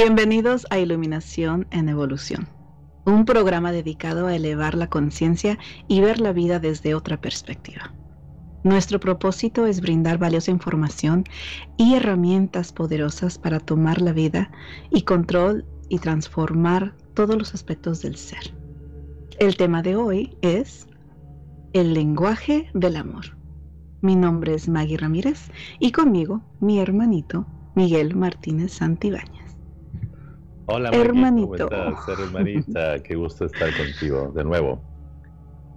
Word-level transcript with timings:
Bienvenidos 0.00 0.64
a 0.70 0.78
Iluminación 0.78 1.66
en 1.72 1.88
Evolución, 1.88 2.46
un 3.04 3.24
programa 3.24 3.72
dedicado 3.72 4.28
a 4.28 4.36
elevar 4.36 4.76
la 4.76 4.88
conciencia 4.88 5.58
y 5.88 6.00
ver 6.00 6.20
la 6.20 6.32
vida 6.32 6.60
desde 6.60 6.94
otra 6.94 7.20
perspectiva. 7.20 7.92
Nuestro 8.62 9.00
propósito 9.00 9.66
es 9.66 9.80
brindar 9.80 10.16
valiosa 10.18 10.52
información 10.52 11.24
y 11.76 11.96
herramientas 11.96 12.72
poderosas 12.72 13.38
para 13.38 13.58
tomar 13.58 14.00
la 14.00 14.12
vida 14.12 14.52
y 14.92 15.02
control 15.02 15.64
y 15.88 15.98
transformar 15.98 16.94
todos 17.14 17.36
los 17.36 17.52
aspectos 17.52 18.00
del 18.00 18.14
ser. 18.14 18.54
El 19.40 19.56
tema 19.56 19.82
de 19.82 19.96
hoy 19.96 20.36
es 20.42 20.86
el 21.72 21.92
lenguaje 21.92 22.70
del 22.72 22.98
amor. 22.98 23.36
Mi 24.00 24.14
nombre 24.14 24.54
es 24.54 24.68
Maggie 24.68 24.96
Ramírez 24.96 25.50
y 25.80 25.90
conmigo 25.90 26.40
mi 26.60 26.78
hermanito 26.78 27.46
Miguel 27.74 28.14
Martínez 28.14 28.74
Santibáñez. 28.74 29.37
Hola, 30.70 30.90
hermanito. 30.90 31.66
¿cómo 31.66 31.98
estás, 31.98 32.18
hermanita? 32.18 32.98
Qué 33.02 33.14
gusto 33.14 33.46
estar 33.46 33.70
contigo 33.74 34.30
de 34.34 34.44
nuevo. 34.44 34.78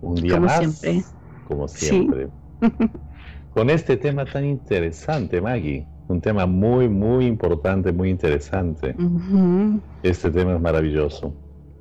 Un 0.02 0.16
día 0.16 0.34
como 0.34 0.48
más. 0.48 0.76
Siempre. 0.76 1.10
Como 1.48 1.68
siempre. 1.70 2.28
Con 3.54 3.70
este 3.70 3.96
tema 3.96 4.26
tan 4.26 4.44
interesante, 4.44 5.40
Maggie. 5.40 5.88
Un 6.10 6.20
tema 6.20 6.46
muy, 6.46 6.90
muy 6.90 7.26
importante, 7.26 7.94
muy 7.94 8.10
interesante. 8.10 8.94
Este 10.04 10.30
tema 10.30 10.56
es 10.56 10.62
maravilloso. 10.62 11.34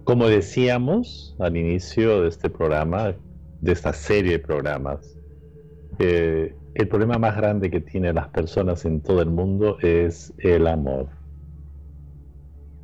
Como 0.05 0.29
decíamos 0.29 1.35
al 1.41 1.57
inicio 1.57 2.23
de 2.23 2.29
este 2.29 2.49
programa, 2.49 3.13
de 3.61 3.73
esta 3.73 3.93
serie 3.93 4.33
de 4.33 4.39
programas, 4.39 5.19
eh, 5.99 6.55
el 6.75 6.87
problema 6.87 7.19
más 7.19 7.37
grande 7.37 7.71
que 7.71 7.81
tienen 7.81 8.15
las 8.15 8.29
personas 8.29 8.85
en 8.85 9.01
todo 9.01 9.21
el 9.21 9.31
mundo 9.31 9.79
es 9.81 10.33
el 10.39 10.69
amor 10.69 11.20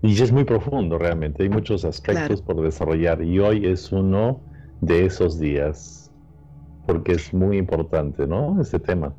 y 0.02 0.20
es 0.20 0.32
muy 0.32 0.44
profundo 0.44 0.98
realmente, 0.98 1.42
hay 1.42 1.48
muchos 1.48 1.84
aspectos 1.84 2.42
por 2.42 2.60
desarrollar 2.60 3.22
y 3.22 3.38
hoy 3.38 3.66
es 3.66 3.92
uno 3.92 4.40
de 4.80 5.06
esos 5.06 5.38
días, 5.38 6.10
porque 6.86 7.12
es 7.12 7.32
muy 7.32 7.56
importante, 7.56 8.26
¿no? 8.26 8.60
Este 8.60 8.78
tema. 8.78 9.14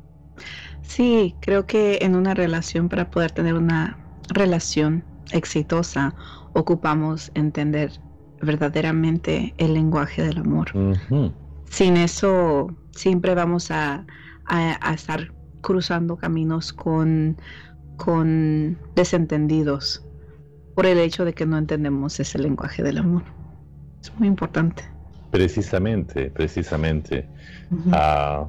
Sí, 0.82 1.34
creo 1.40 1.66
que 1.66 1.98
en 2.00 2.14
una 2.14 2.34
relación, 2.34 2.88
para 2.88 3.10
poder 3.10 3.32
tener 3.32 3.54
una 3.54 3.98
relación 4.30 5.04
exitosa, 5.32 6.14
ocupamos 6.54 7.30
entender 7.34 7.92
verdaderamente 8.40 9.54
el 9.58 9.74
lenguaje 9.74 10.22
del 10.22 10.38
amor. 10.38 10.70
Sin 11.66 11.96
eso, 11.96 12.74
siempre 12.92 13.34
vamos 13.34 13.70
a, 13.70 14.06
a, 14.46 14.94
estar 14.94 15.32
cruzando 15.60 16.16
caminos 16.16 16.72
con, 16.72 17.36
con 17.96 18.78
desentendidos 18.94 20.07
por 20.78 20.86
el 20.86 21.00
hecho 21.00 21.24
de 21.24 21.32
que 21.32 21.44
no 21.44 21.58
entendemos 21.58 22.20
ese 22.20 22.38
lenguaje 22.38 22.84
del 22.84 22.98
amor. 22.98 23.24
Es 24.00 24.16
muy 24.16 24.28
importante. 24.28 24.84
Precisamente, 25.32 26.30
precisamente. 26.30 27.28
Ah, 27.90 28.46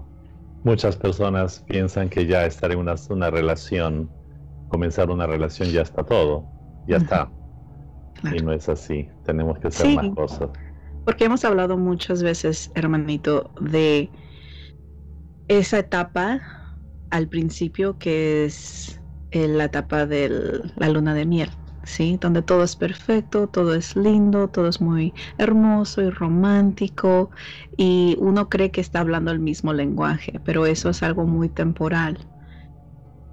muchas 0.63 0.95
personas 0.95 1.66
piensan 1.67 2.08
que 2.08 2.27
ya 2.27 2.45
estar 2.45 2.71
en 2.71 2.77
una, 2.77 2.94
una, 3.09 3.31
relación, 3.31 4.11
comenzar 4.67 5.09
una 5.09 5.26
relación 5.26 5.70
ya 5.70 5.81
está 5.81 6.03
todo, 6.03 6.45
ya 6.87 6.98
está. 6.98 7.31
Y 8.32 8.43
no 8.43 8.53
es 8.53 8.70
así, 8.70 9.09
tenemos 9.26 9.58
que 9.58 9.70
hacer 9.70 9.95
más 9.95 10.14
cosas. 10.14 10.49
Porque 11.05 11.26
hemos 11.26 11.43
hablado 11.43 11.80
muchas 11.80 12.21
veces, 12.21 12.71
hermanito, 12.76 13.49
de 13.59 14.08
esa 15.48 15.80
etapa 15.80 16.42
al 17.09 17.27
principio 17.27 17.98
que 17.98 18.45
es 18.45 19.02
la 19.32 19.64
etapa 19.64 20.05
de 20.05 20.61
la 20.76 20.89
luna 20.89 21.15
de 21.15 21.26
miel. 21.26 21.49
¿Sí? 21.89 22.17
Donde 22.22 22.42
todo 22.44 22.64
es 22.64 22.76
perfecto, 22.76 23.48
todo 23.48 23.73
es 23.76 23.95
lindo, 23.95 24.50
todo 24.50 24.67
es 24.70 24.82
muy 24.82 25.14
hermoso 25.38 26.02
y 26.02 26.10
romántico 26.11 27.32
y 27.77 28.16
uno 28.20 28.50
cree 28.50 28.72
que 28.72 28.82
está 28.82 29.00
hablando 29.02 29.32
el 29.32 29.39
mismo 29.39 29.73
lenguaje, 29.73 30.39
pero 30.45 30.66
eso 30.66 30.89
es 30.89 31.04
algo 31.04 31.26
muy 31.26 31.50
temporal. 31.50 32.30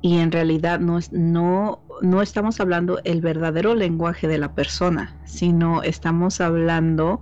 Y 0.00 0.18
en 0.18 0.32
realidad 0.32 0.80
no, 0.80 0.98
no, 1.10 1.84
no 2.02 2.22
estamos 2.22 2.60
hablando 2.60 3.00
el 3.04 3.20
verdadero 3.20 3.74
lenguaje 3.74 4.28
de 4.28 4.38
la 4.38 4.54
persona, 4.54 5.16
sino 5.24 5.82
estamos 5.82 6.40
hablando 6.40 7.20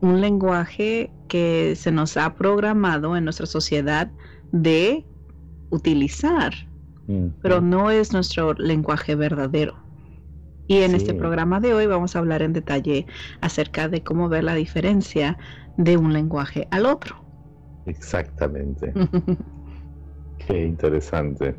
un 0.00 0.20
lenguaje 0.20 1.16
que 1.28 1.74
se 1.76 1.92
nos 1.92 2.16
ha 2.16 2.34
programado 2.36 3.16
en 3.16 3.24
nuestra 3.24 3.46
sociedad 3.46 4.12
de 4.52 5.06
utilizar, 5.70 6.54
pero 7.40 7.60
no 7.60 7.90
es 7.90 8.12
nuestro 8.12 8.54
lenguaje 8.54 9.14
verdadero. 9.16 9.85
Y 10.68 10.82
en 10.82 10.94
este 10.94 11.14
programa 11.14 11.60
de 11.60 11.74
hoy 11.74 11.86
vamos 11.86 12.16
a 12.16 12.18
hablar 12.18 12.42
en 12.42 12.52
detalle 12.52 13.06
acerca 13.40 13.88
de 13.88 14.02
cómo 14.02 14.28
ver 14.28 14.44
la 14.44 14.54
diferencia 14.54 15.38
de 15.76 15.96
un 15.96 16.12
lenguaje 16.12 16.66
al 16.70 16.86
otro. 16.86 17.16
Exactamente. 17.86 18.92
Qué 20.46 20.66
interesante. 20.66 21.54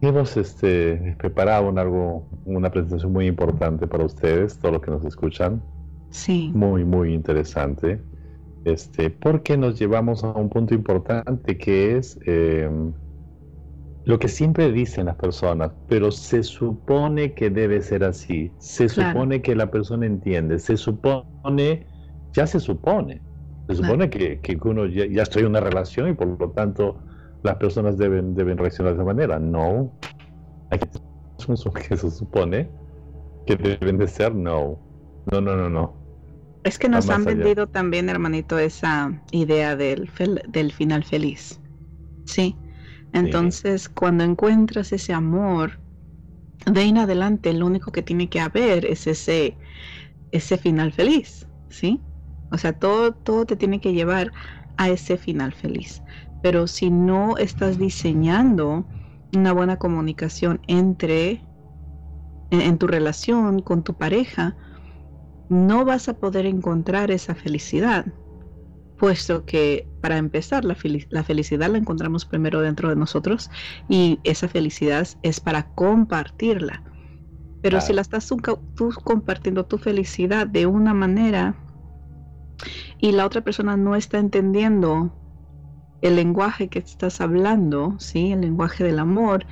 Hemos 0.00 0.36
este, 0.36 1.16
preparado 1.18 1.72
algo, 1.78 2.28
una 2.44 2.70
presentación 2.70 3.12
muy 3.12 3.26
importante 3.26 3.86
para 3.86 4.04
ustedes, 4.04 4.58
todos 4.58 4.74
los 4.74 4.82
que 4.82 4.90
nos 4.90 5.04
escuchan. 5.04 5.62
Sí. 6.10 6.50
Muy, 6.54 6.84
muy 6.84 7.14
interesante. 7.14 8.00
Este, 8.64 9.10
porque 9.10 9.56
nos 9.56 9.78
llevamos 9.78 10.24
a 10.24 10.32
un 10.32 10.48
punto 10.48 10.74
importante 10.74 11.56
que 11.56 11.96
es 11.96 12.18
em, 12.26 12.92
lo 14.06 14.18
que 14.18 14.28
siempre 14.28 14.70
dicen 14.70 15.06
las 15.06 15.16
personas, 15.16 15.72
pero 15.88 16.10
se 16.10 16.42
supone 16.42 17.32
que 17.32 17.48
debe 17.48 17.80
ser 17.80 18.04
así, 18.04 18.52
se 18.58 18.88
supone 18.88 19.40
que 19.40 19.54
la 19.54 19.70
persona 19.70 20.04
entiende, 20.04 20.58
se 20.58 20.76
supone, 20.76 21.86
ya 22.32 22.46
se 22.46 22.60
supone, 22.60 23.22
se 23.68 23.76
supone 23.76 24.10
que, 24.10 24.40
que, 24.40 24.58
uno 24.62 24.86
ya, 24.86 25.06
ya 25.06 25.22
estoy 25.22 25.42
en 25.42 25.48
una 25.48 25.60
relación 25.60 26.10
y 26.10 26.12
por 26.12 26.38
lo 26.38 26.50
tanto 26.50 27.02
las 27.42 27.56
personas 27.56 27.96
deben, 27.96 28.34
deben 28.34 28.58
reaccionar 28.58 28.92
de 28.92 28.98
esa 28.98 29.06
manera. 29.06 29.38
No, 29.38 29.90
que 30.68 31.96
se 31.96 32.10
supone 32.10 32.68
que 33.46 33.56
deben 33.56 33.98
de 33.98 34.08
ser, 34.08 34.34
no, 34.34 34.78
no, 35.30 35.40
no, 35.40 35.56
no, 35.56 35.70
no. 35.70 36.04
Es 36.64 36.78
que 36.78 36.88
nos 36.88 37.10
han 37.10 37.24
vendido 37.24 37.66
también, 37.66 38.08
hermanito, 38.08 38.58
esa 38.58 39.22
idea 39.30 39.76
del, 39.76 40.10
del 40.48 40.72
final 40.72 41.04
feliz. 41.04 41.60
Sí. 42.24 42.56
Entonces, 43.14 43.88
cuando 43.90 44.24
encuentras 44.24 44.92
ese 44.92 45.14
amor, 45.14 45.80
de 46.66 46.80
ahí 46.80 46.90
en 46.90 46.98
adelante 46.98 47.52
lo 47.52 47.66
único 47.66 47.92
que 47.92 48.02
tiene 48.02 48.28
que 48.28 48.40
haber 48.40 48.86
es 48.86 49.06
ese, 49.06 49.58
ese 50.32 50.58
final 50.58 50.92
feliz, 50.92 51.46
¿sí? 51.70 52.04
O 52.50 52.58
sea, 52.58 52.72
todo, 52.74 53.12
todo 53.14 53.46
te 53.46 53.56
tiene 53.56 53.80
que 53.80 53.94
llevar 53.94 54.32
a 54.76 54.90
ese 54.90 55.18
final 55.18 55.54
feliz. 55.54 56.02
Pero 56.42 56.66
si 56.68 56.90
no 56.90 57.36
estás 57.38 57.78
diseñando 57.78 58.86
una 59.34 59.52
buena 59.52 59.78
comunicación 59.78 60.62
entre, 60.68 61.42
en 62.50 62.78
tu 62.78 62.86
relación 62.86 63.60
con 63.60 63.82
tu 63.84 63.94
pareja, 63.94 64.56
no 65.48 65.84
vas 65.84 66.08
a 66.08 66.14
poder 66.14 66.46
encontrar 66.46 67.10
esa 67.10 67.34
felicidad 67.34 68.06
puesto 69.04 69.44
que 69.44 69.86
para 70.00 70.16
empezar 70.16 70.64
la, 70.64 70.74
felicidad 70.74 71.70
la 71.70 71.76
encontramos 71.76 72.24
primero 72.24 72.62
dentro 72.62 72.88
de 72.88 72.96
nosotros 72.96 73.50
y 73.86 74.18
esa 74.24 74.48
felicidad 74.48 75.06
es 75.22 75.40
para 75.40 75.66
compartirla. 75.74 76.82
Pero 77.60 77.82
si 77.82 77.92
la 77.92 78.00
estás 78.00 78.26
tú, 78.26 78.40
compartiendo 79.04 79.66
tu 79.66 79.76
felicidad 79.76 80.46
de 80.46 80.64
una 80.64 80.94
manera 80.94 81.54
y 82.98 83.12
la 83.12 83.26
otra 83.26 83.42
persona 83.42 83.76
no 83.76 83.94
está 83.94 84.16
entendiendo 84.18 85.12
el 86.00 86.16
lenguaje 86.16 86.68
que 86.68 86.78
estás 86.78 87.20
hablando, 87.20 87.96
¿sí? 87.98 88.32
el 88.32 88.40
lenguaje 88.40 88.84
del 88.84 88.98
amor, 88.98 89.44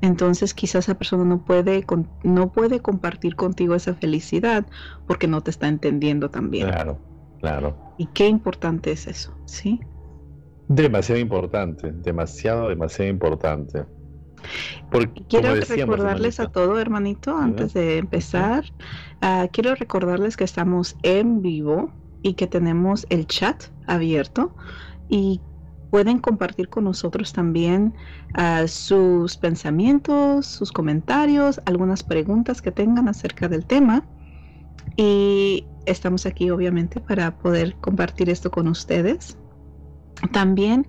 entonces 0.00 0.52
quizás 0.52 0.86
esa 0.86 0.98
persona 0.98 1.24
no 1.24 1.44
puede, 1.44 1.86
no 2.24 2.50
puede 2.50 2.80
compartir 2.80 3.36
contigo 3.36 3.76
esa 3.76 3.94
felicidad 3.94 4.66
porque 5.06 5.28
no 5.28 5.42
te 5.42 5.52
está 5.52 5.68
entendiendo 5.68 6.28
también. 6.28 6.66
Claro, 6.66 6.98
claro. 7.40 7.76
Y 7.98 8.06
qué 8.06 8.28
importante 8.28 8.92
es 8.92 9.06
eso, 9.06 9.34
¿sí? 9.46 9.80
Demasiado 10.68 11.20
importante, 11.20 11.92
demasiado, 11.92 12.68
demasiado 12.68 13.10
importante. 13.10 13.84
Porque, 14.90 15.24
quiero 15.28 15.54
recordarles 15.54 16.40
a 16.40 16.48
todo, 16.48 16.78
hermanito, 16.78 17.36
antes 17.36 17.74
de 17.74 17.98
empezar, 17.98 18.64
ah, 19.20 19.48
quiero 19.52 19.74
recordarles 19.74 20.36
que 20.36 20.44
estamos 20.44 20.96
en 21.02 21.42
vivo 21.42 21.90
y 22.22 22.34
que 22.34 22.46
tenemos 22.46 23.06
el 23.10 23.26
chat 23.26 23.64
abierto 23.86 24.54
y 25.08 25.40
pueden 25.90 26.18
compartir 26.18 26.68
con 26.68 26.84
nosotros 26.84 27.32
también 27.32 27.94
ah, 28.34 28.64
sus 28.66 29.36
pensamientos, 29.36 30.46
sus 30.46 30.72
comentarios, 30.72 31.60
algunas 31.66 32.02
preguntas 32.02 32.62
que 32.62 32.72
tengan 32.72 33.08
acerca 33.08 33.48
del 33.48 33.66
tema. 33.66 34.04
Y 34.96 35.66
estamos 35.86 36.26
aquí 36.26 36.50
obviamente 36.50 37.00
para 37.00 37.38
poder 37.38 37.76
compartir 37.76 38.30
esto 38.30 38.50
con 38.50 38.68
ustedes. 38.68 39.36
También, 40.32 40.86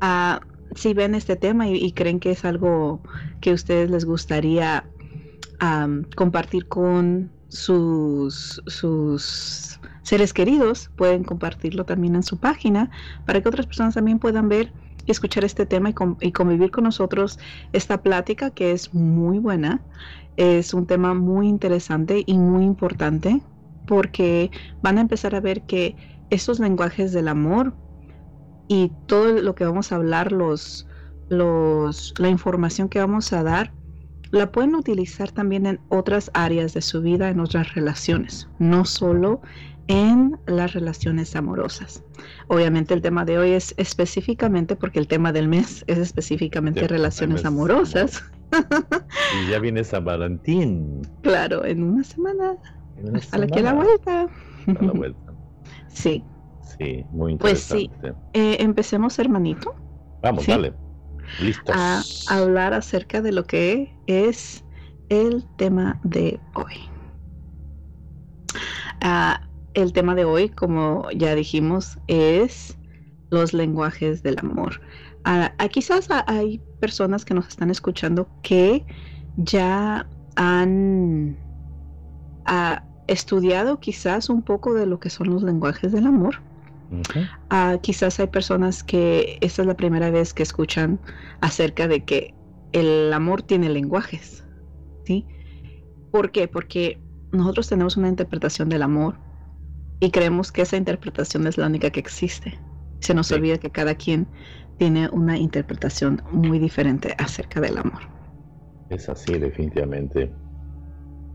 ah, 0.00 0.40
si 0.74 0.94
ven 0.94 1.14
este 1.14 1.36
tema 1.36 1.68
y, 1.68 1.92
creen 1.92 2.20
que 2.20 2.32
es 2.32 2.44
algo 2.44 3.00
que 3.40 3.50
a 3.50 3.54
ustedes 3.54 3.90
les 3.90 4.04
gustaría 4.04 4.84
compartir 6.16 6.68
con 6.68 7.30
sus, 7.48 8.60
sus 8.66 9.80
seres 10.02 10.34
queridos, 10.34 10.90
pueden 10.96 11.24
compartirlo 11.24 11.84
también 11.84 12.16
en 12.16 12.22
su 12.22 12.38
página 12.38 12.90
para 13.24 13.40
que 13.40 13.48
otras 13.48 13.66
personas 13.66 13.94
también 13.94 14.18
puedan 14.18 14.48
ver 14.48 14.72
y 15.06 15.10
escuchar 15.10 15.44
este 15.44 15.66
tema 15.66 15.90
y, 16.20 16.32
convivir 16.32 16.70
con 16.70 16.84
nosotros 16.84 17.38
esta 17.72 18.02
plática 18.02 18.50
que 18.50 18.72
es 18.72 18.94
muy 18.94 19.38
buena. 19.38 19.80
Es 20.36 20.74
un 20.74 20.86
tema 20.86 21.14
muy 21.14 21.48
interesante 21.48 22.24
y 22.26 22.38
muy 22.38 22.64
importante 22.64 23.40
porque 23.86 24.50
van 24.82 24.98
a 24.98 25.02
empezar 25.02 25.34
a 25.34 25.40
ver 25.40 25.62
que 25.62 25.96
estos 26.30 26.58
lenguajes 26.58 27.12
del 27.12 27.28
amor 27.28 27.74
y 28.68 28.90
todo 29.06 29.40
lo 29.40 29.54
que 29.54 29.64
vamos 29.64 29.92
a 29.92 29.96
hablar, 29.96 30.32
los, 30.32 30.86
los, 31.28 32.14
la 32.18 32.28
información 32.28 32.88
que 32.88 32.98
vamos 32.98 33.32
a 33.32 33.42
dar, 33.42 33.72
la 34.30 34.50
pueden 34.50 34.74
utilizar 34.74 35.30
también 35.30 35.66
en 35.66 35.80
otras 35.90 36.30
áreas 36.34 36.74
de 36.74 36.82
su 36.82 37.02
vida, 37.02 37.28
en 37.28 37.40
otras 37.40 37.74
relaciones, 37.74 38.48
no 38.58 38.84
solo 38.84 39.40
en 39.86 40.38
las 40.46 40.72
relaciones 40.72 41.36
amorosas. 41.36 42.02
Obviamente 42.48 42.94
el 42.94 43.02
tema 43.02 43.24
de 43.24 43.38
hoy 43.38 43.50
es 43.50 43.74
específicamente, 43.76 44.76
porque 44.76 44.98
el 44.98 45.06
tema 45.06 45.32
del 45.32 45.46
mes 45.48 45.84
es 45.86 45.98
específicamente 45.98 46.88
relaciones 46.88 47.44
amorosas. 47.44 48.24
y 49.42 49.50
ya 49.50 49.58
viene 49.58 49.84
San 49.84 50.04
Valentín. 50.04 51.02
Claro, 51.22 51.64
en 51.64 51.82
una 51.82 52.04
semana. 52.04 52.56
a 53.32 53.38
la 53.38 53.46
que 53.46 53.62
la 53.62 53.74
vuelta. 53.74 54.28
A 54.66 54.84
la 54.84 54.92
vuelta. 54.92 55.32
sí. 55.88 56.24
Sí, 56.60 57.04
muy 57.10 57.32
interesante. 57.32 57.90
Pues 58.00 58.14
sí, 58.14 58.20
eh, 58.32 58.56
empecemos 58.60 59.18
hermanito. 59.18 59.74
Vamos, 60.22 60.46
dale. 60.46 60.74
Listos. 61.40 61.74
A 61.76 62.02
hablar 62.28 62.74
acerca 62.74 63.20
de 63.22 63.32
lo 63.32 63.44
que 63.44 63.94
es 64.06 64.64
el 65.08 65.44
tema 65.56 66.00
de 66.02 66.40
hoy. 66.54 66.74
Ah, 69.00 69.48
el 69.74 69.92
tema 69.92 70.14
de 70.14 70.24
hoy, 70.24 70.48
como 70.48 71.10
ya 71.10 71.34
dijimos, 71.34 71.98
es 72.06 72.78
los 73.30 73.52
lenguajes 73.52 74.22
del 74.22 74.38
amor. 74.38 74.80
Ah, 75.24 75.52
quizás 75.70 76.08
hay 76.26 76.62
personas 76.84 77.24
que 77.24 77.34
nos 77.34 77.48
están 77.48 77.70
escuchando 77.70 78.28
que 78.42 78.84
ya 79.36 80.06
han 80.36 81.36
estudiado 83.06 83.80
quizás 83.80 84.28
un 84.28 84.42
poco 84.42 84.74
de 84.74 84.86
lo 84.86 84.98
que 85.00 85.10
son 85.10 85.30
los 85.30 85.42
lenguajes 85.42 85.92
del 85.92 86.06
amor 86.06 86.36
Ah, 87.50 87.78
quizás 87.82 88.20
hay 88.20 88.26
personas 88.26 88.82
que 88.82 89.38
esta 89.40 89.62
es 89.62 89.68
la 89.68 89.76
primera 89.76 90.10
vez 90.10 90.34
que 90.34 90.42
escuchan 90.42 90.98
acerca 91.40 91.88
de 91.88 92.04
que 92.04 92.34
el 92.72 93.12
amor 93.12 93.42
tiene 93.42 93.68
lenguajes, 93.68 94.44
¿sí? 95.04 95.26
¿Por 96.10 96.30
qué? 96.30 96.48
Porque 96.48 97.00
nosotros 97.32 97.68
tenemos 97.68 97.96
una 97.96 98.08
interpretación 98.08 98.68
del 98.68 98.82
amor 98.82 99.16
y 100.00 100.10
creemos 100.10 100.52
que 100.52 100.62
esa 100.62 100.76
interpretación 100.76 101.46
es 101.46 101.58
la 101.58 101.66
única 101.66 101.90
que 101.90 102.00
existe. 102.00 102.58
Se 103.00 103.14
nos 103.14 103.30
olvida 103.32 103.58
que 103.58 103.70
cada 103.70 103.94
quien 103.94 104.26
tiene 104.78 105.08
una 105.10 105.36
interpretación 105.36 106.22
muy 106.30 106.58
diferente 106.58 107.14
acerca 107.18 107.60
del 107.60 107.78
amor. 107.78 108.02
Es 108.90 109.08
así, 109.08 109.38
definitivamente. 109.38 110.32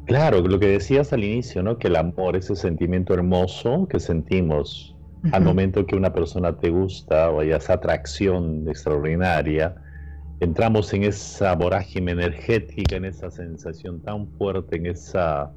Claro, 0.06 0.42
lo 0.42 0.60
que 0.60 0.68
decías 0.68 1.14
al 1.14 1.24
inicio, 1.24 1.62
¿no? 1.62 1.78
Que 1.78 1.88
el 1.88 1.96
amor, 1.96 2.36
ese 2.36 2.56
sentimiento 2.56 3.14
hermoso 3.14 3.88
que 3.88 4.00
sentimos 4.00 4.96
al 5.34 5.44
momento 5.44 5.86
que 5.86 5.96
una 5.96 6.14
persona 6.14 6.58
te 6.58 6.70
gusta 6.70 7.30
o 7.30 7.42
hay 7.42 7.52
esa 7.52 7.74
atracción 7.74 8.68
extraordinaria, 8.70 9.76
entramos 10.40 10.94
en 10.94 11.04
esa 11.04 11.54
vorágine 11.56 12.14
energética, 12.14 12.96
en 12.96 13.06
esa 13.06 13.30
sensación 13.30 14.02
tan 14.02 14.28
fuerte, 14.38 14.78
en 14.78 14.86
esa... 14.88 15.52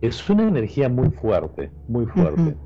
Es 0.00 0.28
una 0.30 0.48
energía 0.48 0.88
muy 0.88 1.10
fuerte, 1.10 1.70
muy 1.86 2.06
fuerte. 2.06 2.56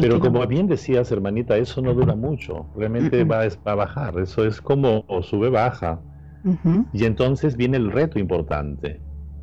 Pero 0.00 0.20
como 0.20 0.46
bien 0.46 0.66
decías, 0.66 1.10
hermanita, 1.12 1.56
eso 1.56 1.80
no 1.82 1.94
dura 1.94 2.16
mucho, 2.16 2.66
realmente 2.76 3.24
va, 3.24 3.42
a 3.64 3.74
bajar, 3.74 4.18
eso 4.18 4.44
es 4.44 4.60
como 4.60 5.04
sube, 5.22 5.50
baja. 5.50 6.00
Y 6.92 7.04
entonces 7.04 7.56
viene 7.56 7.76
el 7.76 7.92
reto 7.92 8.18
importante. 8.18 9.00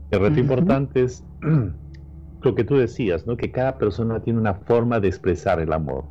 El 0.10 0.20
reto 0.22 0.40
importante 0.40 1.04
es 1.04 1.24
lo 2.42 2.56
que 2.56 2.64
tú 2.64 2.78
decías, 2.78 3.28
¿no? 3.28 3.38
Que 3.38 3.52
cada 3.52 3.78
persona 3.78 4.22
tiene 4.22 4.40
una 4.40 4.56
forma 4.56 5.00
de 5.00 5.08
expresar 5.08 5.60
el 5.60 5.74
amor. 5.74 6.06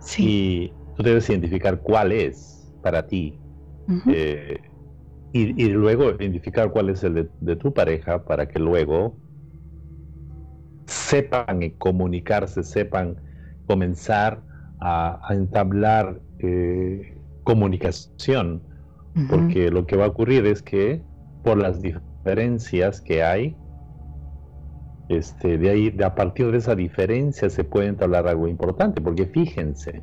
Sí. 0.00 0.24
Y 0.24 0.72
tú 0.96 1.02
debes 1.02 1.28
identificar 1.28 1.80
cuál 1.80 2.12
es 2.12 2.72
para 2.82 3.06
ti. 3.06 3.38
Eh, 4.08 4.60
y, 5.32 5.68
luego 5.70 6.10
identificar 6.10 6.70
cuál 6.70 6.90
es 6.90 7.02
el 7.04 7.30
de, 7.40 7.56
tu 7.56 7.72
pareja 7.72 8.24
para 8.24 8.46
que 8.48 8.58
luego 8.58 9.16
sepan 11.12 11.60
comunicarse, 11.76 12.62
sepan 12.62 13.16
comenzar 13.66 14.40
a, 14.80 15.20
entablar 15.30 16.20
eh, 16.38 17.18
comunicación. 17.44 18.62
Porque 19.28 19.70
lo 19.70 19.84
que 19.86 19.94
va 19.94 20.06
a 20.06 20.08
ocurrir 20.08 20.46
es 20.46 20.62
que 20.62 21.02
por 21.44 21.58
las 21.58 21.82
diferencias 21.82 23.02
que 23.02 23.22
hay, 23.22 23.54
este, 25.10 25.58
de 25.58 25.68
ahí, 25.68 25.90
de 25.90 26.02
a 26.02 26.14
partir 26.14 26.50
de 26.50 26.56
esa 26.56 26.74
diferencia 26.74 27.50
se 27.50 27.62
puede 27.62 27.88
entablar 27.88 28.26
algo 28.26 28.48
importante, 28.48 29.02
porque 29.02 29.26
fíjense, 29.26 30.02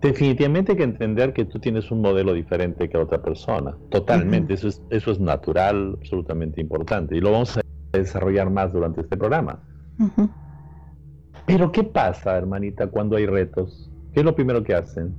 definitivamente 0.00 0.72
hay 0.72 0.78
que 0.78 0.82
entender 0.82 1.32
que 1.32 1.44
tú 1.44 1.60
tienes 1.60 1.92
un 1.92 2.00
modelo 2.00 2.32
diferente 2.32 2.88
que 2.88 2.98
otra 2.98 3.22
persona, 3.22 3.76
totalmente, 3.90 4.54
eso, 4.54 4.66
es, 4.66 4.82
eso 4.90 5.12
es 5.12 5.20
natural, 5.20 5.94
absolutamente 5.98 6.60
importante, 6.60 7.16
y 7.16 7.20
lo 7.20 7.30
vamos 7.30 7.56
a 7.56 7.60
desarrollar 7.92 8.50
más 8.50 8.72
durante 8.72 9.02
este 9.02 9.16
programa. 9.16 9.62
Pero 11.46 11.70
¿qué 11.72 11.84
pasa, 11.84 12.36
hermanita, 12.36 12.88
cuando 12.88 13.16
hay 13.16 13.26
retos? 13.26 13.90
¿Qué 14.12 14.20
es 14.20 14.24
lo 14.26 14.34
primero 14.34 14.62
que 14.62 14.74
hacen? 14.74 15.14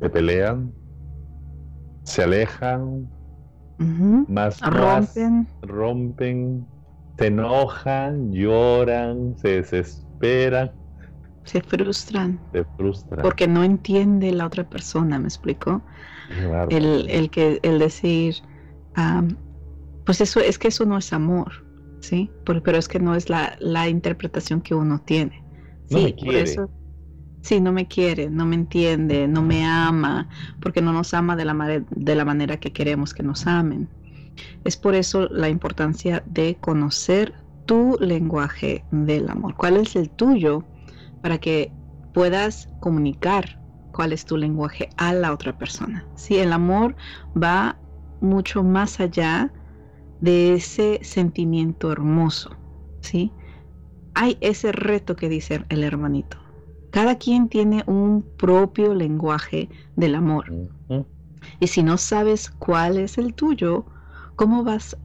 Se 0.00 0.10
pelean, 0.10 0.72
se 2.04 2.22
alejan, 2.22 3.08
más, 4.28 4.60
rompen. 4.60 5.46
rompen, 5.62 6.66
se 7.18 7.26
enojan, 7.26 8.32
lloran, 8.32 9.34
se 9.38 9.48
desesperan. 9.48 10.72
Se 11.44 11.60
frustran. 11.60 12.38
Se 12.52 12.64
frustran. 12.76 13.22
Porque 13.22 13.48
no 13.48 13.64
entiende 13.64 14.32
la 14.32 14.46
otra 14.46 14.68
persona, 14.68 15.18
¿me 15.18 15.26
explico? 15.26 15.82
El, 16.70 17.10
el, 17.10 17.30
que, 17.30 17.58
el 17.62 17.78
decir, 17.78 18.36
pues 20.04 20.20
eso 20.20 20.40
es 20.40 20.58
que 20.58 20.68
eso 20.68 20.84
no 20.86 20.96
es 20.98 21.12
amor, 21.12 21.61
¿sí? 22.02 22.30
pero 22.44 22.78
es 22.78 22.88
que 22.88 23.00
no 23.00 23.14
es 23.14 23.30
la, 23.30 23.56
la 23.60 23.88
interpretación 23.88 24.60
que 24.62 24.74
uno 24.74 25.00
tiene. 25.04 25.42
Sí, 25.86 25.98
no 25.98 26.00
me 26.00 26.14
quiere. 26.14 26.24
Por 26.24 26.36
eso, 26.36 26.70
sí, 27.42 27.60
no 27.60 27.72
me 27.72 27.88
quiere, 27.88 28.30
no 28.30 28.46
me 28.46 28.56
entiende, 28.56 29.28
no 29.28 29.42
me 29.42 29.64
ama, 29.66 30.28
porque 30.60 30.82
no 30.82 30.92
nos 30.92 31.14
ama 31.14 31.36
de 31.36 31.44
la, 31.46 31.54
de 31.90 32.14
la 32.14 32.24
manera 32.24 32.58
que 32.58 32.72
queremos 32.72 33.14
que 33.14 33.22
nos 33.22 33.46
amen. 33.46 33.90
Es 34.64 34.76
por 34.76 34.94
eso 34.94 35.28
la 35.30 35.48
importancia 35.48 36.22
de 36.26 36.58
conocer 36.60 37.34
tu 37.66 37.96
lenguaje 38.00 38.86
del 38.90 39.28
amor. 39.30 39.56
¿Cuál 39.56 39.76
es 39.76 39.96
el 39.96 40.10
tuyo? 40.10 40.64
Para 41.20 41.38
que 41.38 41.72
puedas 42.12 42.68
comunicar 42.80 43.60
cuál 43.92 44.12
es 44.12 44.24
tu 44.24 44.36
lenguaje 44.36 44.90
a 44.96 45.14
la 45.14 45.32
otra 45.32 45.56
persona. 45.58 46.06
Si 46.14 46.38
el 46.38 46.52
amor 46.52 46.96
va 47.36 47.80
mucho 48.20 48.62
más 48.62 49.00
allá 49.00 49.52
de 50.22 50.54
ese 50.54 51.00
sentimiento 51.02 51.92
hermoso, 51.92 52.56
¿sí? 53.02 53.32
Hay 54.14 54.38
ese 54.40 54.72
reto 54.72 55.16
que 55.16 55.28
dice 55.28 55.66
el 55.68 55.84
hermanito. 55.84 56.38
Cada 56.90 57.18
quien 57.18 57.48
tiene 57.48 57.84
un 57.88 58.22
propio 58.38 58.94
lenguaje 58.94 59.68
del 59.96 60.14
amor. 60.14 60.46
Y 61.60 61.66
si 61.66 61.82
no 61.82 61.98
sabes 61.98 62.50
cuál 62.50 62.98
es 62.98 63.18
el 63.18 63.34
tuyo, 63.34 63.86
¿cómo 64.36 64.64
vas 64.64 64.96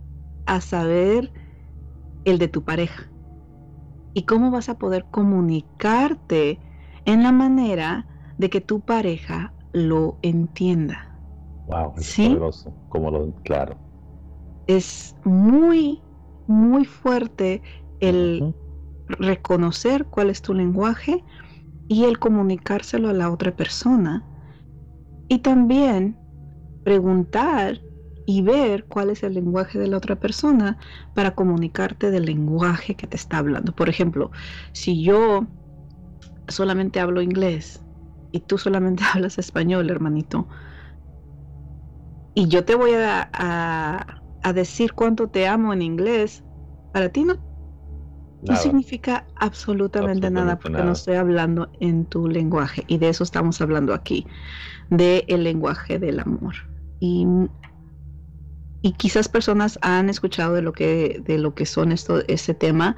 a 0.45 0.61
saber 0.61 1.33
el 2.25 2.37
de 2.37 2.47
tu 2.47 2.63
pareja? 2.63 3.07
¿Y 4.13 4.23
cómo 4.23 4.51
vas 4.51 4.69
a 4.69 4.75
poder 4.77 5.05
comunicarte 5.09 6.59
en 7.05 7.23
la 7.23 7.31
manera 7.31 8.07
de 8.37 8.49
que 8.49 8.61
tu 8.61 8.81
pareja 8.81 9.53
lo 9.73 10.19
entienda? 10.21 11.07
Wow, 11.65 11.93
es 11.97 12.11
poderoso, 12.11 12.73
como 12.89 13.11
lo 13.11 13.31
claro. 13.43 13.77
Es 14.67 15.15
muy, 15.23 16.01
muy 16.47 16.85
fuerte 16.85 17.61
el 17.99 18.53
reconocer 19.07 20.05
cuál 20.05 20.29
es 20.29 20.41
tu 20.41 20.53
lenguaje 20.53 21.23
y 21.87 22.03
el 22.03 22.19
comunicárselo 22.19 23.09
a 23.09 23.13
la 23.13 23.31
otra 23.31 23.55
persona. 23.55 24.23
Y 25.29 25.39
también 25.39 26.17
preguntar 26.83 27.81
y 28.25 28.41
ver 28.41 28.85
cuál 28.85 29.09
es 29.09 29.23
el 29.23 29.33
lenguaje 29.33 29.79
de 29.79 29.87
la 29.87 29.97
otra 29.97 30.17
persona 30.17 30.77
para 31.13 31.33
comunicarte 31.33 32.11
del 32.11 32.25
lenguaje 32.25 32.95
que 32.95 33.07
te 33.07 33.15
está 33.15 33.37
hablando. 33.37 33.73
Por 33.73 33.87
ejemplo, 33.87 34.31
si 34.73 35.01
yo 35.01 35.47
solamente 36.49 36.99
hablo 36.99 37.21
inglés 37.21 37.81
y 38.33 38.41
tú 38.41 38.57
solamente 38.57 39.03
hablas 39.13 39.37
español, 39.37 39.89
hermanito, 39.89 40.47
y 42.35 42.47
yo 42.49 42.65
te 42.65 42.75
voy 42.75 42.93
a, 42.93 43.29
a, 43.33 44.21
decir 44.53 44.93
cuánto 44.93 45.27
te 45.27 45.47
amo 45.47 45.73
en 45.73 45.81
inglés, 45.81 46.43
para 46.91 47.09
ti 47.09 47.23
no, 47.23 47.35
no 48.41 48.55
significa 48.55 49.27
absolutamente, 49.35 50.29
nada 50.29 50.59
porque 50.59 50.81
no 50.83 50.91
estoy 50.93 51.15
hablando 51.15 51.69
en 51.79 52.05
tu 52.05 52.27
lenguaje 52.27 52.83
y 52.87 52.97
de 52.97 53.09
eso 53.09 53.23
estamos 53.23 53.61
hablando 53.61 53.93
aquí, 53.93 54.27
de 54.89 55.25
el 55.27 55.43
lenguaje 55.43 55.99
del 55.99 56.19
amor. 56.19 56.55
Y, 56.99 57.27
y 58.81 58.93
quizás 58.93 59.27
personas 59.27 59.79
han 59.81 60.09
escuchado 60.09 60.53
de 60.53 60.61
lo 60.61 60.73
que, 60.73 61.21
de 61.25 61.37
lo 61.37 61.53
que 61.55 61.65
son 61.65 61.91
esto, 61.91 62.23
ese 62.27 62.53
tema, 62.53 62.95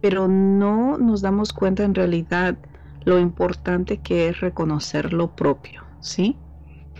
pero 0.00 0.28
no 0.28 0.98
nos 0.98 1.20
damos 1.22 1.52
cuenta 1.52 1.84
en 1.84 1.94
realidad 1.94 2.58
lo 3.04 3.18
importante 3.18 3.98
que 3.98 4.28
es 4.28 4.40
reconocer 4.40 5.12
lo 5.12 5.34
propio, 5.34 5.82
¿sí? 6.00 6.36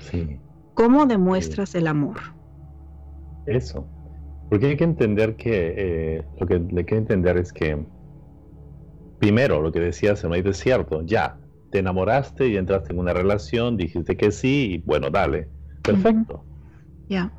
Sí. 0.01 0.41
¿Cómo 0.75 1.07
demuestras 1.07 1.75
el 1.75 1.87
amor? 1.87 2.36
Eso. 3.47 3.87
Porque 4.49 4.67
hay 4.67 4.77
que 4.77 4.85
entender 4.85 5.37
que 5.37 5.75
eh, 5.77 6.25
lo 6.39 6.47
que 6.47 6.55
hay 6.55 6.85
que 6.85 6.97
entender 6.97 7.37
es 7.37 7.53
que 7.53 7.85
primero 9.19 9.61
lo 9.61 9.73
que 9.73 9.81
decías 9.81 10.25
es 10.25 10.57
cierto, 10.57 11.03
ya, 11.03 11.39
te 11.71 11.79
enamoraste 11.81 12.49
y 12.49 12.57
entraste 12.57 12.93
en 12.93 12.99
una 12.99 13.13
relación, 13.13 13.77
dijiste 13.77 14.17
que 14.17 14.31
sí, 14.31 14.75
y 14.75 14.79
bueno, 14.79 15.11
dale. 15.11 15.49
Perfecto. 15.83 16.45
Ya. 17.09 17.33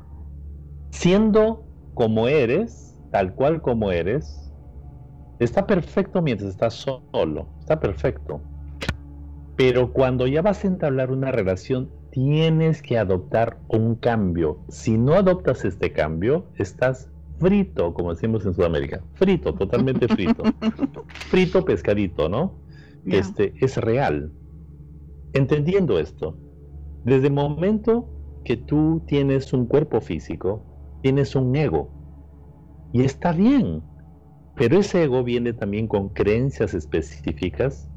Siendo 0.90 1.64
como 1.94 2.28
eres, 2.28 2.96
tal 3.10 3.34
cual 3.34 3.62
como 3.62 3.90
eres, 3.90 4.52
está 5.38 5.66
perfecto 5.66 6.22
mientras 6.22 6.50
estás 6.50 6.74
solo, 6.74 7.48
está 7.60 7.80
perfecto. 7.80 8.40
Pero 9.56 9.92
cuando 9.92 10.26
ya 10.26 10.42
vas 10.42 10.64
a 10.64 10.68
entablar 10.68 11.10
una 11.10 11.32
relación, 11.32 11.90
tienes 12.10 12.82
que 12.82 12.98
adoptar 12.98 13.58
un 13.68 13.94
cambio. 13.94 14.60
Si 14.68 14.98
no 14.98 15.14
adoptas 15.14 15.64
este 15.64 15.92
cambio, 15.92 16.46
estás 16.56 17.10
frito, 17.38 17.94
como 17.94 18.14
decimos 18.14 18.44
en 18.46 18.54
Sudamérica. 18.54 19.02
Frito, 19.14 19.54
totalmente 19.54 20.08
frito. 20.14 20.42
frito 21.30 21.64
pescadito, 21.64 22.28
¿no? 22.28 22.54
Este 23.06 23.54
es 23.60 23.76
real. 23.76 24.32
Entendiendo 25.32 25.98
esto, 25.98 26.36
desde 27.04 27.28
el 27.28 27.32
momento 27.32 28.08
que 28.44 28.56
tú 28.56 29.02
tienes 29.06 29.52
un 29.52 29.66
cuerpo 29.66 30.00
físico, 30.00 30.62
tienes 31.02 31.34
un 31.34 31.54
ego. 31.54 31.90
Y 32.92 33.02
está 33.02 33.32
bien. 33.32 33.82
Pero 34.56 34.78
ese 34.78 35.04
ego 35.04 35.22
viene 35.22 35.52
también 35.52 35.86
con 35.86 36.08
creencias 36.08 36.74
específicas, 36.74 37.88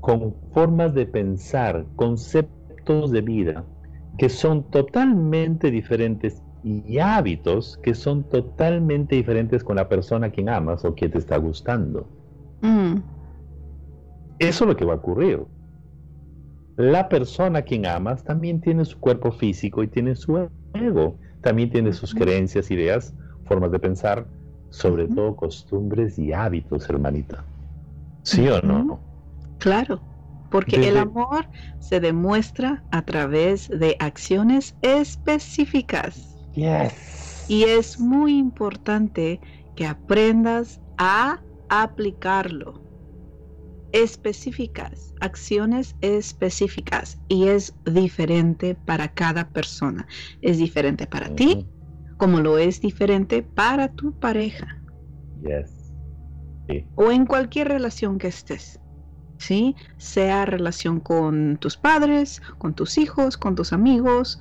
con 0.00 0.36
formas 0.52 0.94
de 0.94 1.06
pensar, 1.06 1.86
conceptos 1.96 2.56
de 2.86 3.20
vida 3.20 3.64
que 4.16 4.28
son 4.28 4.70
totalmente 4.70 5.70
diferentes 5.70 6.42
y 6.62 6.98
hábitos 6.98 7.78
que 7.82 7.94
son 7.94 8.24
totalmente 8.24 9.16
diferentes 9.16 9.62
con 9.62 9.76
la 9.76 9.88
persona 9.88 10.28
a 10.28 10.30
quien 10.30 10.48
amas 10.48 10.84
o 10.84 10.94
que 10.94 11.08
te 11.08 11.18
está 11.18 11.36
gustando. 11.36 12.08
Mm. 12.62 12.96
Eso 14.38 14.64
es 14.64 14.68
lo 14.68 14.76
que 14.76 14.84
va 14.84 14.94
a 14.94 14.96
ocurrir. 14.96 15.44
La 16.76 17.08
persona 17.08 17.60
a 17.60 17.62
quien 17.62 17.86
amas 17.86 18.22
también 18.24 18.60
tiene 18.60 18.84
su 18.84 18.98
cuerpo 18.98 19.32
físico 19.32 19.82
y 19.82 19.88
tiene 19.88 20.14
su 20.14 20.48
ego. 20.74 21.18
También 21.40 21.70
tiene 21.70 21.92
sus 21.92 22.14
creencias, 22.14 22.70
ideas, 22.70 23.14
formas 23.44 23.70
de 23.70 23.78
pensar, 23.78 24.26
sobre 24.70 25.08
todo 25.08 25.36
costumbres 25.36 26.18
y 26.18 26.32
hábitos, 26.32 26.88
hermanita. 26.88 27.44
¿Sí 28.22 28.46
o 28.48 28.60
no? 28.60 29.00
Claro. 29.58 30.00
Porque 30.50 30.88
el 30.88 30.96
amor 30.96 31.48
se 31.78 32.00
demuestra 32.00 32.82
a 32.90 33.02
través 33.02 33.68
de 33.68 33.96
acciones 34.00 34.76
específicas. 34.82 36.36
Yes. 36.54 37.46
Y 37.48 37.64
es 37.64 37.98
muy 38.00 38.36
importante 38.36 39.40
que 39.76 39.86
aprendas 39.86 40.80
a 40.98 41.40
aplicarlo. 41.68 42.82
Específicas, 43.92 45.14
acciones 45.20 45.94
específicas. 46.00 47.18
Y 47.28 47.48
es 47.48 47.74
diferente 47.84 48.74
para 48.74 49.08
cada 49.08 49.48
persona. 49.48 50.06
Es 50.42 50.58
diferente 50.58 51.06
para 51.06 51.34
ti, 51.34 51.66
como 52.16 52.40
lo 52.40 52.58
es 52.58 52.80
diferente 52.80 53.42
para 53.42 53.88
tu 53.92 54.12
pareja. 54.12 54.82
Yes. 55.42 55.72
O 56.96 57.12
en 57.12 57.26
cualquier 57.26 57.68
relación 57.68 58.18
que 58.18 58.28
estés. 58.28 58.80
¿Sí? 59.38 59.76
Sea 59.98 60.44
relación 60.44 61.00
con 61.00 61.56
tus 61.58 61.76
padres, 61.76 62.42
con 62.58 62.74
tus 62.74 62.98
hijos, 62.98 63.36
con 63.36 63.54
tus 63.54 63.72
amigos, 63.72 64.38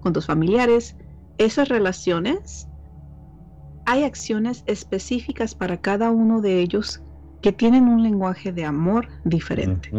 con 0.00 0.12
tus 0.12 0.26
familiares. 0.26 0.96
Esas 1.38 1.68
relaciones, 1.68 2.68
hay 3.86 4.04
acciones 4.04 4.62
específicas 4.66 5.54
para 5.54 5.80
cada 5.80 6.10
uno 6.10 6.40
de 6.40 6.60
ellos 6.60 7.02
que 7.42 7.52
tienen 7.52 7.88
un 7.88 8.02
lenguaje 8.02 8.52
de 8.52 8.64
amor 8.64 9.08
diferente. 9.24 9.90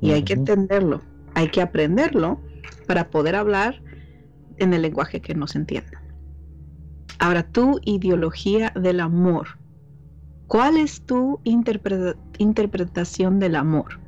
Y 0.00 0.12
hay 0.12 0.22
que 0.22 0.34
entenderlo, 0.34 1.02
hay 1.34 1.50
que 1.50 1.60
aprenderlo 1.60 2.40
para 2.86 3.10
poder 3.10 3.34
hablar 3.34 3.82
en 4.58 4.72
el 4.72 4.82
lenguaje 4.82 5.20
que 5.20 5.34
nos 5.34 5.54
entienda. 5.54 6.02
Ahora, 7.18 7.42
tu 7.42 7.80
ideología 7.84 8.72
del 8.76 9.00
amor 9.00 9.58
¿Cuál 10.48 10.78
es 10.78 11.02
tu 11.02 11.40
interpretación 11.44 13.38
del 13.38 13.54
amor? 13.54 14.00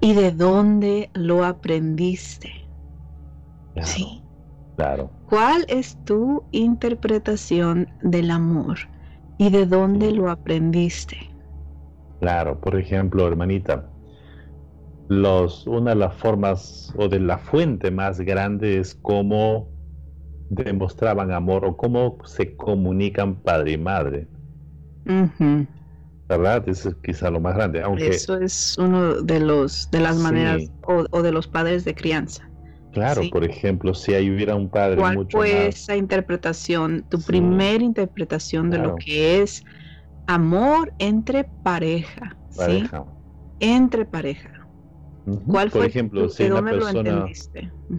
¿Y 0.00 0.14
de 0.14 0.30
dónde 0.30 1.10
lo 1.14 1.44
aprendiste? 1.44 2.52
sí. 3.82 4.22
Claro. 4.76 5.18
¿Cuál 5.26 5.66
es 5.68 5.98
tu 6.04 6.46
interpretación 6.50 7.90
del 8.00 8.30
amor? 8.30 8.78
¿Y 9.36 9.50
de 9.50 9.66
dónde 9.66 10.12
lo 10.12 10.30
aprendiste? 10.30 11.18
Claro, 12.18 12.60
por 12.60 12.76
ejemplo, 12.76 13.24
hermanita, 13.28 13.92
los, 15.08 15.66
una 15.66 15.90
de 15.90 15.96
las 15.96 16.14
formas 16.16 16.92
o 16.96 17.08
de 17.08 17.20
la 17.20 17.38
fuente 17.38 17.90
más 17.90 18.20
grande 18.20 18.78
es 18.78 18.94
cómo 18.94 19.74
demostraban 20.48 21.32
amor 21.32 21.66
o 21.66 21.76
cómo 21.78 22.18
se 22.26 22.56
comunican 22.56 23.42
padre 23.42 23.72
y 23.74 23.78
madre. 23.78 24.30
¿Verdad? 26.28 26.68
Eso 26.68 26.88
es 26.88 26.96
quizá 27.02 27.30
lo 27.30 27.40
más 27.40 27.54
grande. 27.54 27.82
Aunque, 27.82 28.08
Eso 28.08 28.36
es 28.38 28.76
uno 28.78 29.22
de 29.22 29.40
los 29.40 29.88
de 29.90 30.00
las 30.00 30.16
maneras 30.16 30.62
o, 30.82 31.22
de 31.22 31.32
los 31.32 31.46
padres 31.46 31.84
de 31.84 31.94
crianza. 31.94 32.50
Claro, 32.92 33.22
por 33.30 33.44
ejemplo, 33.44 33.92
si 33.92 34.14
ahí 34.14 34.30
hubiera 34.30 34.54
un 34.54 34.70
padre 34.70 34.96
¿Cuál 34.96 35.16
mucho 35.16 35.38
fue 35.38 35.66
esa 35.66 35.96
interpretación, 35.96 37.04
tu 37.08 37.20
primer 37.20 37.82
interpretación 37.82 38.70
de 38.70 38.78
lo 38.78 38.94
que 38.94 39.42
es 39.42 39.62
amor 40.26 40.94
entre 40.98 41.50
pareja? 41.62 42.38
Pareja. 42.54 43.04
Entre 43.58 44.04
pareja. 44.04 44.50
¿Cuál 45.46 45.70
por 45.70 45.86
ejemplo, 45.86 46.28
si 46.28 46.44
una 46.44 46.62
persona, 46.62 47.26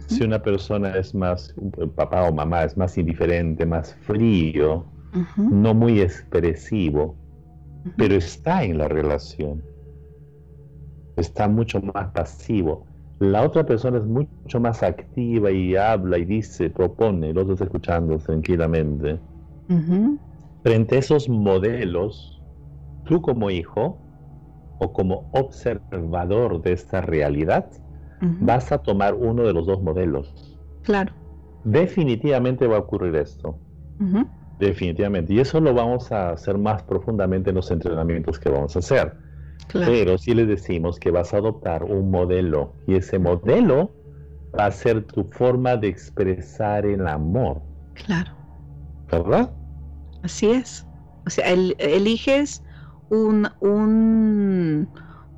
si 0.08 0.24
una 0.24 0.42
persona 0.42 0.96
es 0.96 1.14
más, 1.14 1.54
papá 1.96 2.24
o 2.24 2.34
mamá 2.34 2.64
es 2.64 2.78
más 2.78 2.98
indiferente, 2.98 3.66
más 3.66 3.96
frío, 3.96 4.95
no 5.38 5.74
muy 5.74 6.02
expresivo, 6.02 7.16
pero 7.98 8.16
está 8.16 8.64
en 8.64 8.78
la 8.78 8.88
relación. 8.88 9.64
Está 11.16 11.48
mucho 11.48 11.82
más 11.82 12.12
pasivo. 12.12 12.86
La 13.20 13.44
otra 13.44 13.66
persona 13.66 13.98
es 13.98 14.06
mucho 14.06 14.60
más 14.60 14.84
activa 14.84 15.50
y 15.50 15.76
habla 15.76 16.18
y 16.18 16.26
dice, 16.26 16.70
propone, 16.70 17.30
el 17.30 17.38
otro 17.38 17.54
está 17.54 17.66
escuchando 17.66 18.18
tranquilamente. 18.18 19.20
Frente 20.64 20.96
a 20.96 21.00
esos 21.00 21.30
modelos, 21.30 22.42
tú 23.06 23.22
como 23.22 23.50
hijo 23.50 23.98
o 24.80 24.92
como 24.92 25.30
observador 25.32 26.62
de 26.62 26.74
esta 26.74 27.02
realidad, 27.02 27.70
vas 28.42 28.72
a 28.72 28.80
tomar 28.80 29.14
uno 29.14 29.44
de 29.44 29.54
los 29.54 29.66
dos 29.68 29.82
modelos. 29.82 30.58
Claro. 30.82 31.14
Definitivamente 31.64 32.68
va 32.68 32.78
a 32.78 32.80
ocurrir 32.80 33.16
esto. 33.16 33.58
Definitivamente. 34.60 35.34
Y 35.34 35.40
eso 35.40 35.60
lo 35.60 35.74
vamos 35.74 36.12
a 36.12 36.32
hacer 36.32 36.58
más 36.58 36.84
profundamente 36.84 37.50
en 37.50 37.58
los 37.58 37.72
entrenamientos 37.72 38.40
que 38.40 38.50
vamos 38.50 38.76
a 38.76 38.80
hacer. 38.80 39.18
Pero 39.72 40.18
si 40.18 40.34
le 40.34 40.46
decimos 40.46 41.00
que 41.00 41.12
vas 41.12 41.34
a 41.34 41.38
adoptar 41.38 41.84
un 41.84 42.12
modelo 42.12 42.74
y 42.88 42.96
ese 42.96 43.20
modelo 43.20 43.92
va 44.58 44.68
a 44.68 44.72
ser 44.72 45.04
tu 45.04 45.24
forma 45.26 45.76
de 45.76 45.88
expresar 45.88 46.86
el 46.86 47.08
amor. 47.08 47.62
Claro. 47.94 48.32
¿Verdad? 49.12 49.52
Así 50.24 50.50
es. 50.50 50.86
O 51.26 51.30
sea, 51.30 51.46
eliges 51.50 52.64
un, 53.10 53.48
un, 53.60 54.88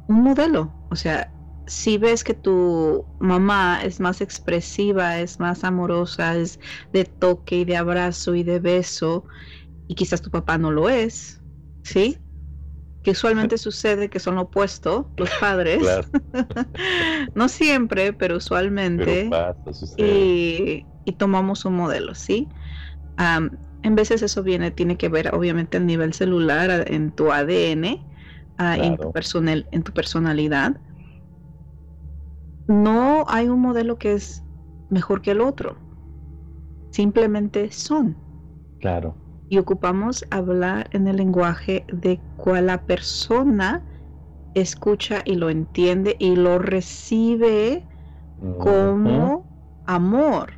un 0.07 0.23
modelo. 0.23 0.71
O 0.89 0.95
sea, 0.95 1.31
si 1.67 1.97
ves 1.97 2.23
que 2.23 2.33
tu 2.33 3.05
mamá 3.19 3.81
es 3.83 3.99
más 3.99 4.21
expresiva, 4.21 5.19
es 5.19 5.39
más 5.39 5.63
amorosa, 5.63 6.35
es 6.37 6.59
de 6.93 7.05
toque 7.05 7.57
y 7.57 7.65
de 7.65 7.77
abrazo 7.77 8.35
y 8.35 8.43
de 8.43 8.59
beso, 8.59 9.25
y 9.87 9.95
quizás 9.95 10.21
tu 10.21 10.31
papá 10.31 10.57
no 10.57 10.71
lo 10.71 10.89
es, 10.89 11.41
¿sí? 11.83 12.19
que 13.07 13.11
usualmente 13.11 13.57
sucede 13.57 14.09
que 14.09 14.19
son 14.19 14.35
lo 14.35 14.41
opuesto, 14.41 15.11
los 15.15 15.29
padres. 15.39 15.81
no 17.35 17.47
siempre, 17.47 18.11
pero 18.13 18.37
usualmente. 18.37 19.29
y, 19.95 20.85
tomamos 21.17 21.63
un 21.63 21.73
modelo, 21.73 22.15
¿sí? 22.15 22.49
en 23.17 23.95
veces 23.95 24.21
eso 24.21 24.43
viene, 24.43 24.71
tiene 24.71 24.97
que 24.97 25.07
ver 25.07 25.33
obviamente 25.33 25.77
a 25.77 25.79
nivel 25.79 26.13
celular, 26.13 26.85
en 26.91 27.11
tu 27.11 27.31
ADN, 27.31 28.05
en, 28.59 28.97
tu 28.97 29.11
personal, 29.13 29.67
en 29.71 29.83
tu 29.83 29.93
personalidad. 29.93 30.81
No 32.67 33.25
hay 33.27 33.47
un 33.47 33.61
modelo 33.61 33.97
que 33.97 34.13
es 34.13 34.43
mejor 34.89 35.21
que 35.21 35.31
el 35.31 35.41
otro. 35.41 35.77
Simplemente 36.91 37.71
son. 37.71 38.17
Claro 38.79 39.15
y 39.49 39.57
ocupamos 39.57 40.25
hablar 40.29 40.89
en 40.91 41.07
el 41.07 41.17
lenguaje 41.17 41.85
de 41.87 42.19
cual 42.35 42.67
la 42.67 42.83
persona 42.83 43.83
escucha 44.53 45.21
y 45.25 45.35
lo 45.35 45.49
entiende 45.49 46.15
y 46.19 46.35
lo 46.35 46.59
recibe 46.59 47.85
como 48.59 49.45
amor. 49.85 50.56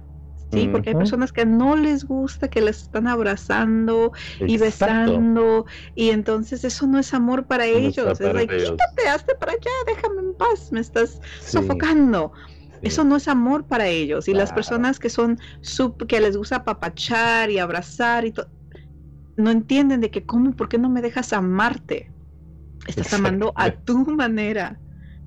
Sí, 0.51 0.67
porque 0.67 0.89
hay 0.89 0.95
personas 0.95 1.31
que 1.31 1.45
no 1.45 1.75
les 1.75 2.05
gusta 2.05 2.47
que 2.47 2.61
les 2.61 2.81
están 2.83 3.07
abrazando 3.07 4.11
y 4.39 4.57
besando 4.57 5.65
y 5.93 6.09
entonces 6.09 6.63
eso 6.63 6.87
no 6.87 6.97
es 6.99 7.13
amor 7.13 7.45
para 7.45 7.65
ellos. 7.65 8.19
es 8.19 8.33
like, 8.33 8.55
quítate, 8.55 9.07
hazte 9.09 9.35
para 9.35 9.51
allá, 9.51 9.71
déjame 9.85 10.21
en 10.21 10.33
paz, 10.35 10.71
me 10.71 10.79
estás 10.79 11.19
sofocando. 11.39 12.31
Eso 12.81 13.03
no 13.03 13.17
es 13.17 13.27
amor 13.27 13.67
para 13.67 13.87
ellos. 13.87 14.27
Y 14.27 14.33
las 14.33 14.51
personas 14.51 14.99
que 14.99 15.09
son 15.09 15.37
sub, 15.61 15.97
que 16.07 16.19
les 16.19 16.35
gusta 16.37 16.57
apapachar 16.57 17.51
y 17.51 17.59
abrazar 17.59 18.25
y 18.25 18.31
todo, 18.31 18.49
no 19.35 19.51
entienden 19.51 20.01
de 20.01 20.11
que 20.11 20.25
cómo, 20.25 20.55
¿por 20.55 20.67
qué 20.67 20.77
no 20.77 20.89
me 20.89 21.01
dejas 21.01 21.33
amarte? 21.33 22.11
Estás 22.87 23.13
amando 23.13 23.53
a 23.55 23.71
tu 23.71 23.99
manera. 24.05 24.79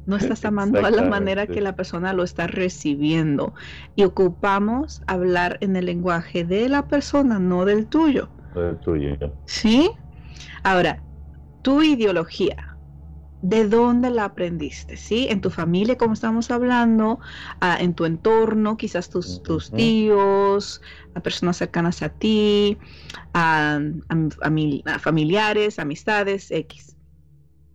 No 0.06 0.16
estás 0.16 0.44
amando 0.44 0.84
a 0.84 0.90
la 0.90 1.02
manera 1.02 1.46
que 1.46 1.60
la 1.60 1.76
persona 1.76 2.12
lo 2.12 2.22
está 2.22 2.46
recibiendo. 2.46 3.54
Y 3.94 4.04
ocupamos 4.04 5.02
hablar 5.06 5.58
en 5.60 5.76
el 5.76 5.86
lenguaje 5.86 6.44
de 6.44 6.68
la 6.68 6.88
persona, 6.88 7.38
no 7.38 7.64
del 7.64 7.86
tuyo. 7.86 8.30
Del 8.54 8.78
tuyo. 8.78 9.16
¿Sí? 9.44 9.90
Ahora, 10.62 11.02
tu 11.62 11.82
ideología, 11.82 12.72
de 13.42 13.68
dónde 13.68 14.10
la 14.10 14.24
aprendiste, 14.24 14.96
¿sí? 14.96 15.26
En 15.28 15.40
tu 15.40 15.50
familia, 15.50 15.98
como 15.98 16.14
estamos 16.14 16.50
hablando, 16.52 17.18
ah, 17.60 17.76
en 17.80 17.94
tu 17.94 18.04
entorno, 18.04 18.76
quizás 18.76 19.10
tus, 19.10 19.42
tus 19.42 19.72
tíos, 19.72 20.80
a 21.14 21.20
personas 21.20 21.56
cercanas 21.56 22.02
a 22.02 22.08
ti, 22.08 22.78
a, 23.34 23.80
familiares, 25.00 25.80
amistades, 25.80 26.52
X. 26.52 26.91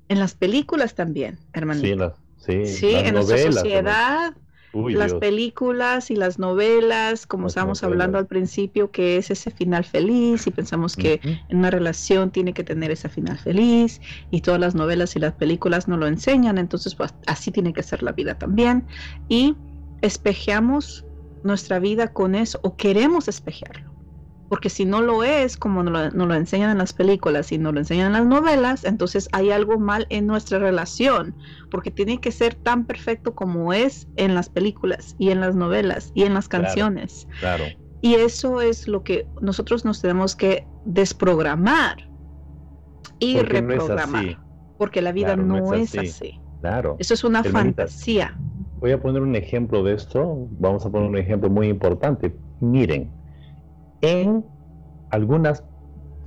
En 0.09 0.19
las 0.19 0.35
películas 0.35 0.95
también, 0.95 1.39
hermanito. 1.53 2.15
Sí, 2.37 2.65
sí, 2.65 2.93
en 2.95 3.15
nuestra 3.15 3.37
sociedad 3.37 4.33
las 4.73 5.13
películas 5.15 6.11
y 6.11 6.15
las 6.15 6.39
novelas, 6.39 7.25
como 7.25 7.47
estábamos 7.47 7.83
hablando 7.83 8.17
al 8.17 8.27
principio, 8.27 8.91
que 8.91 9.17
es 9.17 9.31
ese 9.31 9.51
final 9.51 9.83
feliz 9.83 10.47
y 10.47 10.51
pensamos 10.51 10.95
que 10.95 11.19
en 11.49 11.57
una 11.57 11.71
relación 11.71 12.31
tiene 12.31 12.53
que 12.53 12.63
tener 12.63 12.91
ese 12.91 13.09
final 13.09 13.37
feliz 13.37 14.01
y 14.31 14.41
todas 14.41 14.59
las 14.59 14.75
novelas 14.75 15.15
y 15.15 15.19
las 15.19 15.33
películas 15.33 15.87
nos 15.87 15.99
lo 15.99 16.07
enseñan, 16.07 16.57
entonces 16.57 16.95
pues 16.95 17.13
así 17.25 17.51
tiene 17.51 17.73
que 17.73 17.83
ser 17.83 18.03
la 18.03 18.11
vida 18.13 18.35
también 18.35 18.87
y 19.27 19.55
espejeamos 20.01 21.05
nuestra 21.43 21.79
vida 21.79 22.13
con 22.13 22.35
eso 22.35 22.59
o 22.63 22.75
queremos 22.75 23.27
espejearlo. 23.27 23.86
Porque 24.49 24.69
si 24.69 24.85
no 24.85 25.01
lo 25.01 25.23
es, 25.23 25.57
como 25.57 25.83
nos 25.83 26.13
lo, 26.13 26.33
enseñan 26.33 26.71
en 26.71 26.77
las 26.77 26.93
películas 26.93 27.51
y 27.51 27.57
nos 27.57 27.73
lo 27.73 27.79
enseñan 27.79 28.07
en 28.07 28.13
las 28.13 28.25
novelas, 28.25 28.85
entonces 28.85 29.27
hay 29.33 29.51
algo 29.51 29.77
mal 29.77 30.07
en 30.09 30.25
nuestra 30.25 30.59
relación, 30.59 31.35
porque 31.69 31.91
tiene 31.91 32.19
que 32.19 32.31
ser 32.31 32.55
tan 32.55 32.85
perfecto 32.85 33.35
como 33.35 33.73
es 33.73 34.07
en 34.15 34.35
las 34.35 34.49
películas 34.49 35.15
y 35.19 35.31
en 35.31 35.41
las 35.41 35.55
novelas 35.55 36.11
y 36.15 36.23
en 36.23 36.33
las 36.33 36.47
canciones. 36.47 37.27
Claro. 37.39 37.65
Y 38.01 38.15
eso 38.15 38.61
es 38.61 38.87
lo 38.87 39.03
que 39.03 39.27
nosotros 39.41 39.83
nos 39.83 40.01
tenemos 40.01 40.35
que 40.35 40.65
desprogramar 40.85 42.07
y 43.19 43.39
reprogramar. 43.39 44.39
porque 44.77 45.01
la 45.01 45.11
vida 45.11 45.35
no, 45.35 45.73
es, 45.73 45.97
así. 45.97 46.39
Claro. 46.61 46.95
Eso 46.99 47.13
es 47.13 47.23
una 47.23 47.43
fantasía. 47.43 48.37
Voy 48.79 48.91
a 48.91 49.01
poner 49.01 49.23
un 49.23 49.35
ejemplo 49.35 49.83
de 49.83 49.95
esto. 49.95 50.47
Vamos 50.59 50.85
a 50.85 50.91
poner 50.91 51.09
un 51.09 51.17
ejemplo 51.17 51.49
muy 51.49 51.67
importante. 51.67 52.35
Miren, 52.59 53.11
en 54.01 54.45
algunas 55.09 55.63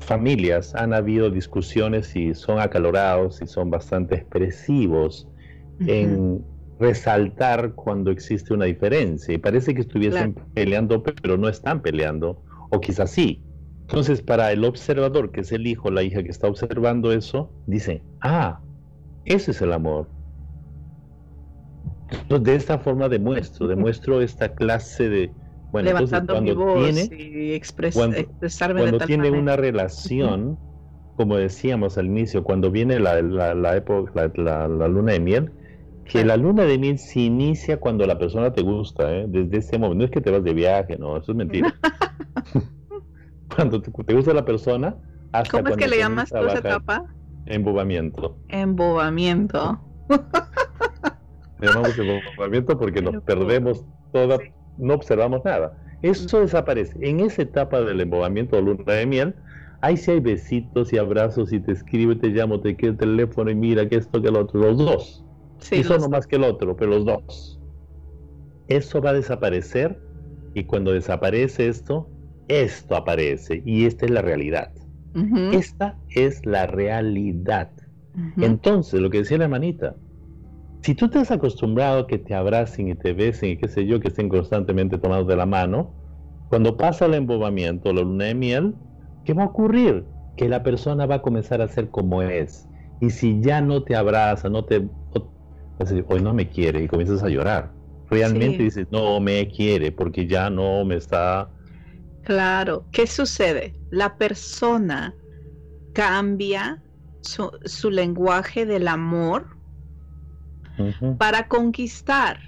familias 0.00 0.74
han 0.74 0.94
habido 0.94 1.30
discusiones 1.30 2.16
y 2.16 2.35
son 2.35 2.59
acalorados 2.59 3.42
y 3.42 3.46
son 3.46 3.70
bastante 3.70 4.16
expresivos 4.16 5.28
en 5.80 6.44
resaltar 6.78 7.74
cuando 7.74 8.11
existe 8.11 8.54
una 8.54 8.64
diferencia. 8.64 9.35
Y 9.35 9.38
parece 9.38 9.74
que 9.74 9.83
estuviesen 9.83 10.35
peleando, 10.54 11.02
pero 11.02 11.37
no 11.37 11.48
están 11.48 11.80
peleando, 11.83 12.42
o 12.70 12.80
quizás 12.80 13.11
sí. 13.11 13.42
Entonces, 13.83 14.22
para 14.22 14.52
el 14.52 14.64
observador, 14.64 15.30
que 15.30 15.40
es 15.40 15.52
el 15.52 15.66
hijo, 15.66 15.90
la 15.90 16.02
hija 16.02 16.22
que 16.22 16.30
está 16.30 16.48
observando 16.48 17.12
eso, 17.12 17.50
dice, 17.66 18.02
ah, 18.20 18.61
ese 19.24 19.50
es 19.50 19.61
el 19.61 19.72
amor. 19.72 20.09
Entonces, 22.11 22.44
de 22.44 22.54
esta 22.54 22.78
forma 22.78 23.09
demuestro, 23.09 23.66
demuestro 23.66 24.22
esta 24.22 24.54
clase 24.54 25.09
de, 25.09 25.33
bueno, 25.72 25.88
levantando 25.88 26.40
mi 26.40 26.52
voz 26.52 26.92
tiene, 26.92 27.22
y 27.22 27.52
expresarme 27.52 28.26
cuando 28.80 28.98
tiene 29.00 29.30
una 29.30 29.56
relación, 29.56 30.59
como 31.16 31.37
decíamos 31.37 31.98
al 31.98 32.06
inicio, 32.06 32.42
cuando 32.42 32.70
viene 32.70 32.98
la, 32.98 33.20
la, 33.22 33.76
época, 33.76 34.30
la, 34.35 34.66
luna 34.66 35.12
de 35.12 35.20
miel, 35.20 35.52
que 36.04 36.24
la 36.24 36.37
luna 36.37 36.64
de 36.64 36.78
miel 36.78 36.98
se 36.98 37.20
inicia 37.20 37.78
cuando 37.78 38.04
la 38.06 38.18
persona 38.18 38.52
te 38.52 38.62
gusta, 38.62 39.12
¿eh? 39.14 39.26
desde 39.28 39.59
ese 39.59 39.78
momento. 39.78 39.98
No 39.98 40.04
es 40.04 40.11
que 40.11 40.20
te 40.20 40.30
vas 40.30 40.42
de 40.42 40.54
viaje, 40.54 40.96
no, 40.98 41.16
eso 41.16 41.33
es 41.33 41.37
mentira. 41.37 41.72
cuando 43.54 43.80
te, 43.80 44.14
gusta 44.14 44.35
la 44.35 44.44
persona, 44.44 44.96
hasta 45.33 45.59
¿Cómo 45.59 45.68
es 45.68 45.76
que 45.76 45.88
le 45.88 45.98
llamas 45.98 46.30
tú 46.30 46.38
esa 46.38 46.59
etapa? 46.59 47.04
Embobamiento. 47.46 48.37
Embobamiento. 48.48 49.80
Le 51.61 51.68
llamamos 51.68 51.98
embobamiento 51.98 52.78
porque 52.78 53.02
nos 53.02 53.22
perdemos 53.22 53.85
toda 54.12 54.38
no 54.76 54.94
observamos 54.94 55.44
nada. 55.44 55.76
Eso 56.02 56.40
desaparece. 56.40 56.98
En 57.00 57.20
esa 57.20 57.42
etapa 57.42 57.83
del 57.83 58.00
embobamiento 58.00 58.56
de 58.56 58.62
luna 58.62 58.92
de 58.92 59.06
miel, 59.06 59.35
ahí 59.83 59.96
sí 59.96 60.11
hay 60.11 60.20
besitos 60.20 60.92
y 60.92 60.98
abrazos 60.98 61.52
y 61.52 61.61
te 61.61 61.72
escribo, 61.72 62.16
te 62.16 62.28
llamo, 62.28 62.61
te 62.61 62.76
quiero 62.76 62.92
el 62.92 62.98
teléfono 62.98 63.50
y 63.50 63.54
mira 63.54 63.88
que 63.88 63.96
esto, 63.96 64.22
que 64.22 64.30
lo 64.30 64.40
otro, 64.40 64.61
los 64.61 64.78
dos. 64.78 65.24
Sí, 65.59 65.76
y 65.76 65.85
son 65.85 66.11
más 66.11 66.26
que 66.26 66.37
el 66.37 66.44
otro, 66.44 66.74
pero 66.76 66.92
los 66.92 67.04
dos. 67.04 67.61
Eso 68.68 69.02
va 69.02 69.11
a 69.11 69.14
desaparecer 69.14 70.00
y 70.54 70.64
cuando 70.64 70.92
desaparece 70.92 71.68
esto, 71.68 72.09
esto 72.48 72.96
aparece 72.96 73.62
y 73.64 73.85
esta 73.85 74.06
es 74.06 74.11
la 74.11 74.22
realidad. 74.22 74.72
Esta 75.52 75.98
es 76.14 76.46
la 76.46 76.66
realidad. 76.66 77.70
Entonces, 78.37 79.00
lo 79.00 79.11
que 79.11 79.18
decía 79.18 79.38
la 79.38 79.44
hermanita, 79.44 79.96
si 80.83 80.95
tú 80.95 81.09
te 81.09 81.19
has 81.19 81.31
acostumbrado 81.31 82.01
a 82.01 82.07
que 82.07 82.19
te 82.19 82.35
abracen 82.35 82.88
y 82.88 82.95
te 82.95 83.12
besen 83.12 83.51
y 83.51 83.57
qué 83.59 83.69
sé 83.69 83.87
yo, 83.87 84.01
que 84.01 84.09
estén 84.09 84.29
constantemente 84.29 84.99
tomados 84.99 85.27
de 85.27 85.37
la 85.37 85.47
mano, 85.47 85.95
cuando 86.49 86.77
pasa 86.77 87.07
el 87.07 87.14
embobamiento, 87.14 87.93
la 87.93 88.01
luna 88.03 88.27
de 88.27 88.35
miel, 88.35 88.75
¿qué 89.25 89.35
va 89.35 89.45
a 89.45 89.47
ocurrir? 89.47 90.05
Que 90.37 90.49
la 90.49 90.62
persona 90.62 91.07
va 91.07 91.16
a 91.16 91.23
comenzar 91.23 91.61
a 91.61 91.69
ser 91.69 91.90
como 91.90 92.23
es. 92.23 92.66
Y 93.01 93.11
si 93.11 93.40
ya 93.40 93.61
no 93.61 93.83
te 93.83 93.95
abraza, 93.95 94.49
no 94.49 94.64
te... 94.64 94.88
hoy 96.09 96.23
no 96.23 96.35
me 96.35 96.49
quiere 96.49 96.83
y 96.83 96.88
comienzas 96.88 97.23
a 97.23 97.29
llorar. 97.29 97.73
Realmente 98.09 98.64
dices, 98.64 98.87
no 98.90 99.21
me 99.21 99.49
quiere 99.49 99.93
porque 99.93 100.27
ya 100.27 100.51
no 100.51 100.85
me 100.85 100.97
está... 100.97 101.51
Claro, 102.25 102.87
¿qué 102.90 103.07
sucede? 103.07 103.75
La 103.90 104.16
persona 104.16 105.14
cambia 105.95 106.83
su, 107.21 107.51
su 107.64 107.90
lenguaje 107.90 108.66
del 108.66 108.88
amor 108.88 109.60
para 111.18 111.48
conquistar. 111.48 112.40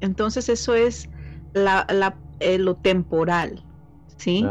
Entonces 0.00 0.48
eso 0.48 0.74
es 0.74 1.08
la, 1.52 1.86
eh, 2.40 2.58
lo 2.58 2.76
temporal, 2.76 3.64
¿sí? 4.18 4.44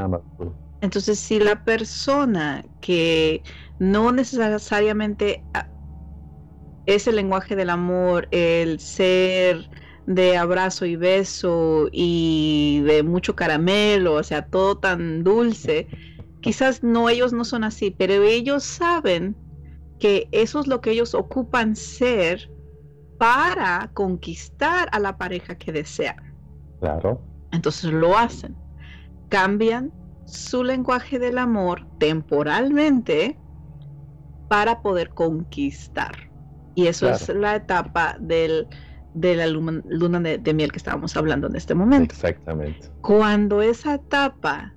Entonces 0.82 1.20
si 1.20 1.40
la 1.40 1.64
persona 1.64 2.66
que 2.82 3.44
no 3.80 4.12
necesariamente 4.12 5.46
ah, 5.54 5.70
es 6.86 7.08
el 7.08 7.16
lenguaje 7.16 7.56
del 7.56 7.70
amor, 7.70 8.28
el 8.32 8.80
ser 8.80 9.70
de 10.06 10.38
abrazo 10.38 10.86
y 10.86 10.96
beso 10.98 11.88
y 11.92 12.82
de 12.86 13.04
mucho 13.04 13.36
caramelo, 13.36 14.16
o 14.16 14.24
sea, 14.24 14.42
todo 14.44 14.78
tan 14.78 15.24
dulce, 15.24 15.88
quizás 16.42 16.84
no, 16.84 17.10
ellos 17.10 17.32
no 17.34 17.46
son 17.46 17.64
así, 17.64 17.92
pero 17.92 18.16
ellos 18.24 18.64
saben 18.66 19.38
que 20.00 20.28
eso 20.32 20.60
es 20.60 20.68
lo 20.68 20.82
que 20.82 20.92
ellos 20.92 21.14
ocupan 21.14 21.76
ser 21.76 22.52
para 23.18 23.90
conquistar 23.94 24.90
a 24.92 25.00
la 25.00 25.18
pareja 25.18 25.56
que 25.56 25.72
desean. 25.72 26.18
Claro. 26.80 27.22
Entonces 27.52 27.92
lo 27.92 28.18
hacen. 28.18 28.56
Cambian 29.30 29.92
su 30.26 30.64
lenguaje 30.64 31.20
del 31.20 31.38
amor 31.38 31.86
temporalmente 32.00 33.38
para 34.50 34.82
poder 34.82 35.10
conquistar. 35.10 36.30
Y 36.76 36.88
eso 36.88 37.10
es 37.10 37.30
la 37.30 37.56
etapa 37.56 38.18
del, 38.20 38.68
de 39.14 39.36
la 39.36 39.48
luna, 39.48 40.20
de, 40.20 40.54
miel 40.54 40.72
que 40.72 40.78
estábamos 40.78 41.16
hablando 41.16 41.48
en 41.48 41.56
este 41.56 41.76
momento. 41.76 42.14
Exactamente. 42.14 42.90
Cuando 43.02 43.62
esa 43.62 43.96
etapa 43.96 44.74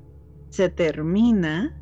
se 0.51 0.69
termina, 0.69 1.75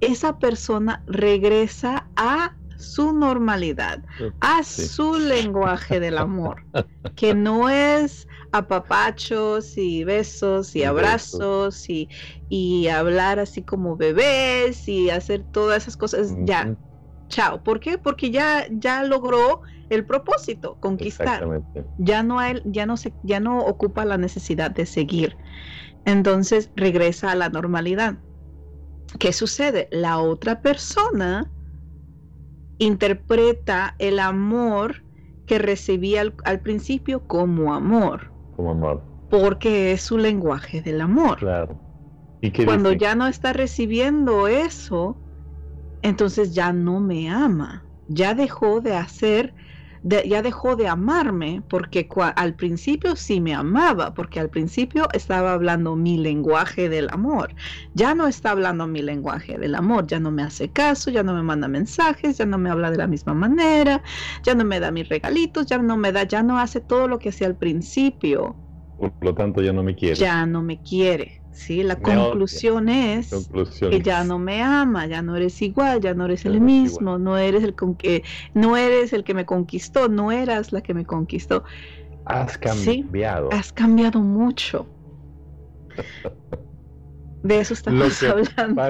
esa 0.00 0.38
persona 0.38 1.02
regresa 1.06 2.08
a 2.16 2.56
su 2.78 3.12
normalidad, 3.12 4.02
a 4.40 4.62
su 4.62 5.18
lenguaje 5.18 6.00
del 6.00 6.18
amor, 6.18 6.64
que 7.16 7.34
no 7.34 7.68
es 7.68 8.26
apapachos 8.52 9.76
y 9.76 10.04
besos 10.04 10.74
y 10.76 10.84
abrazos 10.84 11.88
y, 11.88 12.08
y, 12.48 12.88
hablar 12.88 13.38
así 13.38 13.62
como 13.62 13.96
bebés 13.96 14.88
y 14.88 15.10
hacer 15.10 15.44
todas 15.52 15.82
esas 15.82 15.96
cosas. 15.96 16.34
Ya, 16.40 16.76
chao. 17.28 17.62
¿Por 17.62 17.80
qué? 17.80 17.98
Porque 17.98 18.30
ya, 18.30 18.66
ya 18.70 19.02
logró 19.02 19.62
el 19.90 20.04
propósito, 20.04 20.76
conquistar. 20.80 21.62
Ya 21.98 22.22
no, 22.22 22.38
hay, 22.38 22.60
ya, 22.64 22.86
no 22.86 22.96
se, 22.96 23.12
ya 23.22 23.40
no 23.40 23.58
ocupa 23.58 24.04
la 24.04 24.18
necesidad 24.18 24.70
de 24.70 24.86
seguir. 24.86 25.36
Entonces 26.04 26.70
regresa 26.76 27.32
a 27.32 27.34
la 27.34 27.48
normalidad. 27.48 28.18
¿Qué 29.18 29.32
sucede? 29.32 29.88
La 29.90 30.18
otra 30.18 30.60
persona 30.60 31.50
interpreta 32.78 33.94
el 33.98 34.18
amor 34.18 35.02
que 35.46 35.58
recibía 35.58 36.22
al, 36.44 36.60
principio 36.60 37.26
como 37.26 37.72
amor. 37.72 38.32
Como 38.56 38.72
amor. 38.72 39.02
Porque 39.30 39.92
es 39.92 40.02
su 40.02 40.18
lenguaje 40.18 40.82
del 40.82 41.00
amor. 41.00 41.38
Claro. 41.38 41.78
¿Y 42.40 42.50
Cuando 42.64 42.92
ya 42.92 43.14
no 43.14 43.26
está 43.26 43.52
recibiendo 43.52 44.46
eso, 44.46 45.16
entonces 46.02 46.54
ya 46.54 46.72
no 46.72 47.00
me 47.00 47.30
ama. 47.30 47.84
Ya 48.08 48.34
dejó 48.34 48.80
de 48.80 48.94
hacer 48.94 49.54
ya 50.08 50.42
dejó 50.42 50.76
de 50.76 50.88
amarme 50.88 51.62
porque 51.68 52.08
al 52.36 52.54
principio 52.54 53.16
sí 53.16 53.40
me 53.40 53.54
amaba, 53.54 54.14
porque 54.14 54.38
al 54.40 54.50
principio 54.50 55.08
estaba 55.12 55.52
hablando 55.52 55.96
mi 55.96 56.16
lenguaje 56.18 56.88
del 56.88 57.08
amor. 57.10 57.54
Ya 57.94 58.14
no 58.14 58.26
está 58.26 58.52
hablando 58.52 58.86
mi 58.86 59.02
lenguaje 59.02 59.58
del 59.58 59.74
amor, 59.74 60.06
ya 60.06 60.20
no 60.20 60.30
me 60.30 60.42
hace 60.42 60.70
caso, 60.70 61.10
ya 61.10 61.22
no 61.22 61.34
me 61.34 61.42
manda 61.42 61.68
mensajes, 61.68 62.38
ya 62.38 62.46
no 62.46 62.58
me 62.58 62.70
habla 62.70 62.90
de 62.90 62.98
la 62.98 63.06
misma 63.06 63.34
manera, 63.34 64.02
ya 64.44 64.54
no 64.54 64.64
me 64.64 64.80
da 64.80 64.90
mis 64.90 65.08
regalitos, 65.08 65.66
ya 65.66 65.78
no 65.78 65.96
me 65.96 66.12
da, 66.12 66.22
ya 66.24 66.42
no 66.42 66.58
hace 66.58 66.80
todo 66.80 67.08
lo 67.08 67.18
que 67.18 67.30
hacía 67.30 67.48
al 67.48 67.56
principio. 67.56 68.56
Por 68.96 69.12
lo 69.20 69.34
tanto, 69.34 69.60
ya 69.60 69.72
no 69.72 69.82
me 69.82 69.94
quiere. 69.94 70.16
Ya 70.16 70.46
no 70.46 70.62
me 70.62 70.80
quiere. 70.80 71.45
Sí, 71.56 71.82
la 71.82 71.96
conclusión 71.96 72.90
es 72.90 73.30
que 73.80 74.02
ya 74.02 74.24
no 74.24 74.38
me 74.38 74.62
ama, 74.62 75.06
ya 75.06 75.22
no 75.22 75.34
eres 75.36 75.62
igual, 75.62 76.02
ya 76.02 76.12
no 76.12 76.26
eres 76.26 76.44
el 76.44 76.60
mismo, 76.60 77.16
no 77.16 77.38
eres 77.38 77.64
el 77.64 77.74
con 77.74 77.94
que 77.94 78.24
no 78.52 78.76
eres 78.76 79.14
el 79.14 79.24
que 79.24 79.32
me 79.32 79.46
conquistó, 79.46 80.10
no 80.10 80.30
eras 80.30 80.70
la 80.70 80.82
que 80.82 80.92
me 80.92 81.06
conquistó. 81.06 81.64
Has 82.26 82.58
cambiado. 82.58 83.48
has 83.52 83.72
cambiado 83.72 84.20
mucho. 84.20 84.86
De 87.42 87.58
eso 87.58 87.72
estamos 87.72 88.22
hablando. 88.22 88.82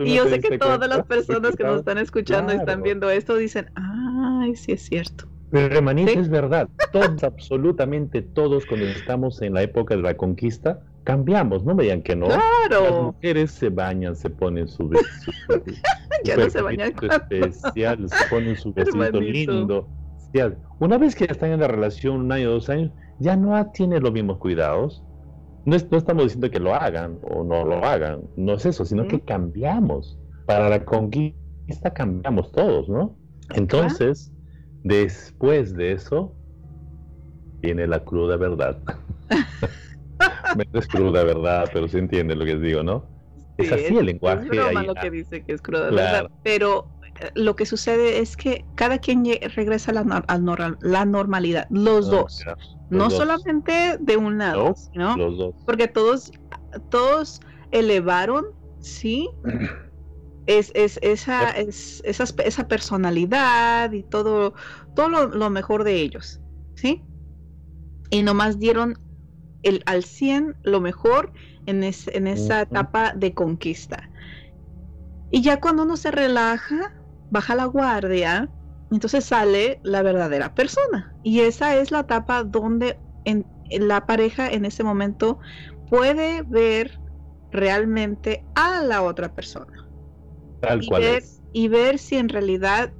y 0.00 0.16
yo 0.16 0.26
sé 0.26 0.40
que 0.40 0.58
todas 0.58 0.88
las 0.88 1.06
personas 1.06 1.54
que 1.54 1.62
nos 1.62 1.78
están 1.78 1.98
escuchando 1.98 2.52
y 2.52 2.56
están 2.56 2.82
viendo 2.82 3.08
esto 3.10 3.36
dicen, 3.36 3.70
ay, 3.76 4.56
sí 4.56 4.72
es 4.72 4.82
cierto. 4.82 5.28
Pero 5.50 5.76
hermanita, 5.76 6.10
es 6.12 6.28
verdad. 6.28 6.68
Todos, 6.92 7.22
absolutamente 7.22 8.22
todos, 8.22 8.66
cuando 8.66 8.86
estamos 8.86 9.40
en 9.40 9.54
la 9.54 9.62
época 9.62 9.94
de 9.94 10.02
la 10.02 10.16
conquista, 10.16 10.80
cambiamos, 11.08 11.64
no 11.64 11.74
me 11.74 11.84
digan 11.84 12.02
que 12.02 12.14
no. 12.14 12.26
Claro. 12.26 12.84
Las 12.84 13.02
mujeres 13.02 13.50
se 13.52 13.70
bañan, 13.70 14.14
se 14.14 14.28
ponen 14.28 14.68
su 14.68 14.90
vestido. 14.90 15.64
ya 16.24 16.36
no 16.36 16.50
se 16.50 16.60
bañan 16.60 16.92
especial, 17.00 18.06
se 18.10 18.28
ponen 18.28 18.56
su 18.56 18.74
vestido 18.74 19.18
lindo. 19.18 19.88
Una 20.80 20.98
vez 20.98 21.16
que 21.16 21.24
están 21.24 21.52
en 21.52 21.60
la 21.60 21.68
relación 21.68 22.20
un 22.20 22.30
año, 22.30 22.50
dos 22.50 22.68
años, 22.68 22.92
ya 23.20 23.36
no 23.36 23.70
tiene 23.70 24.00
los 24.00 24.12
mismos 24.12 24.36
cuidados. 24.36 25.02
No, 25.64 25.78
no 25.90 25.96
estamos 25.96 26.24
diciendo 26.24 26.50
que 26.50 26.60
lo 26.60 26.74
hagan 26.74 27.18
o 27.22 27.42
no 27.42 27.64
lo 27.64 27.82
hagan, 27.82 28.20
no 28.36 28.52
es 28.52 28.66
eso, 28.66 28.84
sino 28.84 29.08
que 29.08 29.18
cambiamos. 29.18 30.18
Para 30.44 30.68
la 30.68 30.84
conquista 30.84 31.90
cambiamos 31.94 32.52
todos, 32.52 32.86
¿no? 32.90 33.16
Entonces, 33.54 34.30
Después 34.84 35.74
de 35.74 35.92
eso, 35.92 36.34
viene 37.60 37.86
la 37.86 38.04
cruda 38.04 38.36
verdad. 38.36 38.78
es 40.72 40.88
cruda 40.88 41.24
verdad, 41.24 41.70
pero 41.72 41.88
se 41.88 41.98
entiende 41.98 42.34
lo 42.34 42.44
que 42.44 42.56
digo, 42.56 42.82
¿no? 42.82 43.06
es 43.56 43.72
así 43.72 43.96
el 43.96 44.06
lenguaje. 44.06 44.44
Es 44.44 44.48
broma 44.48 44.82
lo 44.84 44.94
que 44.94 45.10
dice 45.10 45.44
que 45.44 45.52
es 45.52 45.60
cruda 45.60 45.90
verdad, 45.90 46.30
pero 46.44 46.88
eh, 47.20 47.30
lo 47.34 47.56
que 47.56 47.66
sucede 47.66 48.20
es 48.20 48.36
que 48.36 48.64
cada 48.76 48.98
quien 48.98 49.24
regresa 49.54 49.90
a 49.90 49.94
la, 49.94 50.76
la 50.80 51.04
normalidad, 51.04 51.66
los 51.70 52.06
ah, 52.08 52.10
dos, 52.10 52.44
no 52.90 53.10
solamente 53.10 53.96
de 54.00 54.16
un 54.16 54.38
lado, 54.38 54.74
¿no? 54.94 55.16
Los 55.16 55.38
dos. 55.38 55.54
Porque 55.66 55.88
todos, 55.88 56.30
todos 56.90 57.40
elevaron, 57.72 58.46
¿sí? 58.80 59.28
es, 60.48 60.72
es, 60.74 60.98
esa, 61.02 61.50
es, 61.50 62.00
esa, 62.06 62.24
esa 62.42 62.68
personalidad 62.68 63.92
y 63.92 64.02
todo, 64.02 64.54
todo 64.96 65.26
lo, 65.26 65.50
mejor 65.50 65.84
de 65.84 66.00
ellos, 66.00 66.40
¿sí? 66.74 67.02
Y 68.10 68.22
nomás 68.22 68.58
dieron 68.58 68.98
el, 69.62 69.82
al 69.86 70.04
100 70.04 70.56
lo 70.62 70.80
mejor 70.80 71.32
en, 71.66 71.82
en 71.82 72.26
esa 72.26 72.62
etapa 72.62 73.12
de 73.14 73.34
conquista. 73.34 74.10
Y 75.30 75.42
ya 75.42 75.60
cuando 75.60 75.82
uno 75.82 75.96
se 75.96 76.10
relaja, 76.10 76.94
baja 77.30 77.54
la 77.54 77.66
guardia, 77.66 78.50
entonces 78.90 79.24
sale 79.24 79.80
la 79.82 80.02
verdadera 80.02 80.54
persona. 80.54 81.14
Y 81.22 81.40
esa 81.40 81.76
es 81.76 81.90
la 81.90 82.00
etapa 82.00 82.44
donde 82.44 82.98
en, 83.24 83.46
la 83.70 84.06
pareja 84.06 84.48
en 84.50 84.64
ese 84.64 84.82
momento 84.82 85.38
puede 85.90 86.42
ver 86.42 86.98
realmente 87.50 88.44
a 88.54 88.82
la 88.82 89.02
otra 89.02 89.34
persona 89.34 89.88
y, 90.80 90.90
ver, 90.90 91.22
y 91.52 91.68
ver 91.68 91.98
si 91.98 92.16
en 92.16 92.28
realidad 92.28 92.92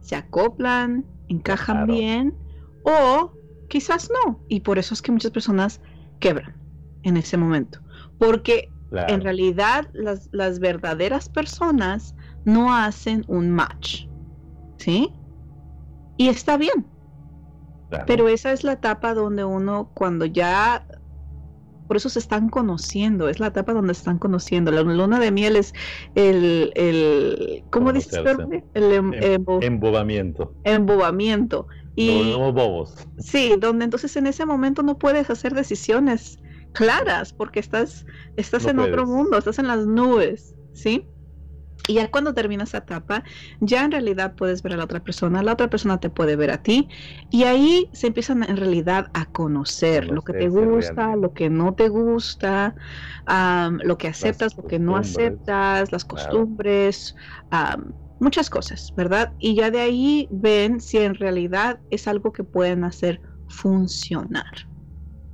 se 0.00 0.16
acoplan, 0.16 1.04
encajan 1.28 1.86
bien 1.86 2.34
o 2.82 3.32
quizás 3.68 4.10
no. 4.10 4.40
Y 4.48 4.60
por 4.60 4.78
eso 4.78 4.94
es 4.94 5.02
que 5.02 5.12
muchas 5.12 5.30
personas 5.30 5.80
quebran 6.20 6.54
en 7.02 7.16
ese 7.16 7.36
momento. 7.36 7.80
Porque 8.18 8.70
en 8.92 9.20
realidad 9.22 9.88
las, 9.92 10.28
las, 10.32 10.60
verdaderas 10.60 11.28
personas 11.28 12.14
no 12.44 12.74
hacen 12.74 13.24
un 13.28 13.50
match. 13.50 14.06
¿Sí? 14.78 15.12
Y 16.16 16.28
está 16.28 16.56
bien. 16.56 16.86
Pero 18.06 18.28
esa 18.28 18.52
es 18.52 18.64
la 18.64 18.72
etapa 18.72 19.14
donde 19.14 19.44
uno, 19.44 19.90
cuando 19.94 20.26
ya 20.26 20.84
por 21.86 21.96
eso 21.96 22.08
se 22.08 22.18
están 22.18 22.48
conociendo, 22.48 23.28
es 23.28 23.40
la 23.40 23.48
etapa 23.48 23.72
donde 23.72 23.94
se 23.94 24.00
están 24.00 24.18
conociendo. 24.18 24.70
La 24.70 24.82
luna 24.82 25.18
de 25.20 25.30
miel 25.30 25.56
es 25.56 25.74
el, 26.14 26.72
el 26.74 27.62
¿cómo 27.70 27.92
dices? 27.92 28.20
El 28.74 28.92
em, 28.92 29.12
embobamiento. 29.62 30.54
Embobamiento. 30.64 31.66
Y, 31.94 32.32
bobos. 32.34 32.94
Sí, 33.18 33.54
donde 33.58 33.84
entonces 33.84 34.16
en 34.16 34.26
ese 34.26 34.46
momento 34.46 34.82
no 34.82 34.98
puedes 34.98 35.30
hacer 35.30 35.54
decisiones 35.54 36.38
claras 36.72 37.32
porque 37.32 37.60
estás, 37.60 38.04
estás 38.36 38.66
en 38.66 38.80
otro 38.80 39.06
mundo, 39.06 39.38
estás 39.38 39.58
en 39.58 39.68
las 39.68 39.86
nubes, 39.86 40.54
¿sí? 40.72 41.08
Y 41.86 41.94
ya 41.94 42.10
cuando 42.10 42.32
termina 42.32 42.64
esa 42.64 42.78
etapa, 42.78 43.24
ya 43.60 43.84
en 43.84 43.92
realidad 43.92 44.34
puedes 44.36 44.62
ver 44.62 44.72
a 44.72 44.76
la 44.78 44.84
otra 44.84 45.00
persona, 45.00 45.42
la 45.42 45.52
otra 45.52 45.68
persona 45.68 45.98
te 45.98 46.08
puede 46.08 46.34
ver 46.34 46.50
a 46.50 46.62
ti, 46.62 46.88
y 47.30 47.44
ahí 47.44 47.90
se 47.92 48.06
empiezan 48.06 48.42
en 48.42 48.56
realidad 48.56 49.10
a 49.12 49.26
conocer 49.26 50.06
lo 50.06 50.22
que 50.22 50.32
te 50.32 50.48
gusta, 50.48 51.14
lo 51.14 51.34
que 51.34 51.50
no 51.50 51.74
te 51.74 51.88
gusta, 51.88 52.74
lo 53.82 53.98
que 53.98 54.08
aceptas, 54.08 54.56
lo 54.56 54.66
que 54.66 54.78
no 54.78 54.96
aceptas, 54.96 55.92
las 55.92 56.04
costumbres, 56.06 57.14
muchas 58.20 58.50
cosas, 58.50 58.92
¿verdad? 58.96 59.32
Y 59.38 59.54
ya 59.54 59.70
de 59.70 59.80
ahí 59.80 60.28
ven 60.30 60.80
si 60.80 60.98
en 60.98 61.14
realidad 61.14 61.80
es 61.90 62.08
algo 62.08 62.32
que 62.32 62.44
pueden 62.44 62.84
hacer 62.84 63.20
funcionar. 63.48 64.44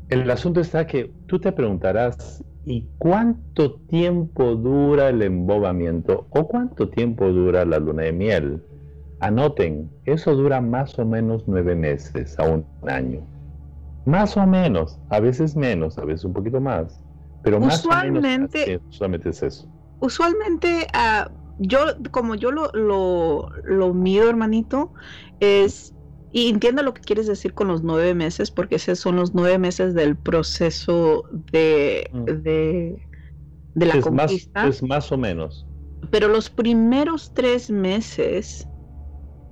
El 0.09 0.29
asunto 0.31 0.61
está 0.61 0.87
que 0.87 1.12
tú 1.27 1.38
te 1.38 1.53
preguntarás, 1.53 2.43
¿Y 2.64 2.87
cuánto 2.99 3.81
tiempo 3.88 4.55
dura 4.55 5.09
el 5.09 5.23
embobamiento 5.23 6.27
o 6.31 6.47
cuánto 6.47 6.90
tiempo 6.90 7.29
dura 7.29 7.64
la 7.64 7.79
luna 7.79 8.03
de 8.03 8.12
miel? 8.12 8.62
Anoten, 9.21 9.90
eso 10.05 10.35
dura 10.35 10.61
más 10.61 10.99
o 10.99 11.07
menos 11.07 11.45
nueve 11.47 11.75
meses 11.75 12.38
a 12.38 12.45
un 12.45 12.66
año. 12.87 13.27
Más 14.05 14.37
o 14.37 14.47
menos, 14.47 14.99
a 15.09 15.21
veces 15.21 15.57
menos, 15.57 15.99
a 15.99 16.05
veces 16.05 16.25
un 16.25 16.33
poquito 16.35 16.61
más. 16.61 17.03
Pero 17.43 17.61
más 17.61 17.85
usualmente, 17.85 18.64
o 18.64 18.66
menos, 18.66 18.83
usualmente 18.90 19.29
es 19.31 19.43
eso. 19.43 19.69
Usualmente, 20.01 20.87
uh, 20.95 21.31
yo, 21.61 21.79
como 22.11 22.35
yo 22.35 22.51
lo, 22.51 22.70
lo, 22.73 23.51
lo 23.64 23.94
mido, 23.94 24.29
hermanito, 24.29 24.92
es 25.38 25.94
y 26.33 26.49
entiendo 26.49 26.83
lo 26.83 26.94
que 26.94 27.01
quieres 27.01 27.27
decir 27.27 27.55
con 27.55 27.68
los 27.68 27.83
nueve 27.83 28.14
meses, 28.14 28.51
porque 28.51 28.77
esos 28.77 28.99
son 28.99 29.16
los 29.16 29.35
nueve 29.35 29.59
meses 29.59 29.94
del 29.94 30.16
proceso 30.16 31.25
de, 31.51 32.09
mm. 32.12 32.25
de, 32.25 33.03
la 33.75 33.94
es 33.94 34.05
conquista. 34.05 34.62
Más, 34.62 34.77
es 34.77 34.83
más 34.83 35.11
o 35.11 35.18
menos. 35.18 35.66
Pero 36.11 36.29
los 36.29 36.49
primeros 36.49 37.33
tres 37.35 37.70
meses 37.70 38.68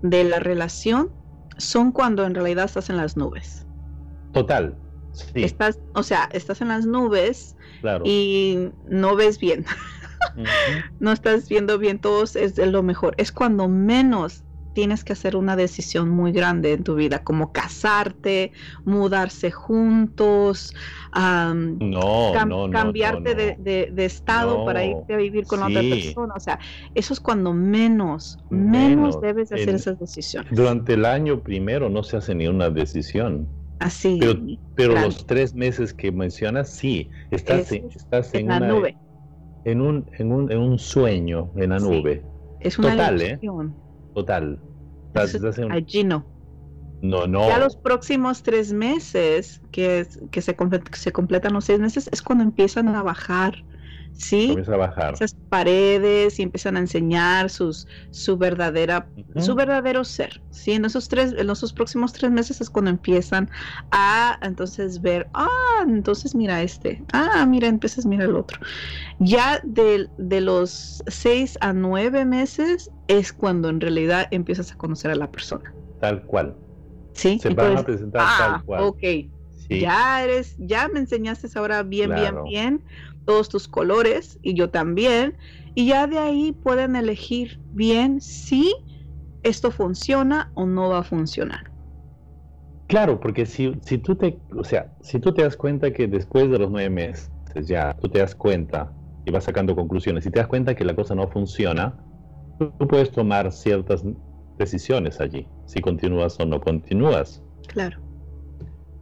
de 0.03 0.25
la 0.25 0.39
relación 0.39 1.11
son 1.57 1.91
cuando 1.91 2.25
en 2.25 2.35
realidad 2.35 2.67
estás 2.67 2.91
en 2.91 2.97
las 2.97 3.17
nubes. 3.17 3.67
Total. 4.33 4.77
Estás, 5.35 5.81
o 5.95 6.05
sea, 6.05 6.29
estás 6.33 6.61
en 6.61 6.69
las 6.69 6.87
nubes 6.87 7.57
y 8.05 8.69
no 8.89 9.17
ves 9.17 9.41
bien. 9.41 9.65
No 11.01 11.13
estás 11.13 11.49
viendo 11.49 11.79
bien, 11.79 11.99
todo 11.99 12.25
es 12.25 12.55
de 12.55 12.67
lo 12.67 12.83
mejor. 12.83 13.15
Es 13.19 13.33
cuando 13.33 13.69
menos 13.69 14.45
tienes 14.79 15.03
que 15.03 15.13
hacer 15.13 15.35
una 15.35 15.57
decisión 15.57 16.09
muy 16.09 16.31
grande 16.31 16.73
en 16.73 16.85
tu 16.85 16.95
vida, 16.95 17.25
como 17.25 17.51
casarte, 17.51 18.53
mudarse 18.85 19.51
juntos, 19.51 20.73
cambiarte 22.73 23.35
de, 23.35 24.05
estado 24.05 24.65
para 24.65 24.85
irte 24.85 25.15
a 25.15 25.17
vivir 25.17 25.47
con 25.47 25.65
otra 25.65 25.81
persona. 25.81 26.35
O 26.37 26.41
sea, 26.41 26.61
eso 26.95 27.13
es 27.13 27.19
cuando 27.19 27.53
menos, 27.53 28.39
menos, 28.51 29.21
debes 29.21 29.51
hacer 29.51 29.71
esas 29.71 29.99
decisiones. 29.99 30.53
Durante 30.55 30.95
el 30.95 31.05
año 31.07 31.41
primero 31.41 31.89
no 31.91 32.05
se 32.05 32.19
hace 32.19 32.37
ni 32.37 32.47
una 32.47 32.71
decisión. 32.71 33.49
Así. 33.81 34.21
Pero, 34.77 34.95
los 34.95 35.27
tres 35.27 35.57
meses 35.57 35.93
que 35.93 36.13
mencionas, 36.13 36.69
sí, 36.69 37.11
estás, 37.33 37.73
en, 37.73 37.89
estás 37.95 38.33
en, 38.33 38.47
una, 38.47 38.61
nube. 38.61 38.97
En 39.65 39.81
un, 39.81 40.09
en, 40.19 40.33
un, 40.33 40.51
en 40.51 40.59
un 40.59 40.79
sueño, 40.79 41.51
en 41.57 41.71
la 41.71 41.79
nube. 41.79 42.25
Es 42.61 42.79
una 42.79 42.91
Total, 42.91 43.23
¿eh? 43.23 43.41
Total. 44.15 44.61
Allí 45.71 46.05
no. 46.05 46.27
No, 47.01 47.27
no. 47.27 47.49
Ya 47.49 47.59
los 47.59 47.77
próximos 47.77 48.43
tres 48.43 48.73
meses, 48.73 49.61
que, 49.71 50.07
que 50.31 50.43
se, 50.43 50.57
se 50.93 51.13
completan 51.13 51.53
los 51.53 51.65
seis 51.65 51.79
meses, 51.79 52.09
es 52.13 52.23
cuando 52.23 52.45
empiezan 52.45 52.89
a 52.89 53.03
bajar 53.03 53.65
¿sí? 54.13 54.57
a 54.67 54.77
bajar. 54.77 55.15
Esas 55.15 55.35
paredes 55.49 56.39
y 56.39 56.43
empiezan 56.43 56.77
a 56.77 56.81
enseñar 56.81 57.51
sus, 57.51 57.87
su 58.11 58.37
verdadera, 58.37 59.09
su 59.37 59.55
verdadero 59.55 60.05
ser, 60.05 60.43
¿sí? 60.51 60.73
En 60.73 60.85
esos 60.85 61.09
tres, 61.09 61.35
en 61.37 61.49
esos 61.49 61.73
próximos 61.73 62.13
tres 62.13 62.31
meses 62.31 62.61
es 62.61 62.69
cuando 62.69 62.91
empiezan 62.91 63.49
a 63.91 64.39
entonces 64.43 65.01
ver, 65.01 65.29
ah, 65.35 65.49
entonces 65.87 66.35
mira 66.35 66.63
este, 66.63 67.03
ah, 67.13 67.47
mira, 67.49 67.69
entonces 67.69 68.07
mira 68.07 68.25
el 68.25 68.37
otro. 68.37 68.59
Ya 69.19 69.61
de, 69.65 70.09
de 70.19 70.41
los 70.41 71.03
seis 71.07 71.57
a 71.61 71.73
nueve 71.73 72.25
meses 72.25 72.91
es 73.07 73.33
cuando 73.33 73.69
en 73.69 73.81
realidad 73.81 74.27
empiezas 74.31 74.73
a 74.73 74.77
conocer 74.77 75.11
a 75.11 75.15
la 75.15 75.31
persona. 75.31 75.73
Tal 76.01 76.23
cual. 76.25 76.55
Sí. 77.13 77.39
Se 77.41 77.51
van 77.51 77.79
a 77.79 77.83
presentar 77.83 78.23
tal 78.39 78.55
ah, 78.55 78.63
cual. 78.65 78.83
Ok. 78.85 79.03
Ya 79.71 80.25
eres, 80.25 80.57
ya 80.59 80.89
me 80.89 81.01
enseñaste 81.01 81.47
ahora 81.59 81.83
bien, 81.83 82.15
bien, 82.15 82.43
bien 82.45 82.83
todos 83.29 83.51
tus 83.51 83.69
colores 83.69 84.39
y 84.43 84.55
yo 84.55 84.71
también. 84.71 85.37
Y 85.75 85.89
ya 85.89 86.07
de 86.07 86.19
ahí 86.19 86.53
pueden 86.53 86.97
elegir 86.97 87.61
bien 87.73 88.23
si 88.23 88.75
esto 89.43 89.71
funciona 89.71 90.51
o 90.55 90.65
no 90.65 90.89
va 90.89 91.01
a 91.01 91.05
funcionar. 91.05 91.61
Claro, 92.87 93.21
porque 93.21 93.45
si, 93.45 93.75
si 93.83 93.99
tú 93.99 94.17
te, 94.17 94.41
o 94.57 94.65
sea, 94.65 94.91
si 95.03 95.21
tú 95.21 95.35
te 95.35 95.43
das 95.43 95.59
cuenta 95.59 95.93
que 95.93 96.07
después 96.07 96.51
de 96.51 96.59
los 96.59 96.71
nueve 96.71 96.89
meses 96.89 97.31
ya 97.67 97.95
tú 98.01 98.09
te 98.09 98.21
das 98.21 98.35
cuenta 98.35 98.91
y 99.27 99.31
vas 99.31 99.45
sacando 99.45 99.77
conclusiones, 99.77 100.25
y 100.25 100.31
te 100.31 100.39
das 100.39 100.49
cuenta 100.49 100.75
que 100.75 100.87
la 100.87 100.97
cosa 100.97 101.15
no 101.15 101.29
funciona, 101.29 102.03
tú 102.59 102.89
puedes 102.89 103.11
tomar 103.11 103.53
ciertas 103.53 104.03
decisiones 104.57 105.21
allí, 105.21 105.47
si 105.67 105.83
continúas 105.83 106.41
o 106.41 106.47
no 106.47 106.63
continúas. 106.63 107.43
Claro. 107.67 107.99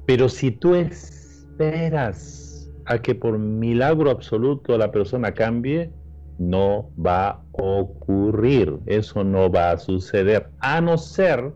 Pero 0.04 0.28
si 0.28 0.50
tú 0.50 0.74
esperas 0.74 2.45
a 2.86 2.98
que 2.98 3.14
por 3.14 3.38
milagro 3.38 4.10
absoluto 4.10 4.76
la 4.78 4.90
persona 4.90 5.32
cambie, 5.32 5.90
no 6.38 6.90
va 6.98 7.28
a 7.28 7.42
ocurrir. 7.52 8.78
Eso 8.86 9.24
no 9.24 9.50
va 9.50 9.72
a 9.72 9.78
suceder. 9.78 10.50
A 10.60 10.80
no 10.80 10.98
ser 10.98 11.52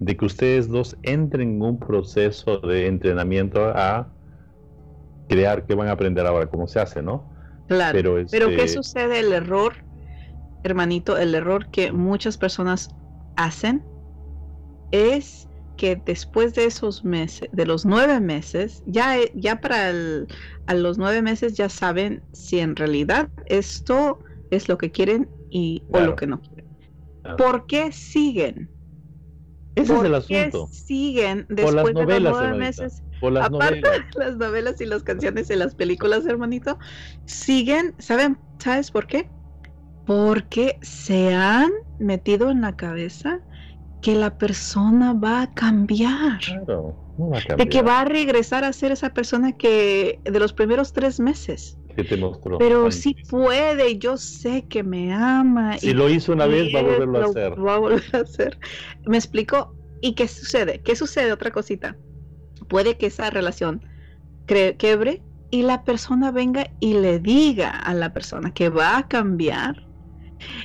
de 0.00 0.16
que 0.16 0.24
ustedes 0.24 0.68
dos 0.68 0.96
entren 1.02 1.56
en 1.56 1.62
un 1.62 1.78
proceso 1.78 2.58
de 2.58 2.86
entrenamiento 2.86 3.64
a 3.64 4.08
crear 5.28 5.64
que 5.64 5.74
van 5.74 5.88
a 5.88 5.92
aprender 5.92 6.26
ahora 6.26 6.46
cómo 6.46 6.66
se 6.66 6.80
hace, 6.80 7.02
¿no? 7.02 7.30
Claro. 7.68 7.96
Pero, 7.96 8.16
Pero 8.30 8.48
¿qué 8.48 8.64
este 8.64 8.68
sucede? 8.68 9.20
El 9.20 9.32
error, 9.32 9.72
hermanito, 10.62 11.16
el 11.16 11.34
error 11.34 11.70
que 11.70 11.92
muchas 11.92 12.36
personas 12.36 12.94
hacen 13.36 13.82
es 14.90 15.48
que 15.76 16.00
después 16.04 16.54
de 16.54 16.66
esos 16.66 17.04
meses, 17.04 17.48
de 17.52 17.66
los 17.66 17.84
nueve 17.84 18.20
meses, 18.20 18.82
ya, 18.86 19.16
ya 19.34 19.60
para 19.60 19.92
a 20.66 20.74
los 20.74 20.98
nueve 20.98 21.22
meses 21.22 21.54
ya 21.54 21.68
saben 21.68 22.22
si 22.32 22.60
en 22.60 22.76
realidad 22.76 23.28
esto 23.46 24.18
es 24.50 24.68
lo 24.68 24.78
que 24.78 24.90
quieren 24.90 25.28
y, 25.50 25.82
o 25.90 26.00
lo 26.00 26.16
que 26.16 26.26
no 26.26 26.40
quieren. 26.40 26.66
¿Por 27.36 27.66
qué 27.66 27.92
siguen? 27.92 28.68
Ese 29.74 29.94
es 29.94 30.04
el 30.04 30.14
asunto. 30.14 30.68
Qué 30.70 30.76
siguen 30.76 31.46
después 31.48 31.94
de 31.94 32.20
los 32.20 32.32
nueve 32.32 32.58
meses? 32.58 33.02
Por 33.20 33.32
las 33.32 33.46
aparte 33.46 33.80
de 33.80 34.04
las 34.16 34.36
novelas 34.36 34.80
y 34.80 34.86
las 34.86 35.02
canciones 35.02 35.50
y 35.50 35.56
las 35.56 35.74
películas, 35.74 36.26
hermanito, 36.26 36.78
siguen, 37.24 37.94
¿saben? 37.98 38.38
¿Sabes 38.58 38.90
por 38.90 39.06
qué? 39.06 39.28
Porque 40.06 40.78
se 40.82 41.34
han 41.34 41.70
metido 41.98 42.50
en 42.50 42.60
la 42.60 42.76
cabeza 42.76 43.40
que 44.04 44.14
la 44.14 44.36
persona 44.36 45.14
va 45.14 45.40
a 45.40 45.54
cambiar. 45.54 46.38
De 47.56 47.68
que 47.70 47.80
va 47.80 48.02
a 48.02 48.04
regresar 48.04 48.62
a 48.62 48.70
ser 48.74 48.92
esa 48.92 49.14
persona 49.14 49.52
que 49.52 50.20
de 50.24 50.38
los 50.38 50.52
primeros 50.52 50.92
tres 50.92 51.18
meses. 51.18 51.78
Que 51.96 52.04
te 52.04 52.18
mostró. 52.18 52.58
Pero 52.58 52.90
sí 52.90 53.16
puede, 53.30 53.96
yo 53.98 54.18
sé 54.18 54.66
que 54.68 54.82
me 54.82 55.14
ama. 55.14 55.78
Si 55.78 55.94
lo 55.94 56.10
hizo 56.10 56.34
una 56.34 56.44
vez, 56.44 56.74
va 56.74 56.80
a 56.80 56.82
volverlo 56.82 57.18
a 57.18 57.24
hacer. 57.24 57.66
Va 57.66 57.74
a 57.76 57.78
volver 57.78 58.04
a 58.12 58.18
hacer. 58.18 58.58
¿Me 59.06 59.16
explico? 59.16 59.74
¿Y 60.02 60.12
qué 60.12 60.28
sucede? 60.28 60.82
¿Qué 60.82 60.96
sucede? 60.96 61.32
Otra 61.32 61.50
cosita. 61.50 61.96
Puede 62.68 62.98
que 62.98 63.06
esa 63.06 63.30
relación 63.30 63.86
quebre 64.46 65.22
y 65.50 65.62
la 65.62 65.82
persona 65.82 66.30
venga 66.30 66.66
y 66.78 66.92
le 66.92 67.20
diga 67.20 67.70
a 67.70 67.94
la 67.94 68.12
persona 68.12 68.52
que 68.52 68.68
va 68.68 68.98
a 68.98 69.08
cambiar 69.08 69.88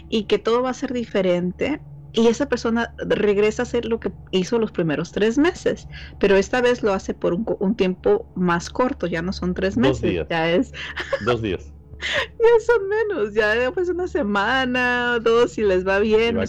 y 0.10 0.24
que 0.24 0.40
todo 0.40 0.62
va 0.62 0.72
a 0.72 0.74
ser 0.74 0.92
diferente 0.92 1.80
y 2.14 2.28
esa 2.28 2.48
persona 2.48 2.94
regresa 2.98 3.62
a 3.62 3.64
hacer 3.64 3.86
lo 3.86 4.00
que 4.00 4.12
hizo 4.32 4.60
los 4.60 4.72
primeros 4.72 5.12
tres 5.12 5.38
meses, 5.38 5.88
pero 6.20 6.36
esta 6.36 6.62
vez 6.62 6.84
lo 6.84 6.94
hace 6.94 7.14
por 7.14 7.34
un, 7.34 7.76
tiempo 7.76 8.26
más 8.36 8.70
corto, 8.70 9.08
ya 9.08 9.22
no 9.22 9.34
son 9.34 9.54
tres 9.54 9.78
meses, 9.78 10.02
Dos 10.02 10.12
días. 10.12 10.28
ya 10.30 10.52
es... 10.52 10.72
Dos 11.26 11.42
días. 11.42 11.72
ya 12.40 12.66
son 12.66 12.88
menos, 12.88 13.34
ya 13.34 13.72
pues 13.74 13.90
una 13.90 14.08
semana, 14.08 15.20
dos, 15.20 15.52
si 15.52 15.64
les 15.64 15.86
va 15.86 16.00
bien, 16.00 16.38
va 16.38 16.46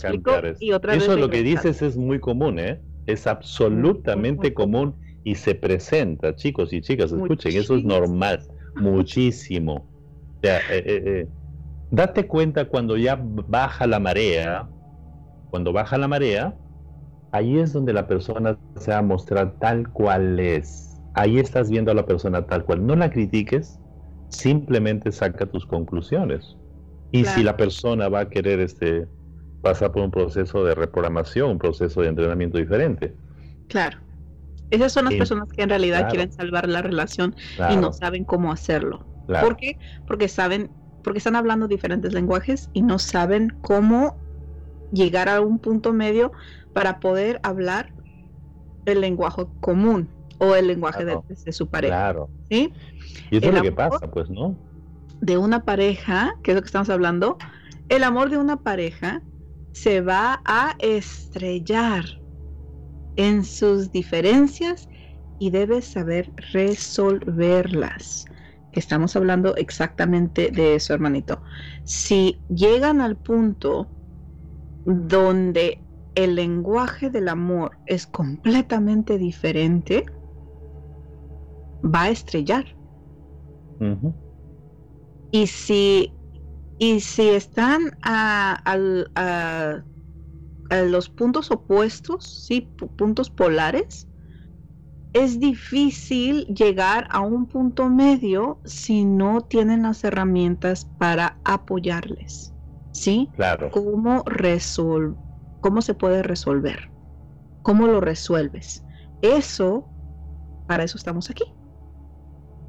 y 0.61 0.73
otra 0.73 0.95
Eso 0.95 1.17
lo 1.17 1.29
que 1.29 1.43
dices 1.43 1.83
es 1.83 1.97
muy 1.97 2.21
común, 2.21 2.59
¿eh? 2.59 2.81
Es 3.07 3.27
absolutamente 3.27 4.55
común 4.55 4.95
y 5.25 5.35
se 5.35 5.55
presenta, 5.55 6.35
chicos 6.37 6.73
y 6.73 6.81
chicas, 6.81 7.13
escuchen, 7.13 7.57
eso 7.57 7.77
es 7.77 7.85
normal, 7.85 8.43
muchísimo. 8.77 9.89
O 10.39 10.41
sea, 10.43 10.59
eh, 10.59 10.83
eh, 10.87 11.03
eh, 11.05 11.29
date 11.91 12.27
cuenta 12.27 12.67
cuando 12.67 12.97
ya 12.97 13.19
baja 13.21 13.87
la 13.87 13.99
marea, 13.99 14.69
cuando 15.51 15.73
baja 15.73 15.99
la 15.99 16.09
marea, 16.09 16.57
ahí 17.33 17.59
es 17.59 17.73
donde 17.73 17.93
la 17.93 18.07
persona 18.07 18.59
se 18.77 18.91
va 18.91 18.99
a 18.99 19.03
mostrar 19.03 19.59
tal 19.59 19.89
cual 19.91 20.39
es. 20.39 21.01
Ahí 21.15 21.39
estás 21.39 21.71
viendo 21.71 21.91
a 21.91 21.95
la 21.95 22.07
persona 22.07 22.47
tal 22.47 22.65
cual. 22.65 22.87
No 22.87 22.97
la 22.97 23.11
critiques, 23.11 23.79
simplemente 24.29 25.13
saca 25.13 25.47
tus 25.47 25.67
conclusiones. 25.67 26.57
Y 27.13 27.25
si 27.25 27.43
la 27.43 27.57
persona 27.57 28.09
va 28.09 28.21
a 28.21 28.29
querer 28.29 28.61
este, 28.61 29.09
pasar 29.63 29.91
por 29.91 30.03
un 30.03 30.13
proceso 30.13 30.65
de 30.65 30.75
reprogramación, 30.77 31.51
un 31.51 31.59
proceso 31.59 32.03
de 32.03 32.09
entrenamiento 32.09 32.59
diferente. 32.59 33.15
Claro. 33.69 33.99
Esas 34.71 34.93
son 34.93 35.07
las 35.07 35.15
personas 35.15 35.49
que 35.49 35.63
en 35.63 35.69
realidad 35.69 36.09
quieren 36.11 36.31
salvar 36.31 36.69
la 36.69 36.81
relación 36.81 37.35
y 37.71 37.77
no 37.77 37.93
saben 37.93 38.25
cómo 38.25 38.53
hacerlo. 38.53 39.05
¿Por 39.27 39.57
qué? 39.57 39.79
Porque 40.07 40.29
saben, 40.29 40.71
porque 41.03 41.19
están 41.19 41.35
hablando 41.35 41.67
diferentes 41.67 42.13
lenguajes 42.13 42.71
y 42.73 42.83
no 42.83 43.01
saben 43.01 43.53
cómo 43.63 44.17
llegar 44.93 45.29
a 45.29 45.41
un 45.41 45.59
punto 45.59 45.93
medio 45.93 46.33
para 46.73 47.01
poder 47.01 47.41
hablar 47.43 47.93
el 48.87 49.01
lenguaje 49.01 49.47
común 49.61 50.09
o 50.39 50.55
el 50.55 50.69
lenguaje 50.69 51.05
de, 51.05 51.53
su 51.53 51.69
pareja. 51.69 51.95
Claro. 51.95 52.31
¿sí? 52.51 52.73
Y 53.31 53.37
eso 53.37 53.49
es 53.49 53.55
lo 53.55 53.63
que 53.63 53.73
pasa, 53.73 54.11
pues, 54.11 54.31
¿no? 54.31 54.57
De 55.21 55.37
una 55.37 55.65
pareja, 55.65 56.35
que 56.43 56.53
es 56.53 56.55
lo 56.55 56.63
que 56.63 56.67
estamos 56.67 56.89
hablando, 56.89 57.37
el 57.89 58.05
amor 58.05 58.31
de 58.31 58.39
una 58.39 58.57
pareja 58.57 59.23
se 59.73 60.01
va 60.01 60.41
a 60.45 60.75
estrellar 60.79 62.05
en 63.17 63.45
sus 63.45 63.93
diferencias 63.93 64.89
y 65.39 65.51
debes 65.51 65.87
saber 65.87 66.33
resolverlas. 66.53 68.27
Estamos 68.73 69.17
hablando 69.17 69.57
exactamente 69.57 70.51
de 70.51 70.77
eso, 70.77 70.95
hermanito. 70.95 71.43
Si 71.85 72.41
llegan 72.49 73.01
al 73.01 73.17
punto 73.17 73.89
donde 74.85 75.83
el 76.15 76.35
lenguaje 76.35 77.11
del 77.11 77.29
amor 77.29 77.79
es 77.87 78.07
completamente 78.07 79.19
diferente, 79.19 80.05
va 81.85 82.03
a 82.03 82.11
estrellar. 82.11 82.65
Y 85.31 85.47
si 85.47 86.13
y 86.83 87.01
si 87.01 87.29
están 87.29 87.99
a, 88.03 88.59
los 90.71 91.11
puntos 91.11 91.51
opuestos, 91.51 92.47
sí, 92.47 92.71
puntos 92.97 93.29
polares, 93.29 94.09
es 95.13 95.39
difícil 95.39 96.47
llegar 96.47 97.07
a 97.11 97.21
un 97.21 97.47
punto 97.47 97.91
medio 97.91 98.61
si 98.65 99.05
no 99.05 99.43
tienen 99.43 99.83
las 99.83 100.05
herramientas 100.05 100.87
para 100.99 101.39
apoyarles. 101.45 102.50
¿Sí? 103.01 103.31
Claro. 103.35 103.71
¿Cómo, 103.71 104.23
¿Cómo 105.61 105.81
se 105.81 105.95
puede 105.95 106.23
resolver? 106.23 106.91
¿Cómo 107.63 107.87
lo 107.87 107.99
resuelves? 108.03 108.85
Eso, 109.23 109.89
para 110.67 110.85
eso 110.85 110.99
estamos 110.99 111.31
aquí. 111.31 111.45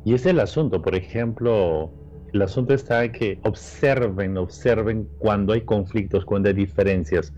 Y 0.06 0.14
es 0.14 0.26
el 0.26 0.40
asunto, 0.40 0.82
por 0.82 0.96
ejemplo, 0.96 1.92
el 2.32 2.42
asunto 2.42 2.74
está 2.74 3.04
en 3.04 3.12
que 3.12 3.42
observen, 3.44 4.38
observen 4.38 5.10
cuando 5.20 5.52
hay 5.52 5.66
conflictos, 5.66 6.24
cuando 6.24 6.48
hay 6.48 6.56
diferencias, 6.56 7.34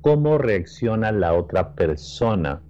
cómo 0.00 0.38
reacciona 0.38 1.10
la 1.10 1.34
otra 1.34 1.74
persona, 1.74 2.62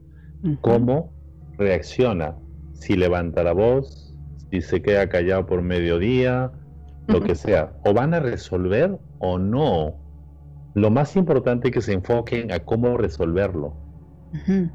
cómo 0.62 1.12
reacciona, 1.58 2.34
si 2.72 2.96
levanta 2.96 3.44
la 3.44 3.52
voz, 3.52 4.16
si 4.50 4.62
se 4.62 4.80
queda 4.80 5.10
callado 5.10 5.44
por 5.44 5.60
mediodía, 5.60 6.50
lo 7.06 7.20
que 7.20 7.34
sea, 7.34 7.72
o 7.84 7.94
van 7.94 8.14
a 8.14 8.20
resolver 8.20 8.98
o 9.18 9.38
no. 9.38 9.94
Lo 10.74 10.90
más 10.90 11.16
importante 11.16 11.68
es 11.68 11.74
que 11.74 11.80
se 11.80 11.92
enfoquen 11.92 12.52
a 12.52 12.60
cómo 12.60 12.96
resolverlo. 12.96 13.74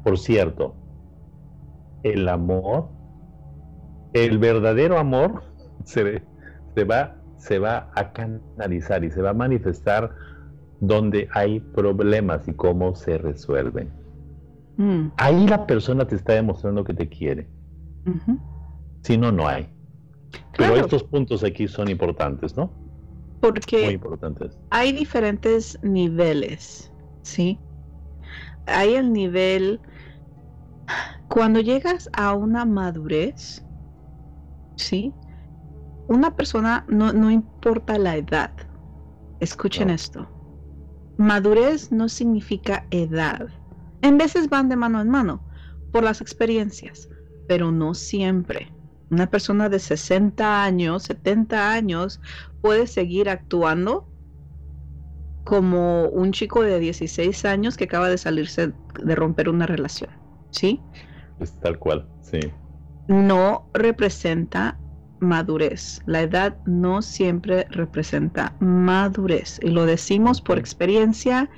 Por 0.02 0.18
cierto, 0.18 0.74
el 2.02 2.28
amor 2.28 2.88
el 4.12 4.38
verdadero 4.38 4.98
amor 4.98 5.42
se, 5.84 6.22
se, 6.74 6.84
va, 6.84 7.16
se 7.36 7.58
va 7.58 7.90
a 7.94 8.12
canalizar 8.12 9.04
y 9.04 9.10
se 9.10 9.22
va 9.22 9.30
a 9.30 9.34
manifestar 9.34 10.14
donde 10.80 11.28
hay 11.32 11.60
problemas 11.60 12.46
y 12.48 12.54
cómo 12.54 12.94
se 12.94 13.18
resuelven. 13.18 13.90
Mm. 14.76 15.08
Ahí 15.16 15.46
la 15.46 15.66
persona 15.66 16.06
te 16.06 16.16
está 16.16 16.32
demostrando 16.32 16.82
que 16.82 16.94
te 16.94 17.08
quiere. 17.08 17.48
Si 19.02 19.16
no, 19.16 19.30
no 19.30 19.46
hay. 19.46 19.71
Pero 20.56 20.76
estos 20.76 21.04
puntos 21.04 21.44
aquí 21.44 21.68
son 21.68 21.88
importantes, 21.88 22.56
¿no? 22.56 22.72
Porque 23.40 23.84
Muy 23.84 23.94
importantes. 23.94 24.56
hay 24.70 24.92
diferentes 24.92 25.78
niveles, 25.82 26.92
¿sí? 27.22 27.58
Hay 28.66 28.94
el 28.94 29.12
nivel, 29.12 29.80
cuando 31.28 31.60
llegas 31.60 32.08
a 32.12 32.34
una 32.34 32.64
madurez, 32.64 33.64
¿sí? 34.76 35.12
Una 36.06 36.34
persona, 36.36 36.84
no, 36.88 37.30
importa 37.30 37.98
la 37.98 38.16
edad, 38.16 38.52
escuchen 39.40 39.90
esto, 39.90 40.30
madurez 41.16 41.90
no 41.90 42.08
significa 42.08 42.86
edad. 42.90 43.48
En 44.02 44.18
veces 44.18 44.48
van 44.48 44.68
de 44.68 44.76
mano 44.76 45.00
en 45.00 45.08
mano 45.08 45.42
por 45.90 46.04
las 46.04 46.20
experiencias, 46.20 47.08
pero 47.48 47.72
no 47.72 47.94
siempre. 47.94 48.72
Una 49.12 49.30
persona 49.30 49.68
de 49.68 49.78
60 49.78 50.64
años, 50.64 51.04
70 51.04 51.72
años 51.72 52.20
puede 52.60 52.88
seguir 52.88 53.28
actuando 53.28 54.08
como 55.44 56.08
un 56.08 56.32
chico 56.32 56.62
de 56.62 56.80
16 56.80 57.44
años 57.44 57.76
que 57.76 57.84
acaba 57.84 58.08
de 58.08 58.18
salirse 58.18 58.72
de 59.04 59.14
romper 59.14 59.48
una 59.48 59.66
relación, 59.66 60.10
¿sí? 60.50 60.80
Es 61.38 61.52
tal 61.60 61.78
cual, 61.78 62.08
sí 62.22 62.40
no 63.06 63.68
representa 63.74 64.78
madurez. 65.20 66.00
La 66.06 66.22
edad 66.22 66.56
no 66.64 67.02
siempre 67.02 67.66
representa 67.70 68.56
madurez. 68.60 69.58
Y 69.62 69.68
lo 69.68 69.86
decimos 69.86 70.40
por 70.40 70.58
experiencia, 70.58 71.50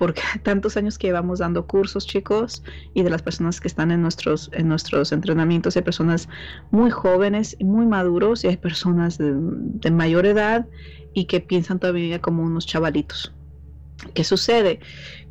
porque 0.00 0.22
tantos 0.42 0.78
años 0.78 0.96
que 0.96 1.08
llevamos 1.08 1.40
dando 1.40 1.66
cursos, 1.66 2.06
chicos, 2.06 2.64
y 2.94 3.02
de 3.02 3.10
las 3.10 3.20
personas 3.20 3.60
que 3.60 3.68
están 3.68 3.90
en 3.90 4.00
nuestros, 4.00 4.50
en 4.54 4.66
nuestros 4.66 5.12
entrenamientos, 5.12 5.76
hay 5.76 5.82
personas 5.82 6.26
muy 6.70 6.90
jóvenes 6.90 7.54
y 7.58 7.64
muy 7.64 7.84
maduros, 7.84 8.42
y 8.42 8.48
hay 8.48 8.56
personas 8.56 9.18
de, 9.18 9.34
de 9.36 9.90
mayor 9.90 10.24
edad 10.24 10.66
y 11.12 11.26
que 11.26 11.40
piensan 11.40 11.78
todavía 11.78 12.18
como 12.18 12.42
unos 12.42 12.66
chavalitos. 12.66 13.34
¿Qué 14.14 14.24
sucede? 14.24 14.80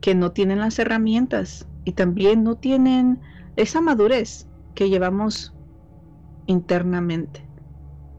Que 0.02 0.14
no 0.14 0.34
tienen 0.34 0.60
las 0.60 0.78
herramientas 0.78 1.68
y 1.84 1.94
también 1.94 2.44
no 2.44 2.56
tienen 2.56 3.20
esa 3.56 3.82
madurez 3.82 4.48
que 4.76 4.88
llevamos 4.88 5.56
internamente. 6.46 7.44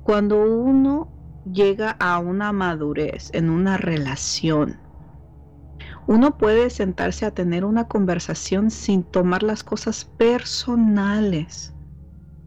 Cuando 0.02 0.42
uno 0.42 1.12
llega 1.52 1.92
a 2.00 2.18
una 2.18 2.50
madurez 2.50 3.30
en 3.34 3.50
una 3.50 3.76
relación, 3.76 4.89
uno 6.10 6.36
puede 6.36 6.70
sentarse 6.70 7.24
a 7.24 7.30
tener 7.30 7.64
una 7.64 7.86
conversación 7.86 8.72
sin 8.72 9.04
tomar 9.04 9.44
las 9.44 9.62
cosas 9.62 10.04
personales, 10.04 11.72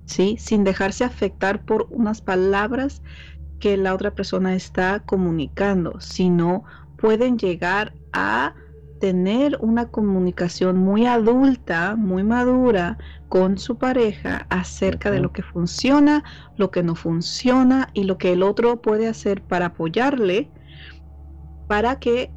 ¿sí? 0.03 0.35
Sin 0.37 0.65
dejarse 0.65 1.05
afectar 1.05 1.63
por 1.63 1.87
unas 1.89 2.21
palabras 2.21 3.01
que 3.61 3.77
la 3.77 3.93
otra 3.93 4.11
persona 4.11 4.53
está 4.53 4.99
comunicando, 4.99 6.01
sino 6.01 6.65
pueden 6.97 7.37
llegar 7.37 7.93
a 8.11 8.53
tener 8.99 9.57
una 9.61 9.85
comunicación 9.85 10.77
muy 10.77 11.05
adulta, 11.05 11.95
muy 11.95 12.23
madura 12.23 12.97
con 13.29 13.57
su 13.57 13.77
pareja 13.77 14.45
acerca 14.49 15.09
de 15.09 15.21
lo 15.21 15.31
que 15.31 15.41
funciona, 15.41 16.25
lo 16.57 16.69
que 16.69 16.83
no 16.83 16.95
funciona 16.95 17.87
y 17.93 18.03
lo 18.03 18.17
que 18.17 18.33
el 18.33 18.43
otro 18.43 18.81
puede 18.81 19.07
hacer 19.07 19.41
para 19.41 19.67
apoyarle 19.67 20.51
para 21.67 21.97
que 21.97 22.29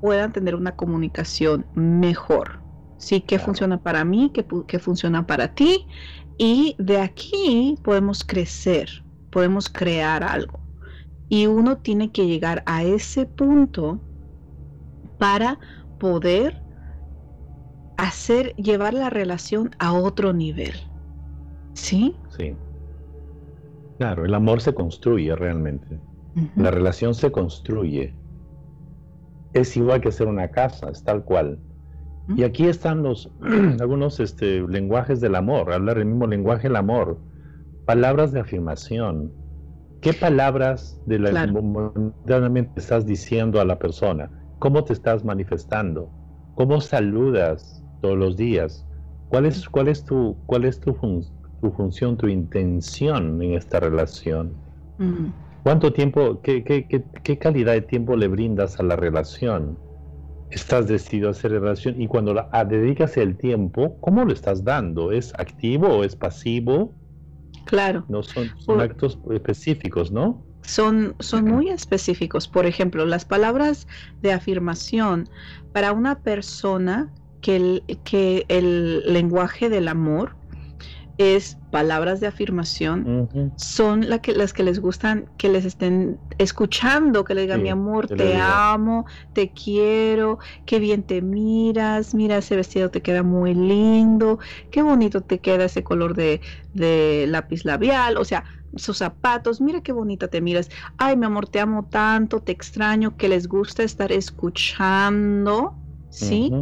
puedan 0.00 0.32
tener 0.32 0.54
una 0.54 0.72
comunicación 0.72 1.66
mejor. 1.74 2.62
Sí, 2.96 3.20
qué 3.20 3.38
funciona 3.38 3.78
para 3.78 4.04
mí, 4.04 4.30
qué, 4.34 4.46
qué 4.66 4.78
funciona 4.78 5.26
para 5.26 5.54
ti 5.54 5.86
y 6.36 6.76
de 6.78 6.98
aquí 7.00 7.76
podemos 7.82 8.24
crecer, 8.24 8.88
podemos 9.30 9.68
crear 9.68 10.22
algo. 10.24 10.60
Y 11.28 11.46
uno 11.46 11.78
tiene 11.78 12.10
que 12.10 12.26
llegar 12.26 12.62
a 12.66 12.84
ese 12.84 13.26
punto 13.26 14.00
para 15.18 15.58
poder 15.98 16.62
hacer, 17.96 18.54
llevar 18.56 18.94
la 18.94 19.10
relación 19.10 19.70
a 19.78 19.92
otro 19.92 20.32
nivel. 20.32 20.74
¿Sí? 21.74 22.16
Sí. 22.36 22.56
Claro, 23.98 24.24
el 24.24 24.34
amor 24.34 24.60
se 24.60 24.74
construye 24.74 25.34
realmente. 25.34 26.00
La 26.54 26.70
relación 26.70 27.14
se 27.14 27.32
construye. 27.32 28.14
Es 29.58 29.76
igual 29.76 30.00
que 30.00 30.08
hacer 30.10 30.28
una 30.28 30.48
casa, 30.48 30.88
es 30.90 31.02
tal 31.02 31.24
cual. 31.24 31.58
Y 32.36 32.44
aquí 32.44 32.66
están 32.66 33.02
los 33.02 33.30
algunos 33.80 34.20
este, 34.20 34.60
lenguajes 34.60 35.20
del 35.20 35.34
amor, 35.34 35.72
hablar 35.72 35.98
el 35.98 36.04
mismo 36.04 36.26
lenguaje 36.26 36.68
del 36.68 36.76
amor, 36.76 37.20
palabras 37.84 38.32
de 38.32 38.40
afirmación. 38.40 39.32
¿Qué 40.00 40.12
palabras 40.12 41.00
de 41.06 41.18
la 41.18 41.30
estás 42.76 43.04
diciendo 43.04 43.60
a 43.60 43.64
la 43.64 43.78
persona? 43.80 44.30
¿Cómo 44.60 44.84
te 44.84 44.92
estás 44.92 45.24
manifestando? 45.24 46.12
¿Cómo 46.54 46.80
saludas 46.80 47.82
todos 48.00 48.16
los 48.16 48.36
días? 48.36 48.86
¿Cuál 49.28 49.46
es, 49.46 49.68
cuál 49.68 49.88
es, 49.88 50.04
tu, 50.04 50.36
cuál 50.46 50.66
es 50.66 50.78
tu, 50.78 50.92
tu 51.60 51.70
función, 51.72 52.16
tu 52.16 52.28
intención 52.28 53.42
en 53.42 53.54
esta 53.54 53.80
relación? 53.80 54.62
¿Cuánto 55.68 55.92
tiempo, 55.92 56.40
qué, 56.40 56.64
qué, 56.64 56.86
qué, 57.22 57.38
calidad 57.38 57.74
de 57.74 57.82
tiempo 57.82 58.16
le 58.16 58.26
brindas 58.26 58.80
a 58.80 58.82
la 58.82 58.96
relación? 58.96 59.78
¿Estás 60.50 60.88
decidido 60.88 61.28
a 61.28 61.32
hacer 61.32 61.50
relación? 61.50 62.00
Y 62.00 62.06
cuando 62.06 62.32
la, 62.32 62.48
dedicas 62.64 63.18
el 63.18 63.36
tiempo, 63.36 64.00
¿cómo 64.00 64.24
lo 64.24 64.32
estás 64.32 64.64
dando? 64.64 65.12
¿Es 65.12 65.34
activo 65.34 65.88
o 65.88 66.04
es 66.04 66.16
pasivo? 66.16 66.94
Claro. 67.66 68.06
No 68.08 68.22
son, 68.22 68.48
son 68.56 68.80
actos 68.80 69.18
específicos, 69.30 70.10
¿no? 70.10 70.42
son, 70.62 71.14
son 71.18 71.44
muy 71.44 71.68
específicos. 71.68 72.48
Por 72.48 72.64
ejemplo, 72.64 73.04
las 73.04 73.26
palabras 73.26 73.86
de 74.22 74.32
afirmación 74.32 75.28
para 75.74 75.92
una 75.92 76.20
persona 76.20 77.12
que 77.42 77.56
el, 77.56 77.82
que 78.04 78.46
el 78.48 79.02
lenguaje 79.12 79.68
del 79.68 79.88
amor 79.88 80.37
es 81.18 81.60
palabras 81.70 82.20
de 82.20 82.26
afirmación, 82.28 83.12
son 83.56 84.08
la 84.08 84.20
que, 84.20 84.32
las 84.34 84.52
que 84.52 84.62
les 84.62 84.78
gustan 84.80 85.30
que 85.36 85.48
les 85.48 85.64
estén 85.64 86.22
escuchando, 86.38 87.24
que 87.24 87.34
les 87.34 87.44
digan 87.44 87.62
mi 87.62 87.70
amor, 87.70 88.08
te 88.08 88.36
amo, 88.36 89.04
te 89.32 89.52
quiero, 89.52 90.38
qué 90.64 90.78
bien 90.78 91.02
te 91.04 91.22
miras, 91.22 92.14
mira 92.14 92.38
ese 92.38 92.54
vestido 92.56 92.90
te 92.90 93.02
queda 93.02 93.22
muy 93.24 93.54
lindo, 93.54 94.38
qué 94.70 94.82
bonito 94.82 95.22
te 95.22 95.40
queda 95.40 95.64
ese 95.66 95.82
color 95.84 96.14
de, 96.14 96.40
de 96.72 97.26
lápiz 97.28 97.64
labial, 97.64 98.16
o 98.18 98.24
sea, 98.24 98.44
sus 98.76 98.98
zapatos, 98.98 99.60
mira 99.60 99.80
qué 99.80 99.92
bonita 99.92 100.28
te 100.28 100.40
miras, 100.40 100.68
ay 100.96 101.16
mi 101.16 101.26
amor, 101.26 101.48
te 101.48 101.60
amo 101.60 101.86
tanto, 101.90 102.40
te 102.42 102.52
extraño, 102.52 103.16
que 103.16 103.28
les 103.28 103.48
gusta 103.48 103.82
estar 103.82 104.12
escuchando, 104.12 105.80
¿sí? 106.08 106.58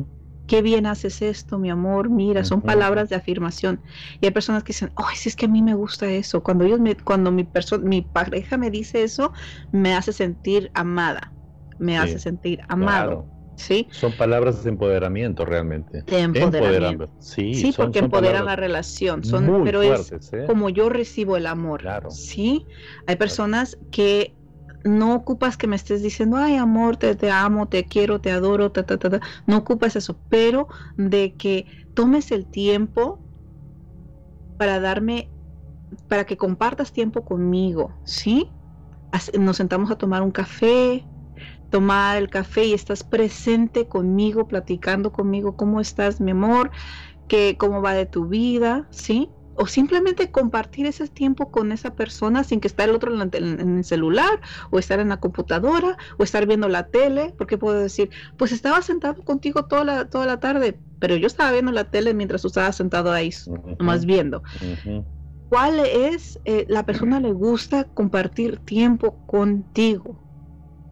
Qué 0.46 0.62
bien 0.62 0.86
haces 0.86 1.22
esto, 1.22 1.58
mi 1.58 1.70
amor, 1.70 2.08
mira, 2.08 2.44
son 2.44 2.62
palabras 2.62 3.08
de 3.08 3.16
afirmación. 3.16 3.82
Y 4.20 4.26
hay 4.26 4.32
personas 4.32 4.62
que 4.62 4.72
dicen, 4.72 4.92
ay, 4.96 5.16
si 5.16 5.28
es 5.28 5.36
que 5.36 5.46
a 5.46 5.48
mí 5.48 5.62
me 5.62 5.74
gusta 5.74 6.08
eso. 6.10 6.42
Cuando 6.42 6.64
ellos 6.64 6.80
me, 6.80 6.96
cuando 6.96 7.32
mi 7.32 7.44
persona, 7.44 7.84
mi 7.84 8.02
pareja 8.02 8.56
me 8.56 8.70
dice 8.70 9.02
eso, 9.02 9.32
me 9.72 9.94
hace 9.94 10.12
sentir 10.12 10.70
amada, 10.74 11.34
me 11.78 11.98
hace 11.98 12.18
sentir 12.18 12.60
amado. 12.68 13.28
¿sí? 13.56 13.88
Son 13.90 14.12
palabras 14.12 14.62
de 14.62 14.70
empoderamiento 14.70 15.44
realmente. 15.44 16.02
De 16.06 16.20
empoderamiento. 16.20 17.10
Sí, 17.18 17.54
sí 17.54 17.74
porque 17.76 17.98
empoderan 17.98 18.44
la 18.44 18.56
relación. 18.56 19.24
Son, 19.24 19.64
pero 19.64 19.82
es 19.82 20.12
¿eh? 20.32 20.44
como 20.46 20.68
yo 20.68 20.88
recibo 20.88 21.36
el 21.36 21.46
amor. 21.46 21.80
Claro. 21.80 22.10
Sí, 22.10 22.66
hay 23.06 23.16
personas 23.16 23.78
que 23.90 24.36
no 24.86 25.14
ocupas 25.14 25.56
que 25.56 25.66
me 25.66 25.76
estés 25.76 26.02
diciendo, 26.02 26.36
ay 26.38 26.56
amor, 26.56 26.96
te, 26.96 27.14
te 27.16 27.30
amo, 27.30 27.68
te 27.68 27.86
quiero, 27.86 28.20
te 28.20 28.30
adoro, 28.32 28.72
ta, 28.72 28.84
ta, 28.84 28.98
ta, 28.98 29.20
no 29.46 29.58
ocupas 29.58 29.96
eso, 29.96 30.20
pero 30.28 30.68
de 30.96 31.36
que 31.36 31.66
tomes 31.94 32.32
el 32.32 32.46
tiempo 32.48 33.24
para 34.56 34.80
darme, 34.80 35.32
para 36.08 36.26
que 36.26 36.36
compartas 36.36 36.92
tiempo 36.92 37.24
conmigo, 37.24 38.00
¿sí? 38.04 38.56
Nos 39.38 39.56
sentamos 39.58 39.90
a 39.90 39.96
tomar 39.98 40.22
un 40.22 40.32
café, 40.32 41.08
tomar 41.70 42.18
el 42.18 42.30
café 42.30 42.64
y 42.66 42.74
estás 42.74 43.04
presente 43.04 43.88
conmigo, 43.88 44.48
platicando 44.48 45.12
conmigo, 45.12 45.56
¿cómo 45.56 45.80
estás, 45.80 46.20
mi 46.20 46.32
amor? 46.32 46.72
¿Qué, 47.28 47.58
¿Cómo 47.58 47.82
va 47.82 47.94
de 47.94 48.06
tu 48.06 48.28
vida? 48.28 48.88
¿Sí? 48.92 49.35
O 49.56 49.66
simplemente 49.66 50.30
compartir 50.30 50.86
ese 50.86 51.08
tiempo 51.08 51.50
con 51.50 51.72
esa 51.72 51.94
persona 51.94 52.44
sin 52.44 52.60
que 52.60 52.68
esté 52.68 52.84
el 52.84 52.90
otro 52.90 53.12
en, 53.12 53.78
el 53.78 53.84
celular, 53.84 54.40
o 54.70 54.78
estar 54.78 55.00
en 55.00 55.08
la 55.08 55.18
computadora, 55.18 55.96
o 56.18 56.22
estar 56.22 56.46
viendo 56.46 56.68
la 56.68 56.84
tele, 56.88 57.34
porque 57.38 57.58
puedo 57.58 57.78
decir, 57.78 58.10
pues 58.36 58.52
estaba 58.52 58.82
sentado 58.82 59.22
contigo 59.22 59.64
toda 59.64 59.84
la, 59.84 60.04
toda 60.06 60.26
la 60.26 60.38
tarde, 60.38 60.78
pero 60.98 61.16
yo 61.16 61.26
estaba 61.26 61.52
viendo 61.52 61.72
la 61.72 61.84
tele 61.84 62.14
mientras 62.14 62.42
tú 62.42 62.48
estabas 62.48 62.76
sentado 62.76 63.12
ahí, 63.12 63.30
más 63.78 64.06
viendo. 64.06 64.42
¿Cuál 65.48 65.78
es, 65.80 66.40
eh, 66.44 66.66
la 66.68 66.84
persona 66.84 67.20
le 67.20 67.32
gusta 67.32 67.84
compartir 67.84 68.58
tiempo 68.58 69.20
contigo? 69.26 70.22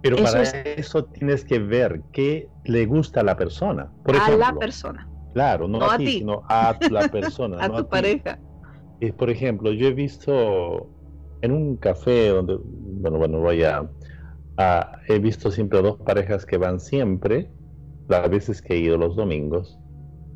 Pero 0.01 0.17
para 0.23 0.43
eso 0.43 1.05
tienes 1.07 1.45
que 1.45 1.59
ver 1.59 2.03
qué 2.12 2.51
le 2.65 2.85
gusta 2.87 3.21
a 3.21 3.25
la 3.25 3.37
persona. 3.37 3.91
Por 4.05 4.17
a 4.17 4.31
la 4.31 4.55
persona. 4.55 5.09
Claro, 5.33 5.67
no, 5.67 5.83
a, 5.83 5.97
ti, 5.97 6.19
sino 6.19 6.43
a 6.49 6.79
la 6.91 7.09
persona. 7.09 7.57
a 7.65 7.75
tu 7.75 7.89
pareja. 7.89 8.39
Por 9.16 9.30
ejemplo, 9.30 9.72
yo 9.72 9.88
he 9.88 9.92
visto 9.92 10.88
en 11.42 11.53
un 11.53 11.76
café 11.76 12.28
donde, 12.28 12.57
bueno, 12.62 13.18
bueno, 13.18 13.40
voy 13.40 13.62
a, 13.62 13.90
he 15.09 15.18
visto 15.18 15.51
siempre 15.51 15.82
dos 15.82 15.99
parejas 15.99 16.47
que 16.47 16.57
van 16.57 16.80
siempre, 16.80 17.51
las 18.09 18.30
veces 18.30 18.62
que 18.62 18.74
he 18.74 18.78
ido 18.78 18.97
los 18.97 19.16
domingos. 19.16 19.78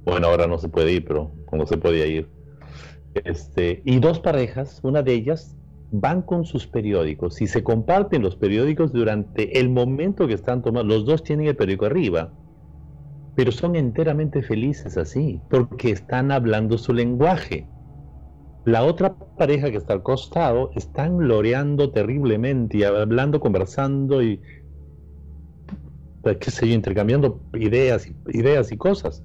Bueno, 0.05 0.29
ahora 0.29 0.47
no 0.47 0.59
se 0.59 0.69
puede 0.69 0.93
ir, 0.93 1.05
pero 1.05 1.33
cuando 1.47 1.67
se 1.67 1.77
podía 1.77 2.07
ir. 2.07 2.29
Este, 3.25 3.83
y 3.85 3.99
dos 3.99 4.21
parejas, 4.21 4.81
una 4.83 5.03
de 5.03 5.15
ellas 5.15 5.57
van 5.91 6.23
con 6.23 6.45
sus 6.45 6.67
periódicos 6.67 7.41
y 7.41 7.47
se 7.47 7.63
comparten 7.63 8.23
los 8.23 8.37
periódicos 8.37 8.93
durante 8.93 9.59
el 9.59 9.71
momento 9.71 10.27
que 10.27 10.35
están 10.35 10.63
tomando. 10.63 10.95
Los 10.95 11.07
dos 11.07 11.23
tienen 11.23 11.47
el 11.47 11.57
periódico 11.57 11.87
arriba, 11.87 12.33
pero 13.35 13.53
son 13.53 13.77
enteramente 13.77 14.43
felices 14.43 14.97
así, 14.97 15.41
porque 15.49 15.91
están 15.91 16.33
hablando 16.33 16.77
su 16.77 16.93
lenguaje. 16.93 17.67
La 18.69 18.85
otra 18.85 19.15
pareja 19.15 19.71
que 19.71 19.77
está 19.79 19.95
al 19.95 20.03
costado 20.03 20.71
están 20.75 21.17
gloreando 21.19 21.91
terriblemente 21.91 22.79
y 22.79 22.85
hablando, 22.85 23.41
conversando 23.41 24.23
y 24.23 24.41
qué 26.41 26.51
sé 26.51 26.69
yo, 26.69 26.75
intercambiando 26.75 27.41
ideas, 27.55 28.07
ideas 28.27 28.71
y 28.71 28.77
cosas 28.77 29.23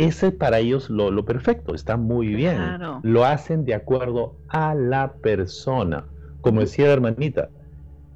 ese 0.00 0.32
para 0.32 0.58
ellos 0.60 0.88
lo, 0.88 1.10
lo 1.10 1.26
perfecto, 1.26 1.74
está 1.74 1.98
muy 1.98 2.28
bien. 2.28 2.58
Lo 3.02 3.24
hacen 3.26 3.66
de 3.66 3.74
acuerdo 3.74 4.36
a 4.48 4.74
la 4.74 5.12
persona. 5.12 6.06
Como 6.40 6.60
decía 6.60 6.86
la 6.86 6.92
hermanita, 6.94 7.50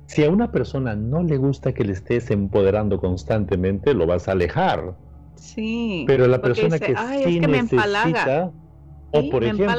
si 0.06 0.24
a 0.24 0.30
una 0.30 0.50
persona 0.50 0.96
no 0.96 1.22
le 1.22 1.36
gusta 1.36 1.74
que 1.74 1.84
le 1.84 1.92
estés 1.92 2.30
empoderando 2.30 2.98
constantemente, 2.98 3.92
lo 3.92 4.06
vas 4.06 4.28
a 4.28 4.32
alejar. 4.32 4.96
Sí. 5.34 6.04
Pero 6.06 6.26
la 6.26 6.40
persona 6.40 6.78
que 6.78 6.94
sí 7.22 7.40
necesita, 7.40 8.50
o 9.12 9.30
por 9.30 9.44
ejemplo, 9.44 9.76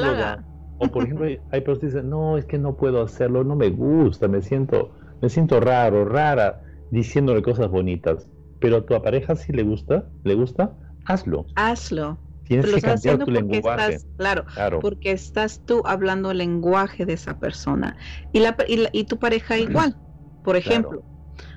o 0.78 0.88
por 0.88 1.04
ejemplo, 1.04 1.26
hay 1.26 1.60
personas 1.60 1.78
que 1.78 1.86
dicen, 1.86 2.10
no, 2.10 2.36
es 2.36 2.44
que 2.44 2.58
no 2.58 2.76
puedo 2.76 3.02
hacerlo, 3.02 3.44
no 3.44 3.56
me 3.56 3.70
gusta, 3.70 4.28
me 4.28 4.42
siento, 4.42 4.92
me 5.22 5.28
siento 5.28 5.60
raro, 5.60 6.04
rara, 6.04 6.62
diciéndole 6.90 7.42
cosas 7.42 7.70
bonitas. 7.70 8.28
Pero 8.60 8.78
a 8.78 8.86
tu 8.86 9.00
pareja 9.02 9.36
sí 9.36 9.52
le 9.52 9.62
gusta, 9.62 10.06
le 10.24 10.34
gusta, 10.34 10.72
hazlo. 11.04 11.46
Hazlo. 11.54 12.18
Tienes 12.44 12.72
que 12.72 12.80
cambiar 12.80 13.24
tu 13.24 13.30
lenguaje. 13.30 13.94
Estás, 13.94 14.06
claro, 14.16 14.80
porque 14.80 15.10
estás 15.10 15.60
tú 15.66 15.82
hablando 15.84 16.30
el 16.30 16.38
lenguaje 16.38 17.04
de 17.04 17.14
esa 17.14 17.38
persona. 17.38 17.96
Y, 18.32 18.40
la, 18.40 18.56
y, 18.68 19.04
tu 19.04 19.18
pareja 19.18 19.58
igual. 19.58 19.96
Por 20.44 20.56
ejemplo, 20.56 21.02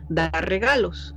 dar 0.10 0.50
regalos. 0.50 1.16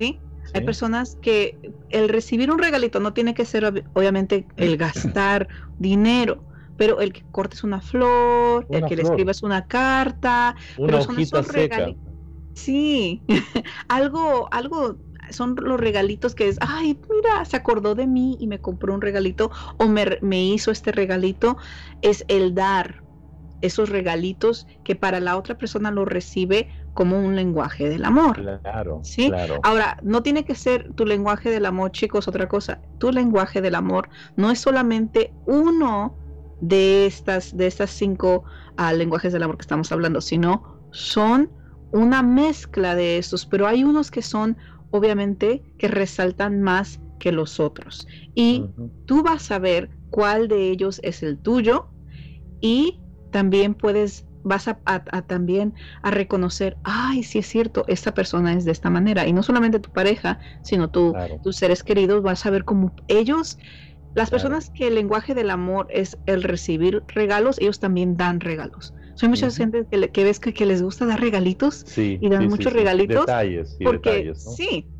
¿sí? 0.00 0.18
Hay 0.54 0.64
personas 0.64 1.18
que 1.20 1.58
el 1.90 2.08
recibir 2.08 2.50
un 2.50 2.58
regalito 2.58 3.00
no 3.00 3.12
tiene 3.12 3.34
que 3.34 3.44
ser 3.44 3.84
obviamente 3.92 4.46
el 4.56 4.76
gastar 4.78 5.48
dinero, 5.78 6.42
pero 6.76 7.00
el 7.00 7.12
que 7.12 7.22
cortes 7.30 7.64
una 7.64 7.80
flor, 7.80 8.66
el 8.70 8.86
que 8.86 8.96
le 8.96 9.02
escribas 9.02 9.42
una 9.42 9.66
carta, 9.66 10.56
una 10.78 10.98
pero 10.98 10.98
hojita 10.98 11.42
seca. 11.42 11.92
Sí, 12.54 13.24
algo, 13.88 14.48
algo 14.52 14.98
son 15.30 15.56
los 15.58 15.80
regalitos 15.80 16.34
que 16.34 16.48
es, 16.48 16.58
ay, 16.60 17.00
mira, 17.10 17.44
se 17.44 17.56
acordó 17.56 17.94
de 17.94 18.06
mí 18.06 18.36
y 18.40 18.46
me 18.46 18.60
compró 18.60 18.94
un 18.94 19.00
regalito 19.00 19.50
o 19.78 19.88
me, 19.88 20.18
me 20.20 20.44
hizo 20.44 20.70
este 20.70 20.92
regalito, 20.92 21.56
es 22.02 22.24
el 22.28 22.54
dar 22.54 23.02
esos 23.62 23.88
regalitos 23.88 24.66
que 24.82 24.96
para 24.96 25.20
la 25.20 25.36
otra 25.36 25.56
persona 25.56 25.90
lo 25.90 26.04
recibe 26.04 26.68
como 26.92 27.18
un 27.18 27.36
lenguaje 27.36 27.88
del 27.88 28.04
amor. 28.04 28.60
Claro, 28.62 29.00
¿sí? 29.04 29.32
Ahora, 29.62 29.96
no 30.02 30.22
tiene 30.22 30.44
que 30.44 30.54
ser 30.54 30.92
tu 30.94 31.06
lenguaje 31.06 31.50
del 31.50 31.64
amor, 31.64 31.92
chicos, 31.92 32.28
otra 32.28 32.48
cosa. 32.48 32.82
Tu 32.98 33.12
lenguaje 33.12 33.62
del 33.62 33.76
amor 33.76 34.10
no 34.36 34.50
es 34.50 34.58
solamente 34.58 35.32
uno 35.46 36.18
de 36.62 37.06
estas, 37.06 37.54
de 37.54 37.66
estas 37.66 37.90
cinco 37.90 38.44
ah, 38.76 38.92
lenguajes 38.92 39.32
del 39.32 39.42
amor 39.42 39.58
que 39.58 39.62
estamos 39.62 39.92
hablando, 39.92 40.20
sino 40.20 40.80
son 40.92 41.50
una 41.90 42.22
mezcla 42.22 42.94
de 42.94 43.18
estos, 43.18 43.44
pero 43.44 43.66
hay 43.66 43.84
unos 43.84 44.10
que 44.10 44.22
son 44.22 44.56
obviamente 44.90 45.62
que 45.78 45.88
resaltan 45.88 46.62
más 46.62 47.00
que 47.18 47.32
los 47.32 47.60
otros. 47.60 48.06
Y 48.34 48.64
tú 49.06 49.22
vas 49.22 49.50
a 49.50 49.58
ver 49.58 49.90
cuál 50.10 50.48
de 50.48 50.70
ellos 50.70 51.00
es 51.02 51.22
el 51.22 51.38
tuyo 51.38 51.88
y 52.60 53.00
también 53.30 53.74
puedes 53.74 54.26
vas 54.44 54.68
a, 54.68 54.74
también 55.26 55.74
a 56.02 56.10
reconocer, 56.10 56.76
ay, 56.82 57.22
sí 57.22 57.38
es 57.38 57.46
cierto, 57.46 57.84
esta 57.86 58.12
persona 58.12 58.52
es 58.54 58.64
de 58.64 58.72
esta 58.72 58.90
manera. 58.90 59.26
Y 59.26 59.32
no 59.32 59.42
solamente 59.42 59.78
tu 59.78 59.90
pareja, 59.90 60.40
sino 60.62 60.90
tus 60.90 61.14
seres 61.56 61.82
queridos, 61.82 62.22
vas 62.22 62.44
a 62.46 62.50
ver 62.50 62.64
cómo 62.64 62.94
ellos, 63.08 63.58
las 64.14 64.30
personas 64.30 64.70
que 64.74 64.88
el 64.88 64.94
lenguaje 64.94 65.34
del 65.34 65.50
amor 65.50 65.86
es 65.90 66.18
el 66.26 66.42
recibir 66.42 67.04
regalos, 67.08 67.58
ellos 67.58 67.80
también 67.80 68.16
dan 68.16 68.40
regalos. 68.40 68.94
Hay 69.20 69.28
mucha 69.28 69.50
gente 69.50 69.86
que, 70.12 70.24
ves 70.24 70.40
que, 70.40 70.66
les 70.66 70.82
gusta 70.82 71.06
dar 71.06 71.20
regalitos 71.20 71.84
y 71.96 72.28
dan 72.28 72.48
muchos 72.48 72.72
regalitos. 72.72 73.26
Detalles, 73.26 73.76
porque 73.82 74.32
sí, 74.34 74.90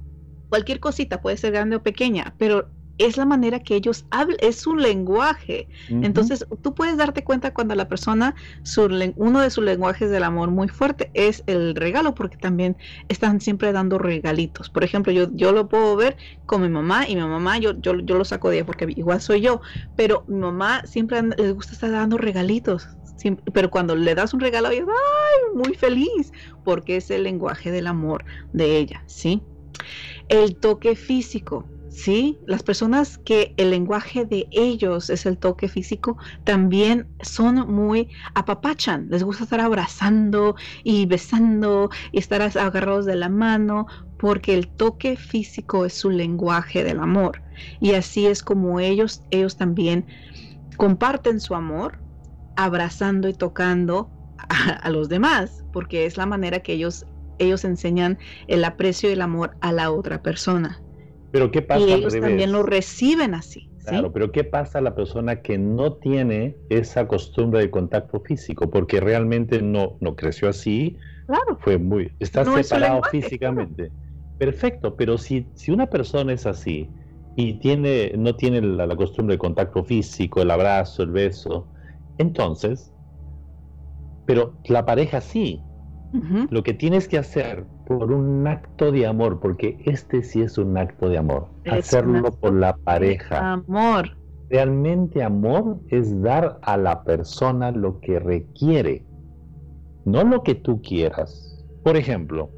cualquier 0.48 0.80
cosita 0.80 1.20
puede 1.20 1.36
ser 1.36 1.52
grande 1.52 1.76
o 1.76 1.82
pequeña, 1.82 2.34
pero 2.38 2.70
es 2.98 3.16
la 3.16 3.24
manera 3.24 3.60
que 3.60 3.76
ellos 3.76 4.06
hablan, 4.10 4.36
es 4.40 4.56
su 4.56 4.76
lenguaje. 4.76 5.68
Entonces, 5.88 6.46
tú 6.62 6.74
puedes 6.74 6.96
darte 6.96 7.24
cuenta 7.24 7.52
cuando 7.52 7.74
la 7.74 7.88
persona, 7.88 8.34
su, 8.62 8.88
uno 9.16 9.40
de 9.40 9.50
sus 9.50 9.64
lenguajes 9.64 10.10
del 10.10 10.24
amor 10.24 10.50
muy 10.50 10.68
fuerte 10.68 11.10
es 11.14 11.42
el 11.46 11.74
regalo, 11.74 12.14
porque 12.14 12.36
también 12.36 12.76
están 13.08 13.40
siempre 13.40 13.72
dando 13.72 13.98
regalitos. 13.98 14.70
Por 14.70 14.84
ejemplo, 14.84 15.12
yo, 15.12 15.28
yo 15.32 15.52
lo 15.52 15.68
puedo 15.68 15.96
ver 15.96 16.16
con 16.46 16.62
mi 16.62 16.68
mamá 16.68 17.08
y 17.08 17.16
mi 17.16 17.22
mamá, 17.22 17.58
yo, 17.58 17.72
yo, 17.80 17.98
yo 17.98 18.16
lo 18.16 18.24
saco 18.24 18.50
de 18.50 18.56
ella 18.56 18.66
porque 18.66 18.86
igual 18.96 19.20
soy 19.20 19.40
yo, 19.40 19.60
pero 19.96 20.24
mi 20.28 20.38
mamá 20.38 20.82
siempre 20.86 21.22
les 21.22 21.54
gusta 21.54 21.72
estar 21.72 21.90
dando 21.90 22.18
regalitos 22.18 22.88
pero 23.52 23.70
cuando 23.70 23.94
le 23.94 24.14
das 24.14 24.34
un 24.34 24.40
regalo, 24.40 24.70
ella, 24.70 24.84
¡ay! 24.86 25.56
Muy 25.56 25.74
feliz, 25.74 26.32
porque 26.64 26.96
es 26.96 27.10
el 27.10 27.24
lenguaje 27.24 27.70
del 27.70 27.86
amor 27.86 28.24
de 28.52 28.78
ella, 28.78 29.02
¿sí? 29.06 29.42
El 30.28 30.56
toque 30.56 30.96
físico, 30.96 31.66
¿sí? 31.92 32.38
Las 32.46 32.62
personas 32.62 33.18
que 33.18 33.54
el 33.58 33.70
lenguaje 33.70 34.24
de 34.24 34.48
ellos 34.50 35.10
es 35.10 35.26
el 35.26 35.38
toque 35.38 35.68
físico, 35.68 36.16
también 36.44 37.06
son 37.20 37.70
muy 37.70 38.08
apapachan, 38.34 39.08
les 39.10 39.22
gusta 39.22 39.44
estar 39.44 39.60
abrazando 39.60 40.56
y 40.82 41.06
besando 41.06 41.90
y 42.10 42.18
estar 42.18 42.42
agarrados 42.42 43.04
de 43.04 43.16
la 43.16 43.28
mano, 43.28 43.86
porque 44.16 44.54
el 44.54 44.68
toque 44.68 45.16
físico 45.16 45.84
es 45.84 45.94
su 45.94 46.10
lenguaje 46.10 46.82
del 46.82 47.00
amor. 47.00 47.42
Y 47.78 47.92
así 47.92 48.26
es 48.26 48.42
como 48.42 48.80
ellos, 48.80 49.22
ellos 49.30 49.56
también 49.56 50.06
comparten 50.76 51.40
su 51.40 51.54
amor 51.54 51.98
abrazando 52.56 53.28
y 53.28 53.34
tocando 53.34 54.10
a, 54.48 54.88
los 54.90 55.08
demás, 55.08 55.64
porque 55.72 56.06
es 56.06 56.16
la 56.16 56.26
manera 56.26 56.60
que 56.60 56.72
ellos, 56.72 57.06
ellos 57.38 57.64
enseñan 57.64 58.18
el 58.46 58.64
aprecio 58.64 59.10
y 59.10 59.12
el 59.12 59.22
amor 59.22 59.56
a 59.60 59.72
la 59.72 59.90
otra 59.90 60.22
persona. 60.22 60.82
Pero 61.32 61.50
¿qué 61.50 61.62
pasa? 61.62 61.80
Y 61.80 61.92
ellos 61.92 62.20
también 62.20 62.52
lo 62.52 62.62
reciben 62.62 63.34
así. 63.34 63.68
Claro, 63.84 64.12
pero 64.12 64.30
¿qué 64.30 64.44
pasa 64.44 64.78
a 64.78 64.82
la 64.82 64.94
persona 64.94 65.42
que 65.42 65.58
no 65.58 65.94
tiene 65.94 66.56
esa 66.68 67.08
costumbre 67.08 67.60
de 67.60 67.70
contacto 67.70 68.20
físico? 68.20 68.70
Porque 68.70 69.00
realmente 69.00 69.60
no, 69.60 69.96
no 70.00 70.14
creció 70.14 70.48
así. 70.48 70.98
Claro. 71.26 71.58
Fue 71.60 71.78
muy. 71.78 72.12
Está 72.20 72.44
separado 72.44 73.02
físicamente. 73.10 73.90
Perfecto, 74.38 74.94
pero 74.96 75.18
si, 75.18 75.46
si 75.54 75.70
una 75.70 75.86
persona 75.86 76.32
es 76.32 76.46
así 76.46 76.90
y 77.36 77.60
tiene, 77.60 78.12
no 78.16 78.36
tiene 78.36 78.60
la, 78.60 78.94
costumbre 78.94 79.34
de 79.34 79.38
contacto 79.38 79.84
físico, 79.84 80.42
el 80.42 80.50
abrazo, 80.50 81.02
el 81.02 81.10
beso, 81.10 81.68
entonces, 82.18 82.92
pero 84.26 84.58
la 84.64 84.84
pareja 84.84 85.20
sí. 85.20 85.62
Lo 86.50 86.62
que 86.62 86.74
tienes 86.74 87.08
que 87.08 87.16
hacer 87.16 87.64
por 87.86 88.12
un 88.12 88.46
acto 88.46 88.92
de 88.92 89.06
amor, 89.06 89.40
porque 89.40 89.78
este 89.86 90.22
sí 90.22 90.42
es 90.42 90.58
un 90.58 90.76
acto 90.76 91.08
de 91.08 91.16
amor, 91.18 91.48
hacerlo 91.64 92.30
por 92.32 92.52
la 92.52 92.76
pareja. 92.76 93.52
Amor. 93.54 94.16
Realmente 94.50 95.22
amor 95.22 95.78
es 95.88 96.20
dar 96.20 96.58
a 96.62 96.76
la 96.76 97.02
persona 97.04 97.70
lo 97.70 98.00
que 98.00 98.18
requiere, 98.18 99.06
no 100.04 100.24
lo 100.24 100.42
que 100.42 100.54
tú 100.54 100.82
quieras. 100.82 101.64
Por 101.82 101.96
ejemplo, 101.96 102.50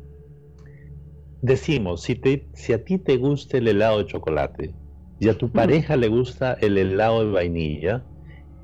decimos, 1.40 2.02
si, 2.02 2.16
te, 2.16 2.48
si 2.54 2.72
a 2.72 2.84
ti 2.84 2.98
te 2.98 3.16
gusta 3.16 3.58
el 3.58 3.68
helado 3.68 3.98
de 3.98 4.06
chocolate 4.06 4.74
y 5.20 5.28
a 5.28 5.38
tu 5.38 5.52
pareja 5.52 5.96
le 5.96 6.08
gusta 6.08 6.54
el 6.54 6.76
helado 6.76 7.24
de 7.24 7.30
vainilla 7.30 8.02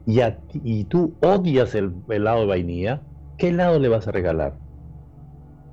y, 0.07 0.21
a 0.21 0.41
y 0.53 0.85
tú 0.85 1.15
odias 1.23 1.77
el 1.77 1.93
helado 2.09 2.41
de 2.41 2.47
vainilla, 2.47 3.03
¿qué 3.39 3.49
helado 3.49 3.79
le 3.79 3.89
vas 3.89 4.09
a 4.09 4.13
regalar? 4.13 4.59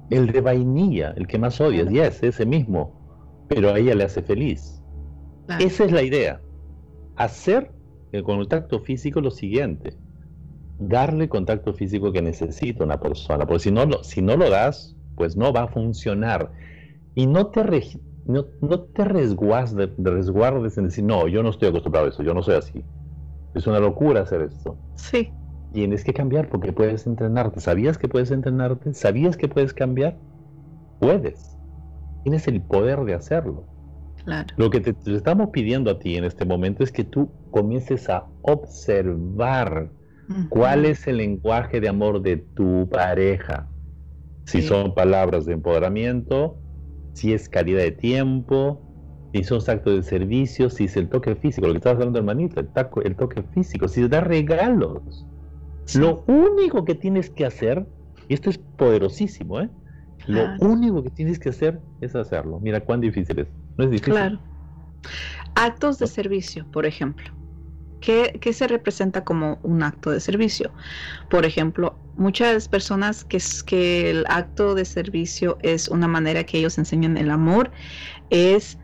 El 0.09 0.31
de 0.31 0.41
vainilla, 0.41 1.13
el 1.17 1.27
que 1.27 1.37
más 1.37 1.59
odias, 1.59 1.89
ya 1.91 2.05
es 2.05 2.23
ese 2.23 2.45
mismo, 2.45 3.45
pero 3.47 3.73
a 3.73 3.79
ella 3.79 3.95
le 3.95 4.05
hace 4.05 4.21
feliz. 4.21 4.81
Esa 5.59 5.85
es 5.85 5.91
la 5.91 6.03
idea 6.03 6.41
hacer 7.17 7.71
el 8.11 8.23
contacto 8.23 8.79
físico 8.79 9.19
lo 9.19 9.31
siguiente, 9.31 9.97
darle 10.79 11.27
contacto 11.27 11.73
físico 11.73 12.11
que 12.11 12.21
necesita 12.21 12.83
una 12.83 12.99
persona, 12.99 13.45
porque 13.45 13.63
si 13.63 13.71
no, 13.71 13.85
lo, 13.85 14.03
si 14.03 14.21
no 14.21 14.37
lo 14.37 14.49
das, 14.49 14.95
pues 15.15 15.35
no 15.35 15.51
va 15.51 15.63
a 15.63 15.67
funcionar. 15.67 16.51
Y 17.15 17.25
no 17.25 17.47
te, 17.47 17.63
no, 18.25 18.45
te 18.45 19.03
resguardes, 19.03 19.89
resguardes 19.97 20.77
en 20.77 20.85
decir, 20.85 21.03
no, 21.03 21.27
yo 21.27 21.43
no 21.43 21.49
estoy 21.49 21.69
acostumbrado 21.69 22.05
a 22.05 22.09
eso, 22.09 22.23
yo 22.23 22.33
no 22.33 22.43
soy 22.43 22.55
así. 22.55 22.83
Es 23.55 23.65
una 23.65 23.79
locura 23.79 24.21
hacer 24.21 24.41
esto. 24.41 24.77
Sí. 24.95 25.31
Tienes 25.71 26.03
que 26.03 26.13
cambiar 26.13 26.49
porque 26.49 26.73
puedes 26.73 27.05
entrenarte. 27.07 27.59
¿Sabías 27.61 27.97
que 27.97 28.07
puedes 28.09 28.31
entrenarte? 28.31 28.93
¿Sabías 28.93 29.37
que 29.37 29.47
puedes 29.49 29.73
cambiar? 29.73 30.21
Puedes. 30.99 31.59
Tienes 32.23 32.47
el 32.47 32.63
poder 32.63 33.01
de 33.05 33.13
hacerlo. 33.15 33.69
Lo 34.55 34.69
que 34.71 34.81
te, 34.81 34.95
estamos 35.15 35.49
pidiendo 35.51 35.91
a 35.91 35.99
ti 35.99 36.17
en 36.17 36.23
este 36.25 36.45
momento 36.45 36.83
es 36.83 36.91
que 36.91 37.03
tú 37.03 37.37
comiences 37.49 38.09
a 38.09 38.31
observar 38.41 39.93
cuál 40.47 40.85
es 40.85 41.07
el 41.07 41.17
lenguaje 41.17 41.81
de 41.81 41.89
amor 41.89 42.21
de 42.21 42.37
tu 42.37 42.89
pareja. 42.91 43.71
Si 44.45 44.61
son 44.61 44.95
palabras 44.95 45.45
de 45.45 45.53
empoderamiento, 45.53 46.63
si 47.13 47.33
es 47.33 47.49
calidad 47.49 47.81
de 47.83 47.91
tiempo, 47.91 48.87
si 49.33 49.43
son 49.43 49.61
actos 49.67 49.95
de 49.95 50.03
servicio, 50.03 50.69
si 50.69 50.85
es 50.85 50.97
el 50.97 51.09
toque 51.09 51.35
físico, 51.35 51.67
lo 51.67 51.73
que 51.73 51.77
estabas 51.79 51.97
hablando, 51.99 52.19
hermanito, 52.19 52.59
el, 52.61 52.71
el 53.03 53.15
toque 53.17 53.43
físico, 53.43 53.87
si 53.87 54.07
da 54.07 54.21
regalos. 54.21 55.27
Lo 55.95 56.23
único 56.27 56.85
que 56.85 56.95
tienes 56.95 57.29
que 57.29 57.45
hacer, 57.45 57.85
y 58.27 58.33
esto 58.33 58.49
es 58.49 58.57
poderosísimo, 58.57 59.61
¿eh? 59.61 59.69
Lo 60.25 60.45
único 60.59 61.03
que 61.03 61.09
tienes 61.09 61.39
que 61.39 61.49
hacer 61.49 61.79
es 62.01 62.15
hacerlo. 62.15 62.59
Mira 62.59 62.81
cuán 62.81 62.99
difícil 62.99 63.39
es. 63.39 63.47
No 63.77 63.85
es 63.85 63.91
difícil. 63.91 64.13
Claro. 64.13 64.39
Actos 65.55 65.99
de 65.99 66.07
servicio, 66.07 66.65
por 66.71 66.85
ejemplo. 66.85 67.31
¿Qué, 68.01 68.39
se 68.53 68.67
representa 68.67 69.23
como 69.23 69.59
un 69.63 69.83
acto 69.83 70.11
de 70.11 70.19
servicio? 70.19 70.71
Por 71.29 71.45
ejemplo, 71.45 71.97
muchas 72.15 72.67
personas 72.67 73.25
que, 73.25 73.39
que 73.65 74.11
el 74.11 74.25
acto 74.27 74.75
de 74.75 74.85
servicio 74.85 75.57
es 75.61 75.87
una 75.87 76.07
manera 76.07 76.43
que 76.43 76.59
ellos 76.59 76.77
enseñan 76.77 77.17
el 77.17 77.31
amor, 77.31 77.71
es, 78.29 78.77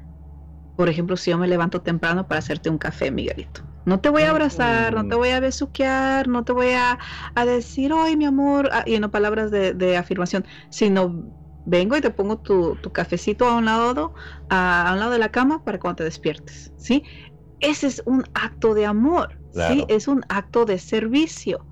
por 0.76 0.89
ejemplo, 0.89 1.16
si 1.16 1.32
yo 1.32 1.38
me 1.38 1.47
levanto 1.47 1.82
temprano 1.82 2.28
para 2.28 2.39
hacerte 2.39 2.70
un 2.70 2.78
café, 2.78 3.12
Miguelito. 3.12 3.62
No 3.86 3.99
te 3.99 4.09
voy 4.09 4.23
a 4.23 4.29
abrazar, 4.29 4.93
no 4.93 5.07
te 5.07 5.15
voy 5.15 5.29
a 5.29 5.39
besuquear, 5.39 6.27
no 6.27 6.43
te 6.43 6.53
voy 6.53 6.69
a, 6.69 6.99
decir, 7.45 7.91
ay, 7.93 8.15
mi 8.15 8.25
amor, 8.25 8.69
ah, 8.71 8.84
y 8.86 8.99
no 8.99 9.11
palabras 9.11 9.51
de, 9.51 9.73
de 9.73 9.97
afirmación, 9.97 10.45
sino 10.69 11.34
vengo 11.65 11.95
y 11.97 12.01
te 12.01 12.11
pongo 12.11 12.38
tu, 12.38 12.77
cafecito 12.93 13.47
a 13.47 13.55
un 13.55 13.65
lado, 13.65 14.13
a, 14.49 14.91
un 14.93 14.99
lado 14.99 15.11
de 15.11 15.19
la 15.19 15.29
cama 15.29 15.63
para 15.63 15.79
cuando 15.79 15.97
te 15.97 16.03
despiertes, 16.03 16.71
¿sí? 16.77 17.03
Ese 17.59 17.88
es 17.88 18.03
un 18.05 18.23
acto 18.34 18.73
de 18.73 18.86
amor, 18.86 19.39
¿sí? 19.51 19.86
Es 19.88 20.07
un 20.07 20.23
acto 20.29 20.65
de 20.65 20.79
servicio. 20.79 21.65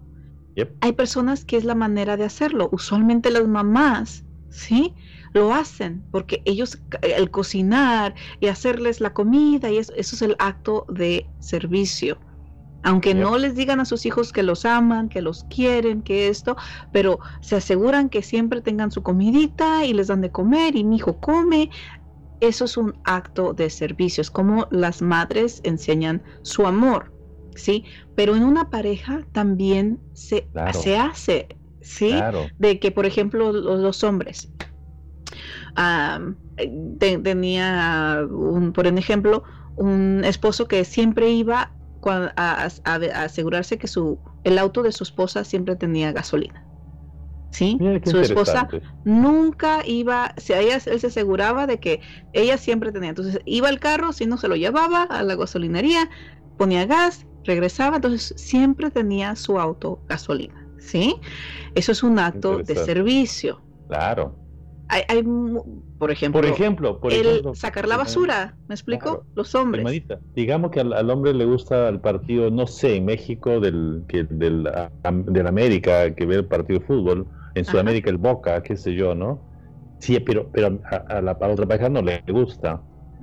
Hay 0.81 0.93
personas 0.93 1.43
que 1.43 1.57
es 1.57 1.63
la 1.63 1.75
manera 1.75 2.17
de 2.17 2.23
hacerlo. 2.23 2.69
Usualmente 2.71 3.29
las 3.29 3.47
mamás, 3.47 4.25
¿sí? 4.49 4.95
Lo 5.33 5.53
hacen 5.53 6.03
porque 6.11 6.41
ellos, 6.45 6.81
el 7.01 7.31
cocinar 7.31 8.15
y 8.39 8.47
hacerles 8.47 8.99
la 8.99 9.13
comida, 9.13 9.69
y 9.69 9.77
eso 9.77 9.93
es 9.95 10.21
el 10.21 10.35
acto 10.39 10.85
de 10.89 11.27
servicio 11.39 12.19
aunque 12.83 13.13
no 13.13 13.37
les 13.37 13.55
digan 13.55 13.79
a 13.79 13.85
sus 13.85 14.05
hijos 14.05 14.31
que 14.31 14.43
los 14.43 14.65
aman, 14.65 15.09
que 15.09 15.21
los 15.21 15.43
quieren, 15.45 16.01
que 16.01 16.27
esto, 16.27 16.55
pero 16.91 17.19
se 17.41 17.55
aseguran 17.57 18.09
que 18.09 18.23
siempre 18.23 18.61
tengan 18.61 18.91
su 18.91 19.03
comidita 19.03 19.85
y 19.85 19.93
les 19.93 20.07
dan 20.07 20.21
de 20.21 20.31
comer 20.31 20.75
y 20.75 20.83
mi 20.83 20.95
hijo 20.97 21.19
come. 21.19 21.69
Eso 22.39 22.65
es 22.65 22.77
un 22.77 22.95
acto 23.03 23.53
de 23.53 23.69
servicio, 23.69 24.21
es 24.21 24.31
como 24.31 24.67
las 24.71 25.01
madres 25.01 25.61
enseñan 25.63 26.23
su 26.41 26.65
amor, 26.65 27.13
¿sí? 27.55 27.85
Pero 28.15 28.35
en 28.35 28.43
una 28.43 28.71
pareja 28.71 29.27
también 29.31 29.99
se, 30.13 30.49
se 30.73 30.97
hace, 30.97 31.55
¿sí? 31.81 32.15
De 32.57 32.79
que, 32.79 32.89
por 32.89 33.05
ejemplo, 33.05 33.51
los, 33.51 34.03
hombres, 34.03 34.51
tenía, 36.99 38.25
un, 38.29 38.73
por 38.73 38.87
ejemplo, 38.87 39.43
un 39.75 40.23
esposo 40.23 40.67
que 40.67 40.85
siempre 40.85 41.31
iba 41.31 41.73
a, 42.35 42.69
asegurarse 43.15 43.77
que 43.77 43.87
su, 43.87 44.19
el 44.43 44.57
auto 44.57 44.83
de 44.83 44.91
su 44.91 45.03
esposa 45.03 45.43
siempre 45.43 45.75
tenía 45.75 46.11
gasolina. 46.11 46.65
¿Sí? 47.51 47.77
Su 48.05 48.19
esposa 48.19 48.69
nunca 49.03 49.85
iba, 49.85 50.33
si 50.37 50.53
ella, 50.53 50.79
él 50.85 50.99
se 50.99 51.07
aseguraba 51.07 51.67
de 51.67 51.79
que 51.79 51.99
ella 52.31 52.57
siempre 52.57 52.93
tenía. 52.93 53.09
Entonces 53.09 53.41
iba 53.45 53.67
al 53.67 53.79
carro, 53.79 54.13
si 54.13 54.25
no 54.25 54.37
se 54.37 54.47
lo 54.47 54.55
llevaba 54.55 55.03
a 55.03 55.21
la 55.23 55.35
gasolinería, 55.35 56.09
ponía 56.57 56.85
gas, 56.85 57.25
regresaba, 57.43 57.97
entonces 57.97 58.33
siempre 58.37 58.89
tenía 58.89 59.35
su 59.35 59.59
auto 59.59 60.01
gasolina. 60.07 60.65
¿Sí? 60.79 61.15
Eso 61.75 61.91
es 61.91 62.03
un 62.03 62.19
acto 62.19 62.59
de 62.59 62.75
servicio. 62.75 63.61
Claro 63.89 64.41
hay, 64.91 65.23
por 65.97 66.11
ejemplo, 66.11 66.41
por 66.41 66.45
ejemplo, 66.45 66.99
el 67.09 67.55
sacar 67.55 67.87
la 67.87 67.95
basura, 67.95 68.55
¿me 68.67 68.75
explico? 68.75 69.23
Los 69.35 69.55
hombres. 69.55 69.85
digamos 70.35 70.71
que 70.71 70.81
al, 70.81 71.09
hombre 71.09 71.33
le 71.33 71.45
gusta 71.45 71.87
el 71.87 72.01
partido, 72.01 72.51
no 72.51 72.67
sé, 72.67 72.97
en 72.97 73.05
México 73.05 73.61
del, 73.61 74.03
que, 74.09 74.25
del, 74.25 74.63
de 74.63 75.47
América, 75.47 76.13
que 76.13 76.25
ve 76.25 76.35
el 76.35 76.45
partido 76.45 76.79
de 76.79 76.85
fútbol, 76.85 77.25
en 77.55 77.63
Sudamérica 77.63 78.09
el 78.09 78.17
Boca, 78.17 78.61
qué 78.63 78.75
sé 78.75 78.93
yo, 78.93 79.15
¿no? 79.15 79.41
Sí, 79.99 80.19
pero, 80.19 80.49
pero 80.51 80.79
a, 80.83 81.21
la 81.21 81.37
otra 81.39 81.65
pareja 81.65 81.87
no 81.87 82.01
le 82.01 82.21
gusta. 82.27 82.81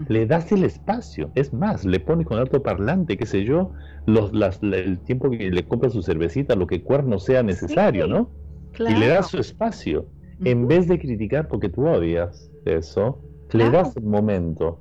Le 0.08 0.26
das 0.26 0.50
el 0.52 0.64
espacio, 0.64 1.30
es 1.34 1.52
más, 1.52 1.84
le 1.84 2.00
pones 2.00 2.26
con 2.26 2.38
alto 2.38 2.62
parlante, 2.62 3.18
qué 3.18 3.26
sé 3.26 3.44
yo, 3.44 3.72
los, 4.06 4.32
las, 4.32 4.62
el 4.62 5.00
tiempo 5.00 5.28
que 5.28 5.50
le 5.50 5.66
compra 5.66 5.90
su 5.90 6.02
cervecita, 6.02 6.54
lo 6.54 6.66
que 6.66 6.82
cuerno 6.82 7.18
sea 7.18 7.42
necesario, 7.42 8.06
¿no? 8.06 8.30
Y 8.78 8.94
le 8.94 9.08
das 9.08 9.28
su 9.28 9.38
espacio 9.38 10.06
en 10.44 10.68
vez 10.68 10.86
de 10.88 10.98
criticar 10.98 11.48
porque 11.48 11.68
tú 11.68 11.86
odias 11.86 12.50
eso, 12.64 13.20
le 13.52 13.70
das 13.70 13.96
el 13.96 14.04
momento, 14.04 14.80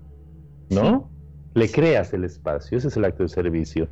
¿no? 0.69 1.09
Le 1.53 1.71
creas 1.71 2.13
el 2.13 2.23
espacio, 2.23 2.77
ese 2.77 2.89
es 2.89 2.97
el 2.97 3.05
acto 3.05 3.23
de 3.23 3.29
servicio. 3.29 3.89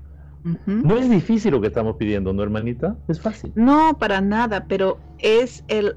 No 0.67 0.97
es 0.97 1.09
difícil 1.09 1.51
lo 1.51 1.61
que 1.61 1.67
estamos 1.67 1.95
pidiendo, 1.97 2.31
¿no, 2.31 2.43
hermanita? 2.43 2.95
Es 3.07 3.19
fácil. 3.19 3.51
No, 3.55 3.97
para 3.99 4.21
nada, 4.21 4.67
pero 4.67 4.99
es 5.17 5.63
el 5.67 5.95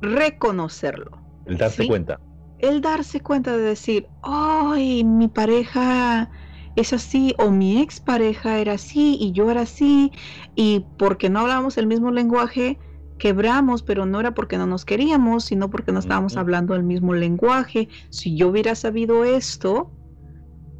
reconocerlo. 0.00 1.18
El 1.46 1.58
darse 1.58 1.86
cuenta. 1.86 2.20
El 2.58 2.80
darse 2.80 3.20
cuenta 3.20 3.56
de 3.56 3.62
decir, 3.62 4.08
ay, 4.22 5.04
mi 5.04 5.28
pareja 5.28 6.28
es 6.74 6.92
así, 6.92 7.34
o 7.38 7.50
mi 7.50 7.80
expareja 7.80 8.58
era 8.58 8.72
así, 8.72 9.16
y 9.20 9.30
yo 9.30 9.48
era 9.50 9.60
así, 9.62 10.10
y 10.56 10.84
porque 10.98 11.30
no 11.30 11.40
hablábamos 11.40 11.78
el 11.78 11.86
mismo 11.86 12.10
lenguaje, 12.10 12.78
quebramos, 13.18 13.82
pero 13.82 14.06
no 14.06 14.20
era 14.20 14.32
porque 14.32 14.58
no 14.58 14.66
nos 14.66 14.84
queríamos, 14.84 15.44
sino 15.44 15.70
porque 15.70 15.92
no 15.92 15.98
estábamos 15.98 16.36
hablando 16.36 16.74
el 16.74 16.82
mismo 16.82 17.14
lenguaje. 17.14 17.88
Si 18.10 18.36
yo 18.36 18.48
hubiera 18.48 18.74
sabido 18.74 19.24
esto, 19.24 19.92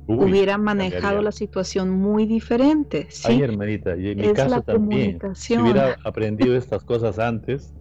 hubiera 0.07 0.57
manejado 0.57 1.21
la 1.21 1.33
situación 1.33 1.91
muy 1.91 2.27
diferente. 2.27 3.09
¿sí? 3.11 3.29
Ay, 3.29 3.43
hermanita, 3.43 3.97
y 3.97 4.11
en 4.11 4.19
mi 4.19 4.33
caso 4.33 4.63
también. 4.63 5.19
Si 5.35 5.57
hubiera 5.57 5.97
aprendido 6.05 6.57
estas 6.57 6.85
cosas 6.85 7.19
antes, 7.19 7.75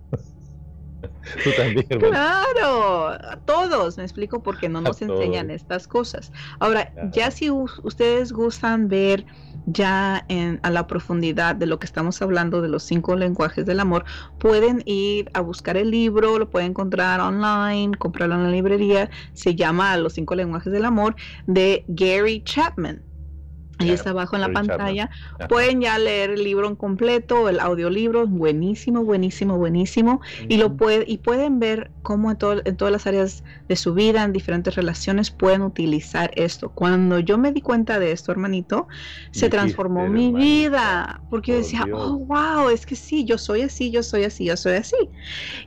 Tú 1.44 1.52
también. 1.56 1.86
Claro, 1.88 3.08
a 3.10 3.40
todos, 3.46 3.98
me 3.98 4.04
explico 4.04 4.42
porque 4.42 4.70
no 4.70 4.82
nos 4.82 5.02
enseñan 5.02 5.52
estas 5.52 5.88
cosas. 5.88 6.32
Ahora, 6.60 6.92
ya 7.12 7.32
si 7.32 7.50
ustedes 7.52 8.32
gustan 8.32 8.88
ver 8.88 9.26
ya 9.68 10.26
en, 10.30 10.60
a 10.64 10.72
la 10.72 10.88
profundidad 10.88 11.56
de 11.56 11.68
lo 11.68 11.78
que 11.78 11.86
estamos 11.86 12.22
hablando 12.22 12.62
de 12.62 12.70
los 12.70 12.84
cinco 12.84 13.16
lenguajes 13.16 13.66
del 13.66 13.80
amor, 13.80 14.06
pueden 14.40 14.82
ir 14.86 15.30
a 15.34 15.42
buscar 15.42 15.78
el 15.78 15.92
libro, 15.92 16.40
lo 16.40 16.50
pueden 16.50 16.72
encontrar 16.72 17.20
online, 17.20 17.96
comprarlo 17.98 18.36
en 18.36 18.44
la 18.44 18.50
librería, 18.50 19.10
se 19.34 19.56
llama 19.56 19.96
Los 19.98 20.14
cinco 20.14 20.36
lenguajes 20.36 20.72
del 20.74 20.86
amor 20.86 21.16
de 21.46 21.86
Gary 21.88 22.42
Chapman. 22.44 23.04
Ahí 23.80 23.92
está 23.92 24.10
abajo 24.10 24.36
en 24.36 24.42
la 24.42 24.52
pantalla. 24.52 25.10
Pueden 25.50 25.82
ya 25.82 26.00
leer 26.00 26.32
el 26.32 26.44
libro 26.44 26.68
en 26.68 26.76
completo, 26.76 27.48
el 27.50 27.60
audiolibro, 27.60 28.26
buenísimo, 28.26 29.04
buenísimo, 29.04 29.58
buenísimo. 29.58 30.22
Y 30.48 30.58
lo 30.58 30.76
puede, 30.76 31.06
y 31.08 31.20
pueden 31.20 31.60
ver 31.60 31.92
cómo 32.02 32.32
en, 32.32 32.38
todo, 32.38 32.62
en 32.64 32.76
todas 32.78 32.92
las 32.92 33.06
áreas 33.06 33.44
de 33.68 33.76
su 33.76 33.94
vida, 33.94 34.24
en 34.24 34.34
diferentes 34.34 34.76
relaciones, 34.76 35.30
pueden 35.30 35.62
utilizar 35.62 36.32
esto. 36.36 36.70
Cuando 36.70 37.20
yo 37.20 37.38
me 37.38 37.52
di 37.52 37.62
cuenta 37.62 38.00
de 38.00 38.12
esto, 38.12 38.32
hermanito, 38.32 38.88
se 39.32 39.50
transformó 39.50 40.08
mi 40.08 40.32
vida. 40.34 41.22
Porque 41.30 41.52
yo 41.52 41.58
decía, 41.58 41.86
oh, 41.94 42.18
wow, 42.18 42.70
es 42.70 42.86
que 42.86 42.96
sí, 42.96 43.26
yo 43.26 43.38
soy 43.38 43.62
así, 43.62 43.92
yo 43.92 44.04
soy 44.04 44.24
así, 44.24 44.46
yo 44.46 44.58
soy 44.58 44.74
así. 44.74 44.96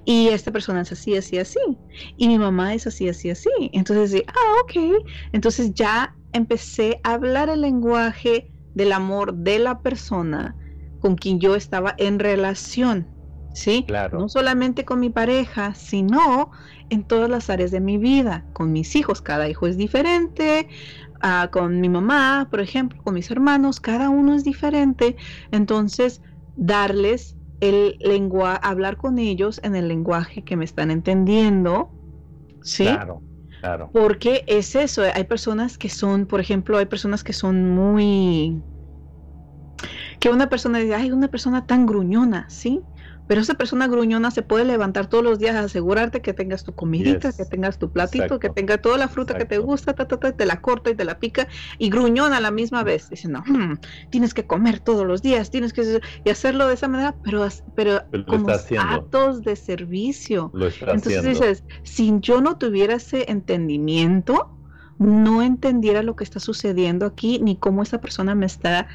Y 0.04 0.28
esta 0.28 0.50
persona 0.50 0.80
es 0.80 0.92
así, 0.92 1.16
así, 1.16 1.38
así. 1.38 1.60
Y 2.16 2.28
mi 2.28 2.38
mamá 2.38 2.74
es 2.74 2.86
así, 2.86 3.08
así, 3.08 3.30
así. 3.30 3.50
Entonces, 3.72 4.22
ah, 4.26 4.54
ok. 4.64 5.04
Entonces 5.32 5.74
ya 5.74 6.16
empecé 6.32 7.00
a 7.04 7.14
hablar 7.14 7.48
el 7.48 7.62
lenguaje 7.62 8.52
del 8.74 8.92
amor 8.92 9.34
de 9.34 9.58
la 9.58 9.82
persona 9.82 10.56
con 10.98 11.16
quien 11.16 11.40
yo 11.40 11.54
estaba 11.56 11.94
en 11.98 12.18
relación, 12.18 13.12
¿sí? 13.52 13.86
Claro. 13.86 14.18
No 14.18 14.28
solamente 14.28 14.84
con 14.84 15.00
mi 15.00 15.10
pareja, 15.10 15.74
sino 15.74 16.50
en 16.90 17.04
todas 17.06 17.30
las 17.30 17.50
áreas 17.50 17.70
de 17.70 17.80
mi 17.80 17.98
vida, 17.98 18.48
con 18.52 18.72
mis 18.72 18.94
hijos, 18.96 19.22
cada 19.22 19.48
hijo 19.48 19.66
es 19.66 19.76
diferente, 19.78 20.68
ah, 21.20 21.48
con 21.52 21.80
mi 21.80 21.88
mamá, 21.88 22.48
por 22.50 22.60
ejemplo, 22.60 23.02
con 23.02 23.14
mis 23.14 23.30
hermanos, 23.30 23.80
cada 23.80 24.10
uno 24.10 24.34
es 24.34 24.44
diferente, 24.44 25.16
entonces 25.50 26.22
darles 26.54 27.36
el 27.60 27.96
lenguaje, 28.00 28.60
hablar 28.62 28.96
con 28.96 29.18
ellos 29.18 29.60
en 29.62 29.76
el 29.76 29.88
lenguaje 29.88 30.44
que 30.44 30.56
me 30.56 30.64
están 30.64 30.90
entendiendo, 30.90 31.94
¿sí? 32.62 32.84
Claro. 32.84 33.22
Porque 33.92 34.44
es 34.46 34.74
eso, 34.74 35.02
hay 35.02 35.24
personas 35.24 35.78
que 35.78 35.88
son, 35.88 36.26
por 36.26 36.40
ejemplo, 36.40 36.78
hay 36.78 36.86
personas 36.86 37.24
que 37.24 37.32
son 37.32 37.70
muy... 37.70 38.62
Que 40.18 40.28
una 40.28 40.48
persona 40.48 40.78
dice, 40.78 40.94
ay, 40.94 41.10
una 41.10 41.28
persona 41.28 41.66
tan 41.66 41.86
gruñona, 41.86 42.46
¿sí? 42.50 42.82
Pero 43.30 43.42
esa 43.42 43.54
persona 43.54 43.86
gruñona 43.86 44.32
se 44.32 44.42
puede 44.42 44.64
levantar 44.64 45.06
todos 45.06 45.22
los 45.22 45.38
días 45.38 45.54
a 45.54 45.60
asegurarte 45.60 46.20
que 46.20 46.34
tengas 46.34 46.64
tu 46.64 46.74
comidita, 46.74 47.32
que 47.32 47.44
tengas 47.44 47.78
tu 47.78 47.92
platito, 47.92 48.40
que 48.40 48.48
tenga 48.48 48.78
toda 48.78 48.98
la 48.98 49.06
fruta 49.06 49.38
que 49.38 49.44
te 49.44 49.58
gusta, 49.58 49.94
ta, 49.94 50.08
te 50.08 50.46
la 50.46 50.60
corta 50.60 50.90
y 50.90 50.96
te 50.96 51.04
la 51.04 51.20
pica 51.20 51.46
y 51.78 51.90
gruñona 51.90 52.38
a 52.38 52.40
la 52.40 52.50
misma 52.50 52.82
vez. 52.82 53.08
Dice, 53.08 53.28
no, 53.28 53.44
hmm, 53.46 53.74
tienes 54.10 54.34
que 54.34 54.48
comer 54.48 54.80
todos 54.80 55.06
los 55.06 55.22
días, 55.22 55.52
tienes 55.52 55.72
que 55.72 56.00
y 56.24 56.28
hacerlo 56.28 56.66
de 56.66 56.74
esa 56.74 56.88
manera, 56.88 57.14
pero, 57.22 57.46
pero, 57.76 58.00
como 58.26 58.48
actos 58.50 59.42
de 59.42 59.54
servicio. 59.54 60.50
Entonces 60.88 61.22
dices, 61.22 61.64
si 61.84 62.12
yo 62.18 62.40
no 62.40 62.58
tuviera 62.58 62.94
ese 62.96 63.30
entendimiento, 63.30 64.58
no 64.98 65.40
entendiera 65.40 66.02
lo 66.02 66.16
que 66.16 66.24
está 66.24 66.40
sucediendo 66.40 67.06
aquí, 67.06 67.38
ni 67.38 67.56
cómo 67.56 67.84
esa 67.84 68.00
persona 68.00 68.34
me 68.34 68.46
está 68.46 68.88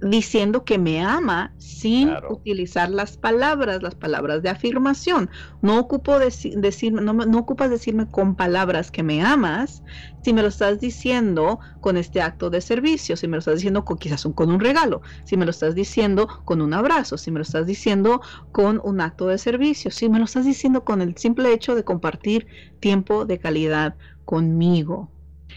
diciendo 0.00 0.64
que 0.64 0.78
me 0.78 1.02
ama 1.02 1.52
sin 1.58 2.10
utilizar 2.30 2.90
las 2.90 3.16
palabras, 3.16 3.82
las 3.82 3.94
palabras 3.94 4.42
de 4.42 4.48
afirmación. 4.48 5.30
No 5.60 5.78
ocupo 5.78 6.18
decir, 6.18 6.92
no, 6.92 7.12
no, 7.12 7.38
ocupas 7.38 7.70
decirme 7.70 8.08
con 8.08 8.34
palabras 8.34 8.90
que 8.90 9.02
me 9.02 9.22
amas, 9.22 9.82
si 10.22 10.32
me 10.32 10.42
lo 10.42 10.48
estás 10.48 10.80
diciendo 10.80 11.60
con 11.80 11.96
este 11.96 12.22
acto 12.22 12.50
de 12.50 12.60
servicio, 12.60 13.16
si 13.16 13.28
me 13.28 13.36
lo 13.36 13.40
estás 13.40 13.56
diciendo 13.56 13.84
con 13.84 13.98
quizás 13.98 14.24
un, 14.24 14.32
con 14.32 14.50
un 14.50 14.60
regalo, 14.60 15.02
si 15.24 15.36
me 15.36 15.44
lo 15.44 15.50
estás 15.50 15.74
diciendo 15.74 16.28
con 16.44 16.60
un 16.62 16.72
abrazo, 16.72 17.18
si 17.18 17.30
me 17.30 17.38
lo 17.38 17.42
estás 17.42 17.66
diciendo 17.66 18.20
con 18.52 18.80
un 18.82 19.00
acto 19.00 19.26
de 19.26 19.38
servicio, 19.38 19.90
si 19.90 20.08
me 20.08 20.18
lo 20.18 20.24
estás 20.24 20.44
diciendo 20.46 20.84
con 20.84 21.02
el 21.02 21.16
simple 21.16 21.52
hecho 21.52 21.74
de 21.74 21.84
compartir 21.84 22.46
tiempo 22.80 23.26
de 23.26 23.38
calidad 23.38 23.96
conmigo. 24.24 25.10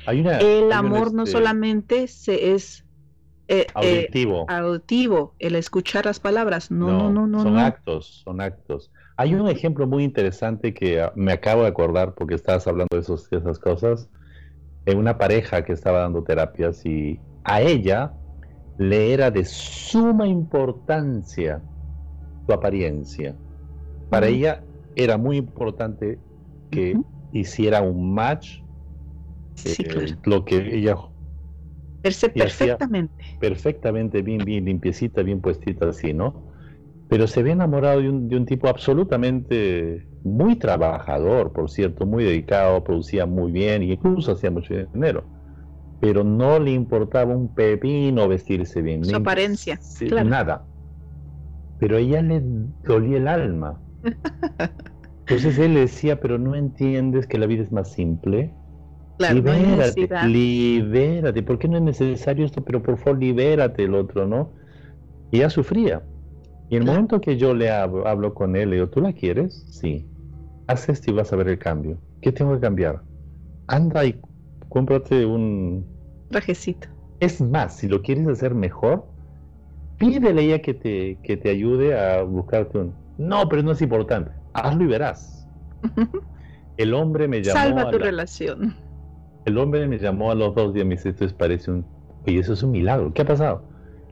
el 0.06 0.72
amor 0.74 1.14
no 1.14 1.24
este 1.24 1.38
solamente 1.38 2.08
se 2.08 2.54
es 2.54 2.83
eh, 3.48 3.60
eh, 3.60 3.68
auditivo. 3.74 4.46
auditivo, 4.50 5.36
el 5.40 5.56
escuchar 5.56 6.06
las 6.06 6.20
palabras. 6.20 6.72
No, 6.72 6.88
no, 6.88 7.10
no, 7.10 7.28
no. 7.28 7.44
son 7.44 7.58
actos, 7.58 8.22
son 8.24 8.42
actos. 8.42 8.92
Hay 9.18 9.36
un 9.36 9.48
ejemplo 9.48 9.86
muy 9.86 10.04
interesante 10.04 10.74
que 10.74 11.02
ah, 11.02 11.12
me 11.16 11.34
acabo 11.34 11.64
de 11.64 11.68
acordar 11.68 12.14
porque 12.14 12.36
estabas 12.36 12.66
hablando 12.68 12.96
de, 12.96 13.02
esos, 13.02 13.28
esas 13.32 13.60
cosas. 13.60 14.10
En 14.86 14.98
una 14.98 15.18
pareja 15.18 15.64
que 15.64 15.74
estaba 15.74 16.00
dando 16.00 16.24
terapias 16.24 16.86
y 16.86 17.20
a 17.44 17.62
ella 17.62 18.14
le 18.78 19.14
era 19.14 19.30
de 19.32 19.46
suma 19.46 20.28
importancia 20.28 21.62
su 22.46 22.54
apariencia. 22.54 23.36
Para 24.10 24.28
ella 24.28 24.64
era 24.96 25.18
muy 25.18 25.38
importante 25.38 26.20
que 26.70 26.98
hiciera 27.32 27.82
un 27.82 28.14
match, 28.14 28.60
eh, 29.66 30.16
lo 30.24 30.44
que 30.44 30.76
ella 30.76 30.96
perfectamente. 32.36 33.24
Perfectamente, 33.40 34.22
bien, 34.22 34.40
bien 34.46 34.66
limpiecita, 34.66 35.24
bien 35.24 35.42
puestita 35.42 35.90
así, 35.90 36.14
¿no? 36.14 36.46
Pero 37.08 37.28
se 37.28 37.44
ve 37.44 37.52
enamorado 37.52 38.02
de 38.02 38.10
un, 38.10 38.28
de 38.28 38.38
un 38.38 38.46
tipo 38.46 38.68
absolutamente 38.68 40.08
muy 40.24 40.58
trabajador, 40.58 41.54
por 41.54 41.70
cierto, 41.70 42.06
muy 42.06 42.24
dedicado, 42.24 42.84
producía 42.84 43.26
muy 43.26 43.52
bien 43.52 43.84
y 43.84 43.94
incluso 43.94 44.34
hacía 44.34 44.52
mucho 44.52 44.74
dinero. 44.94 45.30
Pero 46.00 46.24
no 46.24 46.60
le 46.60 46.72
importaba 46.72 47.36
un 47.36 47.54
pepino 47.54 48.28
vestirse 48.28 48.82
bien. 48.82 49.06
Su 49.06 49.16
apariencia. 49.18 49.80
Nada. 50.26 50.68
Pero 51.78 51.98
a 51.98 52.00
ella 52.00 52.22
le 52.24 52.42
dolía 52.84 53.18
el 53.18 53.28
alma. 53.28 53.84
Entonces 55.28 55.58
él 55.60 55.74
le 55.74 55.82
decía, 55.82 56.20
pero 56.20 56.38
no 56.38 56.56
entiendes 56.56 57.28
que 57.28 57.38
la 57.38 57.46
vida 57.46 57.64
es 57.64 57.72
más 57.72 57.92
simple 57.92 58.58
libérate, 59.20 60.10
libérate, 60.28 61.44
¿por 61.44 61.60
qué 61.60 61.68
no 61.68 61.78
es 61.78 61.84
necesario 61.84 62.46
esto? 62.46 62.64
Pero 62.64 62.82
por 62.82 62.98
favor, 62.98 63.20
libérate 63.20 63.84
el 63.84 63.96
otro, 63.96 64.28
¿no? 64.28 64.52
Y 65.32 65.38
ella 65.38 65.50
sufría. 65.50 66.04
Y 66.70 66.76
el 66.76 66.86
momento 66.86 67.22
que 67.22 67.38
yo 67.38 67.54
le 67.54 67.70
hablo, 67.70 68.34
con 68.34 68.56
él, 68.56 68.72
le 68.72 68.76
digo, 68.78 68.90
¿tú 68.90 69.02
la 69.02 69.14
quieres? 69.14 69.66
Sí. 69.70 70.08
Haz 70.68 70.90
esto 70.90 71.12
y 71.12 71.14
vas 71.14 71.32
a 71.32 71.36
ver 71.36 71.50
el 71.50 71.60
cambio. 71.60 71.98
¿Qué 72.22 72.32
tengo 72.32 72.54
que 72.54 72.62
cambiar? 72.62 73.02
Anda 73.68 74.06
y 74.06 74.20
cómprate 74.70 75.26
un... 75.26 75.86
Trajecito. 76.30 76.88
Es 77.20 77.42
más, 77.42 77.78
si 77.78 77.88
lo 77.88 78.02
quieres 78.02 78.28
hacer 78.28 78.56
mejor, 78.56 79.06
pídele 79.98 80.42
a 80.42 80.44
ella 80.44 80.62
que 80.62 80.74
te, 80.74 81.18
que 81.24 81.38
te 81.38 81.50
ayude 81.50 81.98
a 82.00 82.24
buscarte 82.24 82.80
un... 82.80 82.94
No, 83.18 83.48
pero 83.50 83.62
no 83.62 83.72
es 83.72 83.82
importante. 83.82 84.32
Hazlo 84.54 84.84
y 84.84 84.88
verás. 84.88 85.48
El 86.78 86.94
hombre 86.94 87.28
me 87.28 87.44
llamó... 87.44 87.60
Salva 87.60 87.92
tu 87.92 88.00
relación. 88.00 88.76
El 89.46 89.58
hombre 89.58 89.88
me 89.88 89.98
llamó 89.98 90.32
a 90.32 90.36
los 90.36 90.56
dos 90.56 90.74
días 90.74 90.86
y 90.86 90.88
me 90.88 90.96
dice, 90.96 91.10
esto 91.10 91.28
parece 91.38 91.72
un... 91.72 91.86
Oye, 92.26 92.40
eso 92.40 92.54
es 92.54 92.64
un 92.64 92.72
milagro. 92.72 93.14
¿Qué 93.14 93.24
ha 93.24 93.26
pasado? 93.26 93.64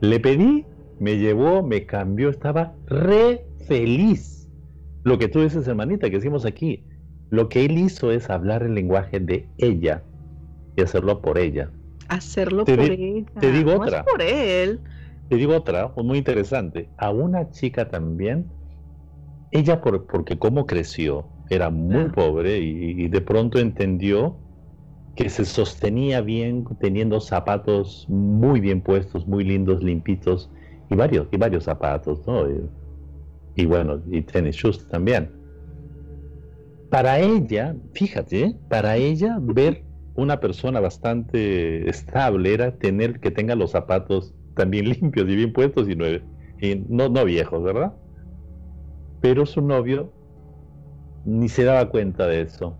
Le 0.02 0.20
pedí, 0.20 0.66
me 1.00 1.18
llevó, 1.18 1.64
me 1.64 1.86
cambió, 1.86 2.30
estaba 2.30 2.74
re 2.88 3.46
feliz. 3.68 4.50
Lo 5.04 5.18
que 5.18 5.28
tú 5.28 5.42
dices, 5.42 5.68
hermanita, 5.68 6.10
que 6.10 6.18
decimos 6.18 6.46
aquí, 6.46 6.84
lo 7.30 7.48
que 7.48 7.66
él 7.66 7.78
hizo 7.78 8.12
es 8.12 8.30
hablar 8.30 8.64
el 8.64 8.76
lenguaje 8.76 9.20
de 9.20 9.48
ella 9.58 10.04
y 10.76 10.82
hacerlo 10.82 11.22
por 11.22 11.38
ella. 11.38 11.72
Hacerlo 12.10 12.66
por 12.66 12.80
ella. 12.80 13.26
Te 13.40 13.52
digo 13.52 13.76
otra. 13.76 14.04
por 14.04 14.22
él. 14.22 14.82
Te 15.30 15.38
digo 15.38 15.56
otra, 15.56 15.94
muy 15.96 16.18
interesante. 16.18 16.90
A 16.98 17.10
una 17.10 17.50
chica 17.52 17.88
también, 17.88 18.48
ella 19.52 19.80
por, 19.80 20.06
porque 20.06 20.38
como 20.38 20.66
creció, 20.66 21.26
era 21.50 21.70
muy 21.70 22.04
ah. 22.10 22.12
pobre 22.14 22.60
y, 22.60 23.08
de 23.08 23.22
pronto 23.22 23.60
entendió 23.60 24.36
que 25.16 25.30
se 25.30 25.46
sostenía 25.46 26.22
bien 26.22 26.66
teniendo 26.80 27.20
zapatos 27.20 28.06
muy 28.08 28.60
bien 28.60 28.82
puestos, 28.82 29.28
muy 29.28 29.44
lindos, 29.44 29.84
limpitos 29.84 30.50
y 30.90 30.96
varios, 30.96 31.28
y 31.32 31.38
varios 31.38 31.66
zapatos, 31.66 32.26
¿no? 32.26 32.48
Y, 33.56 33.66
bueno, 33.66 34.02
y 34.10 34.22
tenis 34.22 34.56
shoes 34.56 34.88
también. 34.88 35.32
Para 36.90 37.20
ella, 37.20 37.76
fíjate, 37.94 38.56
para 38.70 38.98
ella 38.98 39.38
ver 39.42 39.86
una 40.16 40.40
persona 40.40 40.80
bastante 40.80 41.90
estable 41.90 42.54
era 42.54 42.78
tener 42.78 43.20
que 43.20 43.32
tenga 43.32 43.56
los 43.56 43.72
zapatos 43.72 44.34
también 44.56 44.90
limpios 45.02 45.30
y 45.30 45.36
bien 45.36 45.54
puestos 45.54 45.90
y, 45.90 45.96
no, 45.96 46.06
y 46.08 46.86
no, 46.90 47.10
no 47.10 47.26
viejos, 47.26 47.64
¿verdad? 47.64 47.94
Pero 49.22 49.46
su 49.46 49.62
novio 49.62 50.14
ni 51.24 51.48
se 51.50 51.64
daba 51.64 51.90
cuenta 51.90 52.28
de 52.28 52.42
eso 52.42 52.78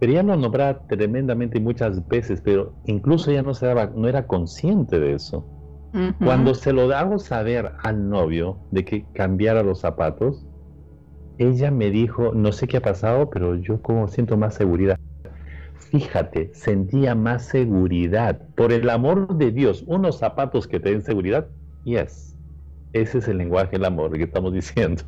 pero 0.00 0.12
ella 0.12 0.22
lo 0.22 0.36
nombraba 0.36 0.86
tremendamente 0.86 1.60
muchas 1.60 2.08
veces, 2.08 2.40
pero 2.40 2.72
incluso 2.86 3.30
ella 3.30 3.42
no, 3.42 3.52
se 3.52 3.66
daba, 3.66 3.92
no 3.94 4.08
era 4.08 4.26
consciente 4.26 4.98
de 4.98 5.14
eso. 5.14 5.46
Cuando 6.24 6.54
se 6.54 6.72
lo 6.72 6.82
hago 6.94 7.18
saber 7.18 7.72
al 7.82 8.08
novio 8.08 8.58
de 8.70 8.84
que 8.84 9.04
cambiara 9.12 9.62
los 9.62 9.80
zapatos, 9.80 10.46
ella 11.36 11.70
me 11.70 11.90
dijo, 11.90 12.32
no 12.32 12.52
sé 12.52 12.66
qué 12.66 12.78
ha 12.78 12.82
pasado, 12.82 13.28
pero 13.28 13.56
yo 13.56 13.82
como 13.82 14.08
siento 14.08 14.36
más 14.36 14.54
seguridad. 14.54 14.96
Fíjate, 15.74 16.50
sentía 16.54 17.14
más 17.14 17.44
seguridad. 17.44 18.40
Por 18.54 18.72
el 18.72 18.88
amor 18.88 19.36
de 19.36 19.50
Dios, 19.50 19.84
unos 19.86 20.18
zapatos 20.18 20.68
que 20.68 20.80
te 20.80 20.90
den 20.90 21.02
seguridad, 21.02 21.48
yes. 21.84 22.38
Ese 22.92 23.18
es 23.18 23.28
el 23.28 23.38
lenguaje 23.38 23.72
del 23.72 23.84
amor 23.84 24.12
que 24.12 24.24
estamos 24.24 24.52
diciendo. 24.54 25.02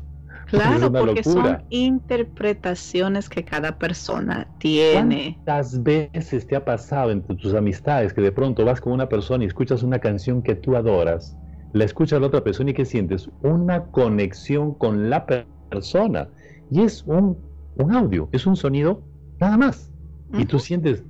Claro, 0.53 0.91
porque 0.91 1.23
son 1.23 1.63
interpretaciones 1.69 3.27
que 3.27 3.43
cada 3.43 3.77
persona 3.77 4.47
tiene. 4.59 5.39
¿Cuántas 5.43 5.81
veces 5.81 6.45
te 6.45 6.55
ha 6.55 6.63
pasado 6.63 7.09
entre 7.09 7.35
tus 7.35 7.55
amistades 7.55 8.13
que 8.13 8.21
de 8.21 8.31
pronto 8.31 8.63
vas 8.63 8.79
con 8.79 8.93
una 8.93 9.09
persona 9.09 9.43
y 9.43 9.47
escuchas 9.47 9.81
una 9.81 9.97
canción 9.97 10.43
que 10.43 10.53
tú 10.53 10.75
adoras, 10.75 11.35
la 11.73 11.85
escuchas 11.85 12.17
a 12.17 12.19
la 12.19 12.27
otra 12.27 12.43
persona 12.43 12.69
y 12.69 12.73
que 12.75 12.85
sientes 12.85 13.29
una 13.41 13.85
conexión 13.85 14.75
con 14.75 15.09
la 15.09 15.25
persona? 15.25 16.29
Y 16.69 16.81
es 16.81 17.03
un, 17.07 17.37
un 17.77 17.91
audio, 17.91 18.29
es 18.31 18.45
un 18.45 18.55
sonido 18.55 19.01
nada 19.39 19.57
más. 19.57 19.91
Y 20.37 20.45
tú 20.45 20.59
sientes, 20.59 21.03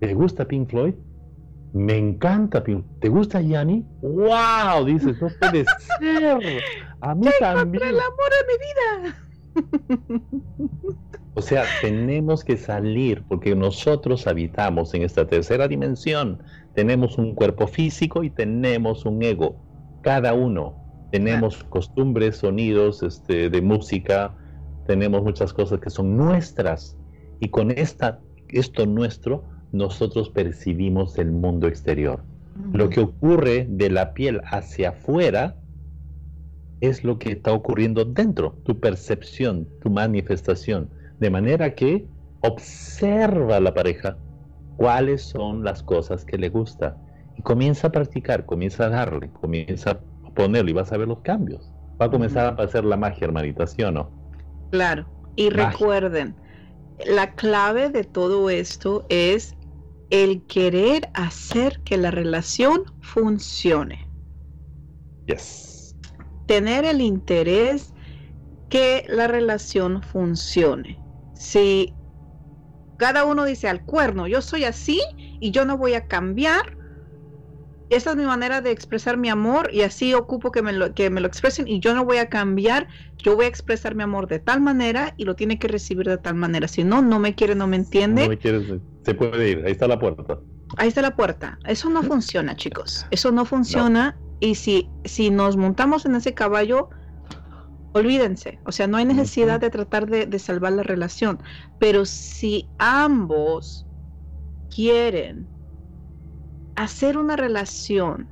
¿te 0.00 0.12
gusta 0.14 0.44
Pink 0.44 0.70
Floyd? 0.70 0.94
Me 1.72 1.96
encanta 1.96 2.64
Pink 2.64 2.84
¿Te 3.00 3.08
gusta 3.08 3.40
Yanni? 3.40 3.86
¡Wow! 4.02 4.84
Dices, 4.86 5.20
no 5.22 5.28
puede 5.38 5.64
ser. 6.00 6.62
A 7.00 7.14
mí 7.14 7.28
también. 7.38 7.84
el 7.84 8.00
amor 8.00 8.30
de 8.30 8.46
mi 8.48 8.56
vida. 8.64 9.16
O 11.34 11.42
sea, 11.42 11.62
tenemos 11.80 12.44
que 12.44 12.56
salir 12.56 13.22
porque 13.28 13.54
nosotros 13.54 14.26
habitamos 14.26 14.92
en 14.94 15.02
esta 15.02 15.26
tercera 15.26 15.68
dimensión. 15.68 16.42
Tenemos 16.74 17.18
un 17.18 17.34
cuerpo 17.34 17.68
físico 17.68 18.24
y 18.24 18.30
tenemos 18.30 19.04
un 19.06 19.22
ego. 19.22 19.56
Cada 20.02 20.34
uno. 20.34 20.74
Tenemos 21.12 21.62
costumbres, 21.64 22.36
sonidos 22.38 23.02
este, 23.02 23.48
de 23.48 23.62
música, 23.62 24.34
tenemos 24.86 25.22
muchas 25.22 25.52
cosas 25.52 25.80
que 25.80 25.90
son 25.90 26.16
nuestras. 26.16 26.96
Y 27.40 27.48
con 27.48 27.70
esta, 27.70 28.20
esto 28.48 28.86
nuestro, 28.86 29.44
nosotros 29.72 30.30
percibimos 30.30 31.16
el 31.18 31.30
mundo 31.30 31.68
exterior. 31.68 32.22
Lo 32.72 32.90
que 32.90 33.00
ocurre 33.00 33.66
de 33.68 33.88
la 33.88 34.12
piel 34.14 34.40
hacia 34.44 34.90
afuera 34.90 35.56
es 36.80 37.04
lo 37.04 37.18
que 37.18 37.32
está 37.32 37.52
ocurriendo 37.52 38.04
dentro, 38.04 38.56
tu 38.64 38.80
percepción, 38.80 39.68
tu 39.80 39.90
manifestación. 39.90 40.90
De 41.18 41.30
manera 41.30 41.74
que 41.74 42.06
observa 42.40 43.56
a 43.56 43.60
la 43.60 43.74
pareja 43.74 44.16
cuáles 44.76 45.22
son 45.22 45.62
las 45.62 45.82
cosas 45.82 46.24
que 46.24 46.38
le 46.38 46.48
gusta 46.48 46.96
y 47.36 47.42
comienza 47.42 47.88
a 47.88 47.92
practicar, 47.92 48.46
comienza 48.46 48.86
a 48.86 48.88
darle, 48.88 49.30
comienza 49.30 50.00
a 50.24 50.30
ponerlo 50.34 50.70
y 50.70 50.74
vas 50.74 50.92
a 50.92 50.96
ver 50.96 51.08
los 51.08 51.20
cambios. 51.20 51.70
Va 52.00 52.06
a 52.06 52.10
comenzar 52.10 52.46
a 52.46 52.56
pasar 52.56 52.84
la 52.84 52.96
magia, 52.96 53.26
hermanita, 53.26 53.66
¿sí 53.66 53.82
o 53.82 53.92
no? 53.92 54.10
Claro. 54.70 55.06
Y 55.36 55.50
recuerden, 55.50 56.34
la 57.06 57.34
clave 57.34 57.90
de 57.90 58.04
todo 58.04 58.48
esto 58.48 59.04
es 59.10 59.54
el 60.08 60.42
querer 60.46 61.10
hacer 61.12 61.80
que 61.84 61.98
la 61.98 62.10
relación 62.10 62.82
funcione. 63.00 64.08
Yes 65.26 65.69
tener 66.50 66.84
el 66.84 67.00
interés 67.00 67.94
que 68.68 69.04
la 69.08 69.28
relación 69.28 70.02
funcione. 70.02 70.98
Si 71.32 71.94
cada 72.96 73.24
uno 73.24 73.44
dice 73.44 73.68
al 73.68 73.84
cuerno, 73.84 74.26
yo 74.26 74.42
soy 74.42 74.64
así 74.64 75.00
y 75.38 75.52
yo 75.52 75.64
no 75.64 75.78
voy 75.78 75.94
a 75.94 76.08
cambiar, 76.08 76.76
esa 77.88 78.10
es 78.10 78.16
mi 78.16 78.24
manera 78.24 78.60
de 78.62 78.72
expresar 78.72 79.16
mi 79.16 79.28
amor 79.28 79.70
y 79.72 79.82
así 79.82 80.12
ocupo 80.12 80.50
que 80.50 80.60
me, 80.60 80.72
lo, 80.72 80.92
que 80.92 81.08
me 81.08 81.20
lo 81.20 81.28
expresen 81.28 81.68
y 81.68 81.78
yo 81.78 81.94
no 81.94 82.04
voy 82.04 82.16
a 82.16 82.28
cambiar, 82.28 82.88
yo 83.18 83.36
voy 83.36 83.44
a 83.44 83.48
expresar 83.48 83.94
mi 83.94 84.02
amor 84.02 84.26
de 84.26 84.40
tal 84.40 84.60
manera 84.60 85.14
y 85.16 85.26
lo 85.26 85.36
tiene 85.36 85.56
que 85.56 85.68
recibir 85.68 86.08
de 86.08 86.18
tal 86.18 86.34
manera. 86.34 86.66
Si 86.66 86.82
no, 86.82 87.00
no 87.00 87.20
me 87.20 87.36
quiere, 87.36 87.54
no 87.54 87.68
me 87.68 87.76
entiende. 87.76 88.24
No 88.24 88.28
me 88.30 88.38
quiere, 88.38 88.80
se 89.04 89.14
puede 89.14 89.50
ir, 89.50 89.64
ahí 89.64 89.70
está 89.70 89.86
la 89.86 90.00
puerta. 90.00 90.40
Ahí 90.78 90.88
está 90.88 91.00
la 91.00 91.14
puerta. 91.14 91.60
Eso 91.64 91.88
no 91.90 92.02
funciona, 92.02 92.56
chicos. 92.56 93.06
Eso 93.12 93.30
no 93.30 93.44
funciona. 93.44 94.16
Y 94.40 94.54
si, 94.54 94.88
si 95.04 95.30
nos 95.30 95.56
montamos 95.56 96.06
en 96.06 96.14
ese 96.16 96.34
caballo, 96.34 96.88
olvídense. 97.92 98.58
O 98.64 98.72
sea, 98.72 98.86
no 98.86 98.96
hay 98.96 99.04
necesidad 99.04 99.60
de 99.60 99.70
tratar 99.70 100.08
de, 100.08 100.38
salvar 100.38 100.72
la 100.72 100.82
relación. 100.82 101.38
Pero 101.78 102.04
si 102.04 102.68
ambos 102.78 103.86
quieren 104.74 105.46
hacer 106.76 107.18
una 107.18 107.36
relación 107.36 108.28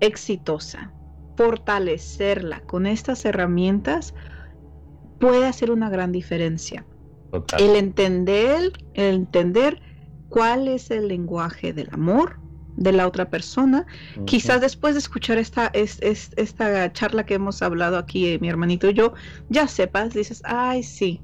exitosa, 0.00 0.92
fortalecerla 1.36 2.60
con 2.62 2.86
estas 2.86 3.24
herramientas, 3.24 4.14
puede 5.20 5.46
hacer 5.46 5.70
una 5.70 5.88
gran 5.88 6.12
diferencia. 6.12 6.84
El 7.58 7.76
entender, 7.76 8.72
el 8.94 9.14
entender 9.16 9.80
cuál 10.28 10.68
es 10.68 10.90
el 10.90 11.08
lenguaje 11.08 11.72
del 11.72 11.88
amor, 11.92 12.40
de 12.78 12.92
la 12.92 13.06
otra 13.06 13.28
persona. 13.28 13.86
Quizás 14.24 14.60
después 14.60 14.94
de 14.94 15.00
escuchar 15.00 15.36
esta, 15.36 15.66
es, 15.74 15.98
esta 16.00 16.92
charla 16.92 17.26
que 17.26 17.34
hemos 17.34 17.60
hablado 17.60 17.98
aquí, 17.98 18.26
eh, 18.26 18.38
mi 18.40 18.48
hermanito 18.48 18.88
y 18.88 18.94
yo, 18.94 19.14
ya 19.48 19.66
sepas, 19.66 20.14
dices, 20.14 20.42
ay, 20.44 20.82
sí, 20.84 21.20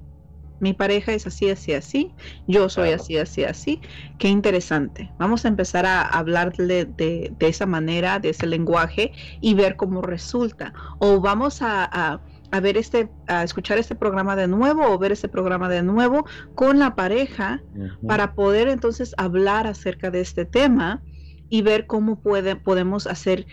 mi 0.60 0.72
pareja 0.72 1.12
es 1.12 1.26
así, 1.26 1.50
así, 1.50 1.72
así, 1.72 2.12
yo 2.48 2.68
soy 2.68 2.90
así, 2.90 3.18
así, 3.18 3.44
así. 3.44 3.80
Qué 4.18 4.28
interesante. 4.28 5.12
Vamos 5.18 5.44
a 5.44 5.48
empezar 5.48 5.86
a 5.86 6.02
hablarle 6.02 6.86
de, 6.86 7.32
de, 7.38 7.48
esa 7.48 7.66
manera, 7.66 8.18
de 8.18 8.30
ese 8.30 8.46
lenguaje 8.46 9.12
y 9.40 9.54
ver 9.54 9.76
cómo 9.76 10.02
resulta. 10.02 10.72
O 10.98 11.20
vamos 11.20 11.62
a, 11.62 11.84
a, 11.84 12.60
ver 12.60 12.76
este, 12.76 13.08
a 13.26 13.42
escuchar 13.42 13.78
este 13.78 13.94
programa 13.94 14.36
de 14.36 14.48
nuevo 14.48 14.86
o 14.86 14.98
ver 14.98 15.12
este 15.12 15.28
programa 15.28 15.68
de 15.68 15.82
nuevo 15.82 16.24
con 16.54 16.78
la 16.78 16.94
pareja 16.94 17.60
para 18.06 18.34
poder 18.34 18.68
entonces 18.68 19.12
hablar 19.18 19.66
acerca 19.66 20.10
de 20.10 20.20
este 20.20 20.44
tema 20.44 21.02
y 21.48 21.62
ver 21.62 21.86
cómo 21.86 22.20
puede, 22.20 22.56
podemos 22.56 23.06
hacer 23.06 23.46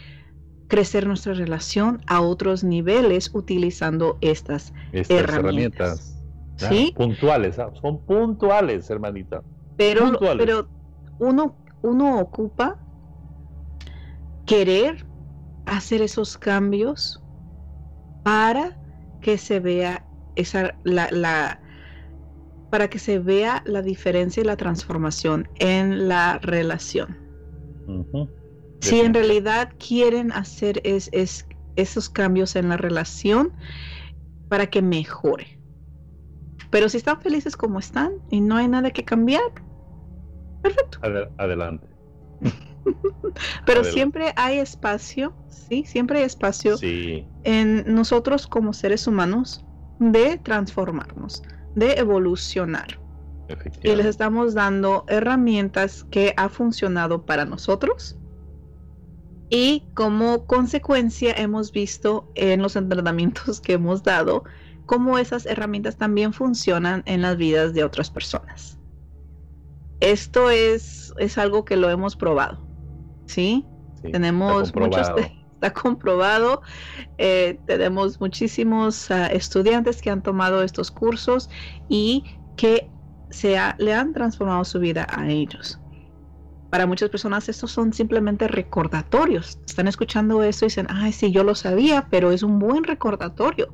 crecer 0.68 1.06
nuestra 1.06 1.34
relación 1.34 2.02
a 2.08 2.22
otros 2.22 2.64
niveles 2.64 3.30
utilizando 3.34 4.18
estas, 4.22 4.74
herramientas. 4.94 6.18
¿Sí? 6.56 6.94
Puntuales, 6.96 7.60
¿ah? 7.60 7.72
son 7.82 8.00
puntuales, 8.06 8.89
hermanita. 8.89 9.42
Pero, 9.78 10.18
pero 10.38 10.70
uno, 11.20 11.58
uno 11.82 12.20
ocupa 12.20 12.78
querer 14.46 15.06
hacer 15.66 16.02
esos 16.02 16.38
cambios 16.38 17.22
para 18.24 18.78
que 19.22 19.38
se 19.38 19.60
vea 19.60 20.06
esa 20.36 20.76
la, 20.84 21.10
la 21.12 21.62
para 22.70 22.89
que 22.89 23.00
se 23.00 23.20
vea 23.20 23.62
la 23.66 23.82
diferencia 23.82 24.42
y 24.42 24.46
la 24.46 24.56
transformación 24.56 25.50
en 25.60 26.08
la 26.08 26.39
relación. 26.39 27.18
Si 28.82 29.00
en 29.00 29.14
realidad 29.14 29.70
quieren 29.78 30.32
hacer 30.32 30.82
es, 30.84 31.10
esos 31.76 32.10
cambios 32.10 32.56
en 32.56 32.70
la 32.70 32.78
relación 32.78 33.54
para 34.50 34.68
que 34.68 34.82
mejore. 34.82 35.60
Pero 36.70 36.89
si 36.89 36.98
están 36.98 37.22
felices 37.22 37.56
como 37.56 37.80
están 37.80 38.12
y 38.30 38.42
no 38.42 38.56
hay 38.56 38.68
nada 38.68 38.92
que 38.92 39.04
cambiar, 39.04 39.42
perfecto. 40.62 41.00
adelante. 41.38 41.88
Pero 43.66 43.84
siempre 43.84 44.34
hay 44.36 44.60
espacio, 44.60 45.34
sí, 45.48 45.84
siempre 45.86 46.20
hay 46.20 46.26
espacio 46.26 46.76
en 47.44 47.84
nosotros 47.94 48.48
como 48.48 48.74
seres 48.74 49.08
humanos 49.08 49.66
de 50.00 50.38
transformarnos, 50.38 51.44
de 51.76 51.94
evolucionar. 51.94 53.01
Y 53.84 53.95
les 53.95 54.06
estamos 54.06 54.54
dando 54.54 55.06
herramientas 55.08 56.06
que 56.10 56.34
ha 56.38 56.49
funcionado 56.49 57.26
para 57.26 57.45
nosotros. 57.45 58.18
Y 59.49 59.84
como 59.95 60.45
consecuencia 60.45 61.34
hemos 61.34 61.72
visto 61.72 62.32
en 62.36 62.62
los 62.62 62.76
entrenamientos 62.76 63.60
que 63.60 63.74
hemos 63.74 64.04
dado 64.04 64.43
cómo 64.86 65.18
esas 65.18 65.45
herramientas 65.45 65.97
también 65.97 66.34
funcionan 66.34 67.04
en 67.06 67.22
las 67.22 67.38
vidas 67.38 67.74
de 67.74 67.84
otras 67.84 68.10
personas. 68.10 68.78
Esto 69.99 70.49
es, 70.49 71.14
es 71.18 71.38
algo 71.38 71.66
que 71.66 71.78
lo 71.78 71.89
hemos 71.89 72.16
probado. 72.16 72.66
¿Sí? 73.26 73.66
tenemos 74.02 74.74
muchos... 74.76 75.08
Está 75.62 75.74
comprobado. 75.74 76.64
Eh, 77.20 77.60
tenemos 77.68 78.20
muchísimos 78.20 79.12
ah, 79.12 79.28
estudiantes 79.28 80.02
que 80.02 80.10
han 80.10 80.24
tomado 80.24 80.64
estos 80.64 80.89
cursos 80.89 81.52
y 81.88 82.24
que 82.58 82.89
le 83.78 83.94
han 83.94 84.14
transformado 84.14 84.64
su 84.66 84.80
vida 84.80 85.08
a 85.10 85.30
ellos. 85.30 85.80
Para 86.70 86.86
muchas 86.86 87.10
personas 87.10 87.50
estos 87.50 87.70
son 87.70 87.92
simplemente 87.92 88.48
recordatorios. 88.48 89.60
Están 89.68 89.90
escuchando 89.90 90.42
eso 90.42 90.64
y 90.64 90.68
dicen, 90.68 90.88
ay, 90.90 91.12
sí, 91.12 91.30
yo 91.30 91.44
lo 91.44 91.54
sabía, 91.54 92.08
pero 92.10 92.32
es 92.32 92.44
un 92.44 92.60
buen 92.60 92.86
recordatorio. 92.86 93.74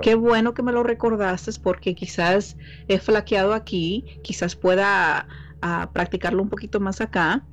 Qué 0.00 0.14
bueno 0.14 0.54
que 0.54 0.62
me 0.62 0.70
lo 0.70 0.84
recordaste 0.84 1.50
porque 1.60 1.96
quizás 1.96 2.56
he 2.86 3.00
flaqueado 3.00 3.52
aquí, 3.52 4.20
quizás 4.22 4.54
pueda 4.54 5.26
ah, 5.60 5.90
practicarlo 5.92 6.40
un 6.40 6.48
poquito 6.48 6.78
más 6.78 7.00
acá. 7.00 7.44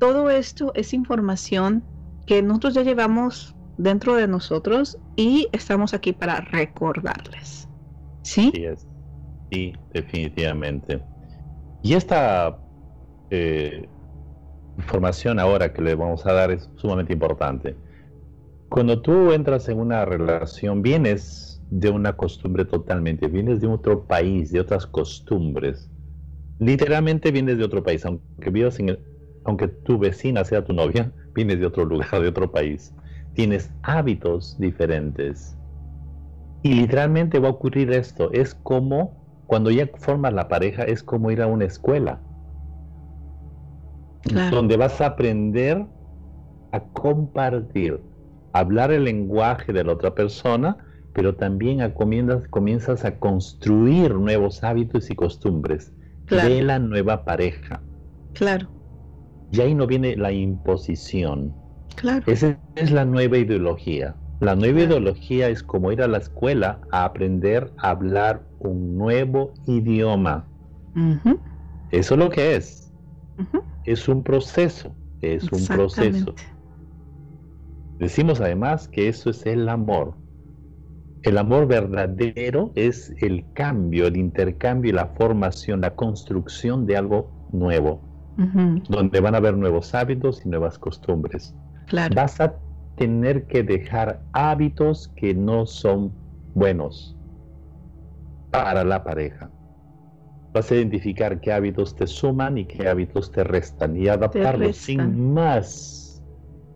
Todo 0.00 0.30
esto 0.30 0.72
es 0.74 0.92
información 0.94 1.84
que 2.26 2.42
nosotros 2.42 2.74
ya 2.74 2.82
llevamos 2.82 3.54
dentro 3.76 4.16
de 4.16 4.26
nosotros 4.26 4.98
y 5.14 5.48
estamos 5.52 5.94
aquí 5.94 6.12
para 6.12 6.40
recordarles. 6.40 7.68
¿Sí? 8.22 8.50
Sí, 8.52 8.64
es. 8.64 8.87
Sí 9.50 9.72
definitivamente. 9.90 11.06
Y 11.82 11.94
esta 11.94 12.64
eh, 13.30 13.92
información 14.76 15.40
ahora 15.40 15.72
que 15.72 15.82
le 15.82 15.94
vamos 15.94 16.26
a 16.26 16.34
dar 16.34 16.50
es 16.52 16.70
sumamente 16.76 17.12
importante. 17.14 17.80
Cuando 18.68 19.02
tú 19.02 19.32
entras 19.32 19.68
en 19.68 19.80
una 19.80 20.04
relación, 20.04 20.82
vienes 20.82 21.62
de 21.70 21.90
una 21.90 22.14
costumbre 22.16 22.64
totalmente, 22.66 23.28
vienes 23.28 23.60
de 23.60 23.68
otro 23.68 24.06
país, 24.06 24.52
de 24.52 24.60
otras 24.60 24.86
costumbres. 24.86 25.90
Literalmente 26.58 27.32
vienes 27.32 27.58
de 27.58 27.64
otro 27.64 27.82
país, 27.84 28.04
aunque 28.06 28.24
aunque 29.44 29.68
tu 29.68 29.98
vecina 29.98 30.44
sea 30.44 30.64
tu 30.64 30.72
novia, 30.72 31.12
vienes 31.34 31.60
de 31.60 31.66
otro 31.66 31.84
lugar, 31.84 32.20
de 32.22 32.28
otro 32.28 32.52
país. 32.52 32.94
Tienes 33.32 33.74
hábitos 33.82 34.56
diferentes. 34.58 35.58
Y 36.62 36.74
literalmente 36.74 37.38
va 37.40 37.48
a 37.48 37.52
ocurrir 37.52 37.92
esto. 37.92 38.30
Es 38.32 38.54
como 38.54 39.17
cuando 39.48 39.70
ya 39.70 39.88
formas 39.96 40.34
la 40.34 40.46
pareja, 40.46 40.84
es 40.84 41.02
como 41.02 41.30
ir 41.30 41.40
a 41.40 41.46
una 41.46 41.64
escuela. 41.64 42.20
Donde 44.50 44.76
vas 44.76 45.00
a 45.00 45.06
aprender 45.06 45.86
a 46.72 46.80
compartir, 46.80 47.98
a 48.52 48.58
hablar 48.58 48.92
el 48.92 49.04
lenguaje 49.04 49.72
de 49.72 49.84
la 49.84 49.94
otra 49.94 50.14
persona, 50.14 50.76
pero 51.14 51.34
también 51.34 51.80
a 51.80 51.94
comienzas, 51.94 52.46
comienzas 52.48 53.06
a 53.06 53.18
construir 53.18 54.14
nuevos 54.14 54.62
hábitos 54.62 55.10
y 55.10 55.14
costumbres 55.14 55.94
de 56.28 56.62
la 56.62 56.78
nueva 56.78 57.24
pareja. 57.24 57.80
Claro. 58.34 58.68
Y 59.50 59.62
ahí 59.62 59.74
no 59.74 59.86
viene 59.86 60.14
la 60.14 60.30
imposición. 60.30 61.54
Claro. 61.96 62.22
Esa 62.26 62.58
es 62.76 62.90
la 62.90 63.06
nueva 63.06 63.38
ideología. 63.38 64.14
La 64.40 64.54
nueva 64.54 64.82
ideología 64.82 65.48
es 65.48 65.62
como 65.62 65.90
ir 65.90 66.02
a 66.02 66.06
la 66.06 66.18
escuela 66.18 66.82
a 66.92 67.06
aprender 67.06 67.72
a 67.78 67.90
hablar 67.90 68.47
un 68.60 68.96
nuevo 68.96 69.52
idioma. 69.66 70.46
Eso 71.90 72.14
es 72.14 72.18
lo 72.18 72.30
que 72.30 72.56
es. 72.56 72.92
Es 73.84 74.08
un 74.08 74.22
proceso. 74.22 74.94
Es 75.20 75.50
un 75.52 75.66
proceso. 75.66 76.34
Decimos 77.98 78.40
además 78.40 78.88
que 78.88 79.08
eso 79.08 79.30
es 79.30 79.44
el 79.46 79.68
amor. 79.68 80.14
El 81.22 81.36
amor 81.36 81.66
verdadero 81.66 82.70
es 82.76 83.12
el 83.20 83.44
cambio, 83.54 84.06
el 84.06 84.16
intercambio 84.16 84.90
y 84.90 84.94
la 84.94 85.06
formación, 85.06 85.80
la 85.80 85.94
construcción 85.94 86.86
de 86.86 86.96
algo 86.96 87.30
nuevo 87.52 88.08
donde 88.88 89.20
van 89.20 89.34
a 89.34 89.38
haber 89.38 89.56
nuevos 89.56 89.94
hábitos 89.94 90.46
y 90.46 90.48
nuevas 90.48 90.78
costumbres. 90.78 91.54
Vas 92.14 92.40
a 92.40 92.54
tener 92.96 93.46
que 93.46 93.64
dejar 93.64 94.22
hábitos 94.32 95.08
que 95.16 95.34
no 95.34 95.66
son 95.66 96.12
buenos 96.54 97.17
para 98.64 98.82
la 98.82 99.04
pareja. 99.04 99.52
Vas 100.52 100.72
a 100.72 100.74
identificar 100.74 101.40
qué 101.40 101.52
hábitos 101.52 101.94
te 101.94 102.08
suman 102.08 102.58
y 102.58 102.66
qué 102.66 102.88
hábitos 102.88 103.30
te 103.30 103.44
restan 103.44 103.96
y 103.96 104.08
adaptarlos 104.08 104.76
sin 104.78 105.32
más, 105.32 106.20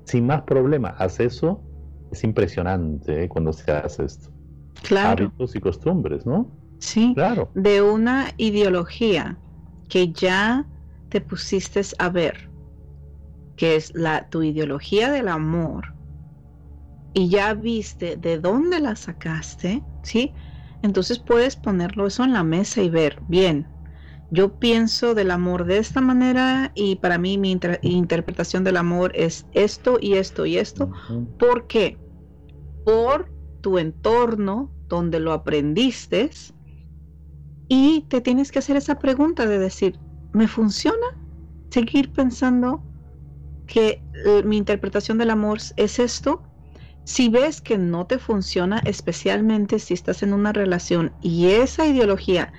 sin 0.04 0.26
más 0.26 0.42
problema. 0.42 0.90
Haz 0.90 1.18
eso, 1.18 1.60
es 2.12 2.22
impresionante 2.22 3.24
¿eh? 3.24 3.28
cuando 3.28 3.52
se 3.52 3.72
hace 3.72 4.04
esto. 4.04 4.30
Claro. 4.84 5.24
Hábitos 5.24 5.56
y 5.56 5.60
costumbres, 5.60 6.24
¿no? 6.24 6.52
Sí, 6.78 7.14
claro. 7.16 7.50
De 7.54 7.82
una 7.82 8.32
ideología 8.36 9.40
que 9.88 10.12
ya 10.12 10.64
te 11.08 11.20
pusiste 11.20 11.80
a 11.98 12.10
ver, 12.10 12.38
que 13.56 13.74
es 13.74 13.92
la, 13.96 14.28
tu 14.28 14.44
ideología 14.44 15.10
del 15.10 15.26
amor, 15.26 15.86
y 17.12 17.28
ya 17.28 17.54
viste 17.54 18.16
de 18.16 18.38
dónde 18.38 18.78
la 18.78 18.94
sacaste, 18.94 19.82
¿sí? 20.04 20.32
Entonces 20.82 21.18
puedes 21.18 21.56
ponerlo 21.56 22.06
eso 22.06 22.24
en 22.24 22.32
la 22.32 22.44
mesa 22.44 22.82
y 22.82 22.90
ver, 22.90 23.22
bien, 23.26 23.70
yo 24.30 24.58
pienso 24.58 25.14
del 25.14 25.30
amor 25.30 25.66
de 25.66 25.78
esta 25.78 26.00
manera 26.00 26.72
y 26.74 26.96
para 26.96 27.18
mí 27.18 27.38
mi 27.38 27.58
interpretación 27.82 28.64
del 28.64 28.78
amor 28.78 29.12
es 29.14 29.46
esto 29.52 29.98
y 30.00 30.14
esto 30.14 30.46
y 30.46 30.58
esto. 30.58 30.90
¿Por 31.38 31.66
qué? 31.66 32.00
Por 32.84 33.32
tu 33.60 33.78
entorno 33.78 34.74
donde 34.88 35.20
lo 35.20 35.32
aprendiste 35.32 36.30
y 37.68 38.02
te 38.08 38.20
tienes 38.20 38.52
que 38.52 38.58
hacer 38.60 38.76
esa 38.76 38.98
pregunta 38.98 39.46
de 39.46 39.58
decir, 39.58 40.00
¿me 40.32 40.48
funciona 40.48 41.06
seguir 41.70 42.12
pensando 42.12 42.86
que 43.66 44.06
eh, 44.26 44.42
mi 44.44 44.58
interpretación 44.58 45.18
del 45.18 45.30
amor 45.30 45.58
es 45.76 45.98
esto? 45.98 46.44
Si 47.04 47.28
ves 47.28 47.60
que 47.60 47.78
no 47.78 48.06
te 48.06 48.18
funciona, 48.18 48.80
especialmente 48.84 49.78
si 49.78 49.94
estás 49.94 50.22
en 50.22 50.32
una 50.32 50.52
relación 50.52 51.12
y 51.20 51.46
esa 51.48 51.86
ideología 51.86 52.52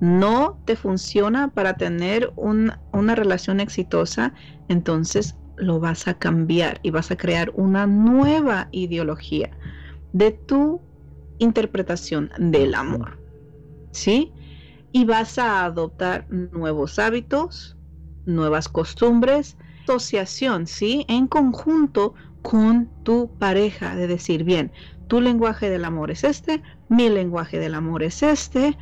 no 0.00 0.60
te 0.66 0.76
funciona 0.76 1.48
para 1.48 1.76
tener 1.76 2.32
una 2.36 3.14
relación 3.14 3.60
exitosa, 3.60 4.34
entonces 4.68 5.36
lo 5.56 5.80
vas 5.80 6.06
a 6.06 6.14
cambiar 6.14 6.80
y 6.82 6.90
vas 6.90 7.10
a 7.10 7.16
crear 7.16 7.50
una 7.54 7.86
nueva 7.86 8.68
ideología 8.72 9.50
de 10.12 10.32
tu 10.32 10.82
interpretación 11.38 12.30
del 12.38 12.74
amor. 12.74 13.18
¿Sí? 13.92 14.32
y 14.96 15.04
vas 15.04 15.36
a 15.36 15.66
adoptar 15.66 16.26
nuevos 16.30 16.98
hábitos, 16.98 17.76
nuevas 18.24 18.66
costumbres, 18.66 19.58
asociación, 19.84 20.66
¿sí? 20.66 21.04
En 21.06 21.26
conjunto 21.26 22.14
con 22.48 22.88
tu 23.02 23.28
pareja, 23.40 23.96
de 23.96 24.06
decir, 24.06 24.44
bien, 24.44 24.70
tu 25.08 25.20
lenguaje 25.20 25.68
del 25.68 25.84
amor 25.84 26.12
es 26.12 26.22
este, 26.22 26.62
mi 26.88 27.08
lenguaje 27.08 27.58
del 27.58 27.74
amor 27.74 28.04
es 28.04 28.22
este, 28.22 28.78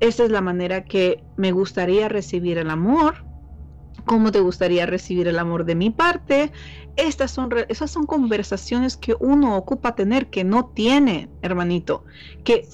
esta 0.00 0.24
es 0.24 0.30
la 0.30 0.40
manera 0.40 0.84
que 0.84 1.22
me 1.36 1.52
gustaría 1.52 2.08
recibir 2.08 2.56
el 2.56 2.70
amor, 2.70 3.16
cómo 4.06 4.32
te 4.32 4.40
gustaría 4.40 4.86
recibir 4.86 5.28
el 5.28 5.38
amor 5.38 5.66
de 5.66 5.74
mi 5.74 5.90
parte. 5.90 6.50
Estas 6.96 7.30
son, 7.30 7.50
esas 7.68 7.90
son 7.90 8.06
conversaciones 8.06 8.96
que 8.96 9.14
uno 9.20 9.58
ocupa 9.58 9.94
tener 9.94 10.28
que 10.28 10.42
no 10.42 10.70
tiene, 10.74 11.28
hermanito. 11.42 12.06
Que, 12.42 12.66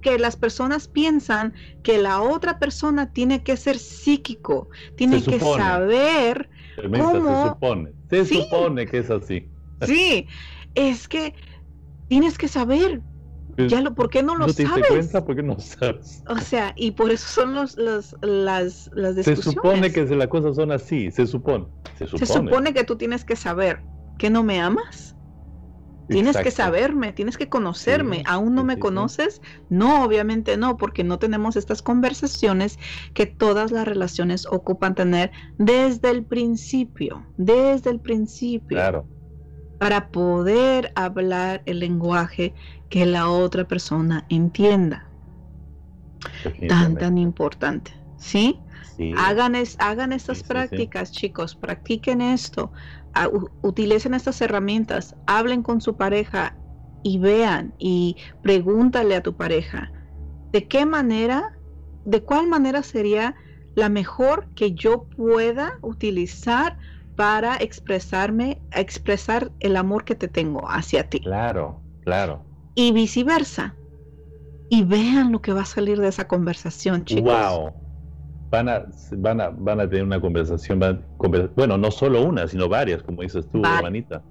que 0.00 0.18
las 0.20 0.36
personas 0.36 0.86
piensan 0.86 1.52
que 1.82 1.98
la 1.98 2.22
otra 2.22 2.60
persona 2.60 3.12
tiene 3.12 3.42
que 3.42 3.56
ser 3.56 3.78
psíquico, 3.78 4.68
tiene 4.96 5.20
que 5.20 5.40
saber 5.40 6.48
cómo... 6.76 7.42
Se 7.42 7.48
supone, 7.48 7.92
se 8.08 8.24
supone 8.24 8.86
que 8.86 8.98
es 8.98 9.10
así. 9.10 9.48
Sí, 9.82 10.26
es 10.74 11.08
que 11.08 11.34
tienes 12.08 12.38
que 12.38 12.48
saber 12.48 13.02
ya 13.56 13.80
lo, 13.80 13.94
¿Por 13.94 14.10
qué 14.10 14.22
no 14.22 14.36
lo 14.36 14.48
sabes? 14.48 14.68
¿No 14.68 14.74
te 14.76 14.88
cuenta? 14.88 15.24
¿Por 15.24 15.36
qué 15.36 15.42
no 15.42 15.58
sabes? 15.58 16.22
O 16.28 16.38
sea, 16.38 16.72
y 16.76 16.92
por 16.92 17.10
eso 17.10 17.26
son 17.28 17.54
los, 17.54 17.76
los, 17.76 18.16
las, 18.20 18.90
las 18.94 19.16
discusiones. 19.16 19.44
Se 19.44 19.52
supone 19.52 19.92
que 19.92 20.04
las 20.16 20.28
cosas 20.28 20.56
son 20.56 20.72
así, 20.72 21.10
se 21.10 21.26
supone, 21.26 21.66
se 21.96 22.06
supone. 22.06 22.26
Se 22.26 22.32
supone 22.32 22.74
que 22.74 22.84
tú 22.84 22.96
tienes 22.96 23.24
que 23.24 23.36
saber 23.36 23.82
que 24.18 24.30
no 24.30 24.42
me 24.42 24.60
amas. 24.60 25.16
Tienes 26.06 26.36
que 26.36 26.50
saberme, 26.50 27.14
tienes 27.14 27.38
que 27.38 27.48
conocerme. 27.48 28.24
¿Aún 28.26 28.54
no 28.54 28.62
me 28.62 28.78
conoces? 28.78 29.40
No, 29.70 30.04
obviamente 30.04 30.58
no, 30.58 30.76
porque 30.76 31.02
no 31.02 31.18
tenemos 31.18 31.56
estas 31.56 31.80
conversaciones 31.80 32.78
que 33.14 33.24
todas 33.24 33.72
las 33.72 33.88
relaciones 33.88 34.46
ocupan 34.46 34.94
tener 34.94 35.30
desde 35.56 36.10
el 36.10 36.26
principio, 36.26 37.24
desde 37.38 37.88
el 37.88 38.00
principio. 38.00 38.76
Claro. 38.76 39.06
Para 39.84 40.08
poder 40.08 40.92
hablar 40.94 41.62
el 41.66 41.80
lenguaje 41.80 42.54
que 42.88 43.04
la 43.04 43.28
otra 43.28 43.68
persona 43.68 44.24
entienda. 44.30 45.10
Tan, 46.70 46.96
tan 46.96 47.18
importante. 47.18 47.92
¿Sí? 48.16 48.58
Hagan, 49.18 49.54
es, 49.54 49.76
hagan 49.80 50.14
estas 50.14 50.42
prácticas, 50.42 51.12
chicos, 51.12 51.54
practiquen 51.54 52.22
esto, 52.22 52.72
utilicen 53.60 54.14
estas 54.14 54.40
herramientas, 54.40 55.16
hablen 55.26 55.62
con 55.62 55.82
su 55.82 55.98
pareja 55.98 56.56
y 57.02 57.18
vean 57.18 57.74
y 57.78 58.16
pregúntale 58.40 59.16
a 59.16 59.22
tu 59.22 59.36
pareja, 59.36 59.92
¿de 60.50 60.66
qué 60.66 60.86
manera, 60.86 61.58
de 62.06 62.22
cuál 62.22 62.46
manera 62.46 62.82
sería 62.82 63.34
la 63.74 63.90
mejor 63.90 64.48
que 64.54 64.72
yo 64.72 65.02
pueda 65.14 65.74
utilizar 65.82 66.78
para 67.16 67.56
expresarme, 67.56 68.60
expresar 68.72 69.52
el 69.60 69.76
amor 69.76 70.04
que 70.04 70.14
te 70.14 70.28
tengo 70.28 70.68
hacia 70.68 71.08
ti? 71.08 71.20
Claro, 71.20 71.80
claro 72.04 72.54
y 72.74 72.92
viceversa. 72.92 73.74
Y 74.68 74.84
vean 74.84 75.30
lo 75.30 75.40
que 75.40 75.52
va 75.52 75.62
a 75.62 75.66
salir 75.66 76.00
de 76.00 76.08
esa 76.08 76.26
conversación, 76.26 77.04
chicos. 77.04 77.32
Wow. 77.32 77.72
Van 78.50 78.68
a, 78.68 78.86
van 79.16 79.40
a, 79.40 79.50
van 79.50 79.80
a 79.80 79.88
tener 79.88 80.04
una 80.04 80.20
conversación, 80.20 80.80
bueno, 81.56 81.76
no 81.76 81.90
solo 81.90 82.24
una, 82.24 82.46
sino 82.46 82.68
varias, 82.68 83.02
como 83.02 83.22
dices 83.22 83.46
tú, 83.50 83.62
hermanita. 83.64 84.22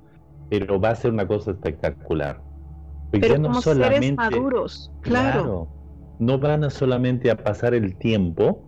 Pero 0.49 0.79
va 0.79 0.89
a 0.89 0.95
ser 0.95 1.11
una 1.11 1.27
cosa 1.27 1.51
espectacular. 1.51 2.41
Pero 3.11 3.41
como 3.41 3.61
seres 3.61 4.15
maduros, 4.15 4.91
claro. 5.01 5.67
No 6.19 6.39
van 6.39 6.63
a 6.63 6.69
solamente 6.69 7.29
a 7.31 7.37
pasar 7.37 7.73
el 7.73 7.95
tiempo 7.97 8.63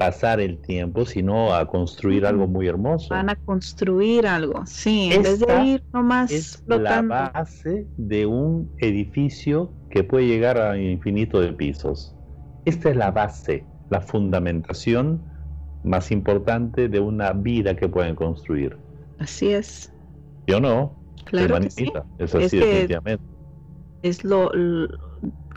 pasar 0.00 0.40
el 0.40 0.56
tiempo, 0.62 1.04
sino 1.04 1.52
a 1.54 1.66
construir 1.66 2.24
algo 2.24 2.46
muy 2.46 2.66
hermoso. 2.66 3.08
Van 3.10 3.28
a 3.28 3.36
construir 3.36 4.26
algo, 4.26 4.64
sí, 4.64 5.10
en 5.12 5.22
vez 5.22 5.40
de 5.40 5.62
ir 5.62 5.84
nomás 5.92 6.32
es 6.32 6.64
la 6.66 7.02
base 7.02 7.86
de 7.98 8.24
un 8.24 8.70
edificio 8.78 9.70
que 9.90 10.02
puede 10.02 10.26
llegar 10.26 10.56
a 10.56 10.78
infinito 10.78 11.38
de 11.38 11.52
pisos. 11.52 12.16
Esta 12.64 12.88
es 12.88 12.96
la 12.96 13.10
base, 13.10 13.66
la 13.90 14.00
fundamentación 14.00 15.22
más 15.84 16.10
importante 16.10 16.88
de 16.88 16.98
una 16.98 17.34
vida 17.34 17.76
que 17.76 17.86
pueden 17.86 18.14
construir. 18.14 18.78
Así 19.18 19.50
es. 19.50 19.92
Yo 20.46 20.60
no. 20.60 20.96
Claro 21.26 21.60
que 21.60 21.70
sí. 21.70 21.92
Es 22.18 22.34
así 22.34 22.56
definitivamente. 22.56 23.22
Es 24.02 24.24
lo, 24.24 24.50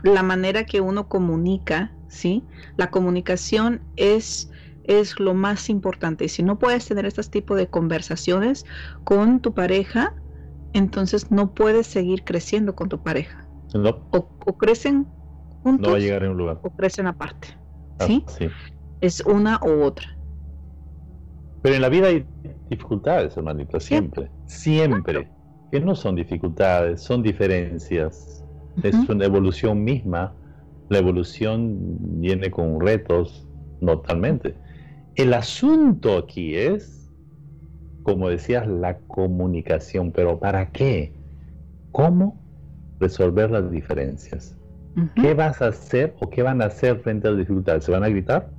la 0.02 0.22
manera 0.22 0.64
que 0.64 0.82
uno 0.82 1.08
comunica, 1.08 1.96
¿sí? 2.14 2.46
La 2.76 2.90
comunicación 2.90 3.82
es 3.96 4.50
es 4.84 5.18
lo 5.18 5.34
más 5.34 5.70
importante. 5.70 6.28
Si 6.28 6.42
no 6.42 6.58
puedes 6.58 6.86
tener 6.86 7.06
este 7.06 7.22
tipo 7.24 7.56
de 7.56 7.68
conversaciones 7.68 8.64
con 9.02 9.40
tu 9.40 9.54
pareja, 9.54 10.14
entonces 10.72 11.30
no 11.30 11.54
puedes 11.54 11.86
seguir 11.86 12.22
creciendo 12.24 12.74
con 12.74 12.88
tu 12.88 12.98
pareja. 13.02 13.48
O, 14.10 14.58
crecen 14.58 15.06
juntos. 15.62 15.88
No 15.88 15.92
va 15.92 15.96
a 15.96 16.00
llegar 16.00 16.24
a 16.24 16.30
un 16.30 16.36
lugar. 16.36 16.60
O 16.62 16.70
crecen 16.70 17.06
aparte. 17.06 17.48
Ah, 17.98 18.06
¿sí? 18.06 18.24
Es 19.00 19.20
una 19.20 19.58
u 19.62 19.82
otra. 19.82 20.06
Pero 21.62 21.76
en 21.76 21.82
la 21.82 21.88
vida 21.88 22.08
hay 22.08 22.26
dificultades, 22.68 23.36
hermanita, 23.36 23.80
siempre. 23.80 24.30
Siempre. 24.44 25.30
Que 25.72 25.80
no 25.80 25.94
son 25.94 26.14
dificultades, 26.14 27.02
son 27.02 27.22
diferencias. 27.22 28.44
Es 28.82 28.94
una 29.08 29.24
evolución 29.24 29.82
misma. 29.82 30.34
La 30.88 30.98
evolución 30.98 31.76
viene 32.20 32.50
con 32.50 32.80
retos, 32.80 33.46
totalmente. 33.80 34.54
El 35.14 35.32
asunto 35.34 36.18
aquí 36.18 36.56
es, 36.56 37.10
como 38.02 38.28
decías, 38.28 38.66
la 38.66 38.98
comunicación. 38.98 40.12
Pero 40.12 40.38
¿para 40.38 40.70
qué? 40.70 41.12
¿Cómo 41.92 42.40
resolver 43.00 43.50
las 43.50 43.70
diferencias? 43.70 44.56
¿Qué 45.16 45.34
vas 45.34 45.60
a 45.60 45.68
hacer 45.68 46.14
o 46.20 46.30
qué 46.30 46.42
van 46.42 46.62
a 46.62 46.66
hacer 46.66 47.00
frente 47.00 47.26
a 47.26 47.30
las 47.32 47.40
dificultades? 47.40 47.84
¿Se 47.84 47.92
van 47.92 48.04
a 48.04 48.08
gritar? 48.08 48.50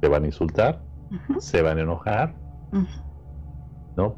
¿Se 0.00 0.08
van 0.08 0.22
a 0.22 0.26
insultar? 0.26 0.82
se 1.38 1.62
van 1.62 1.78
a 1.78 1.82
enojar. 1.82 2.34
¿No? 3.96 4.16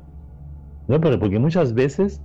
No, 0.88 1.00
pero 1.00 1.18
porque 1.18 1.38
muchas 1.38 1.72
veces 1.72 2.20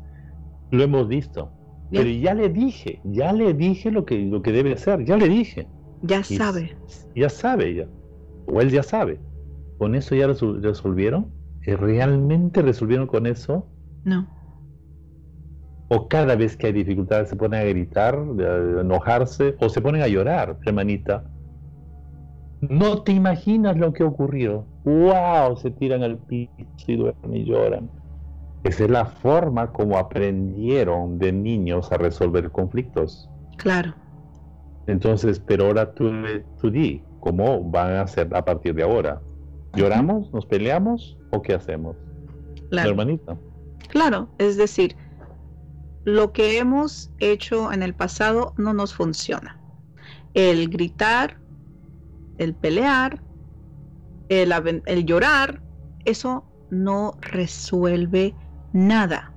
lo 0.71 0.83
hemos 0.83 1.07
visto. 1.07 1.51
Pero 1.91 2.09
ya 2.09 2.33
le 2.33 2.49
dije, 2.49 2.99
ya 3.03 3.31
le 3.31 3.53
dije 3.53 3.91
lo 3.91 4.05
que, 4.05 4.17
lo 4.17 4.41
que 4.41 4.51
debe 4.51 4.73
hacer, 4.73 5.05
ya 5.05 5.17
le 5.17 5.29
dije. 5.29 5.67
Ya 6.01 6.23
sabe. 6.23 6.75
Ya 7.15 7.29
sabe, 7.29 7.75
ya. 7.75 7.87
O 8.47 8.61
él 8.61 8.69
ya 8.69 8.83
sabe. 8.83 9.19
¿Con 9.77 9.95
eso 9.95 10.15
ya 10.15 10.27
resolvieron? 10.27 11.31
¿Realmente 11.61 12.61
resolvieron 12.61 13.07
con 13.07 13.25
eso? 13.27 13.67
No. 14.03 14.27
O 15.89 16.07
cada 16.07 16.35
vez 16.35 16.57
que 16.57 16.67
hay 16.67 16.73
dificultades 16.73 17.29
se 17.29 17.35
ponen 17.35 17.61
a 17.61 17.63
gritar, 17.63 18.15
a 18.15 18.81
enojarse, 18.81 19.55
o 19.59 19.69
se 19.69 19.81
ponen 19.81 20.01
a 20.01 20.07
llorar, 20.07 20.57
hermanita. 20.65 21.23
No 22.61 23.03
te 23.03 23.11
imaginas 23.11 23.77
lo 23.77 23.93
que 23.93 24.03
ocurrió. 24.03 24.65
¡Wow! 24.83 25.57
Se 25.57 25.71
tiran 25.71 26.03
al 26.03 26.17
piso 26.17 26.51
y 26.87 26.95
duermen 26.95 27.35
y 27.35 27.45
lloran. 27.45 27.89
Esa 28.65 28.85
es 28.85 28.89
la 28.89 29.05
forma 29.05 29.71
como 29.71 29.95
aprendieron 29.95 31.19
de 31.19 31.31
niños 31.31 31.91
a 31.91 31.97
resolver 31.97 32.49
conflictos. 32.49 33.29
Claro. 33.57 33.93
Entonces, 34.87 35.39
pero 35.39 35.67
ahora 35.67 35.93
tú, 35.93 36.11
tú 36.59 36.71
di, 36.71 37.03
¿cómo 37.19 37.63
van 37.63 37.91
a 37.91 38.01
hacer 38.01 38.27
a 38.35 38.43
partir 38.43 38.73
de 38.73 38.81
ahora? 38.81 39.21
¿Lloramos? 39.75 40.33
¿Nos 40.33 40.47
peleamos? 40.47 41.15
¿O 41.29 41.43
qué 41.43 41.53
hacemos? 41.53 41.95
Claro. 42.71 42.89
Hermanita. 42.89 43.37
Claro, 43.89 44.29
es 44.39 44.57
decir, 44.57 44.95
lo 46.03 46.33
que 46.33 46.57
hemos 46.57 47.11
hecho 47.19 47.71
en 47.71 47.83
el 47.83 47.93
pasado 47.93 48.55
no 48.57 48.73
nos 48.73 48.95
funciona. 48.95 49.59
El 50.33 50.69
gritar, 50.69 51.37
el 52.39 52.55
pelear, 52.55 53.21
el, 54.29 54.81
el 54.87 55.05
llorar, 55.05 55.61
eso 56.03 56.45
no 56.71 57.15
resuelve 57.21 58.33
nada. 58.75 59.31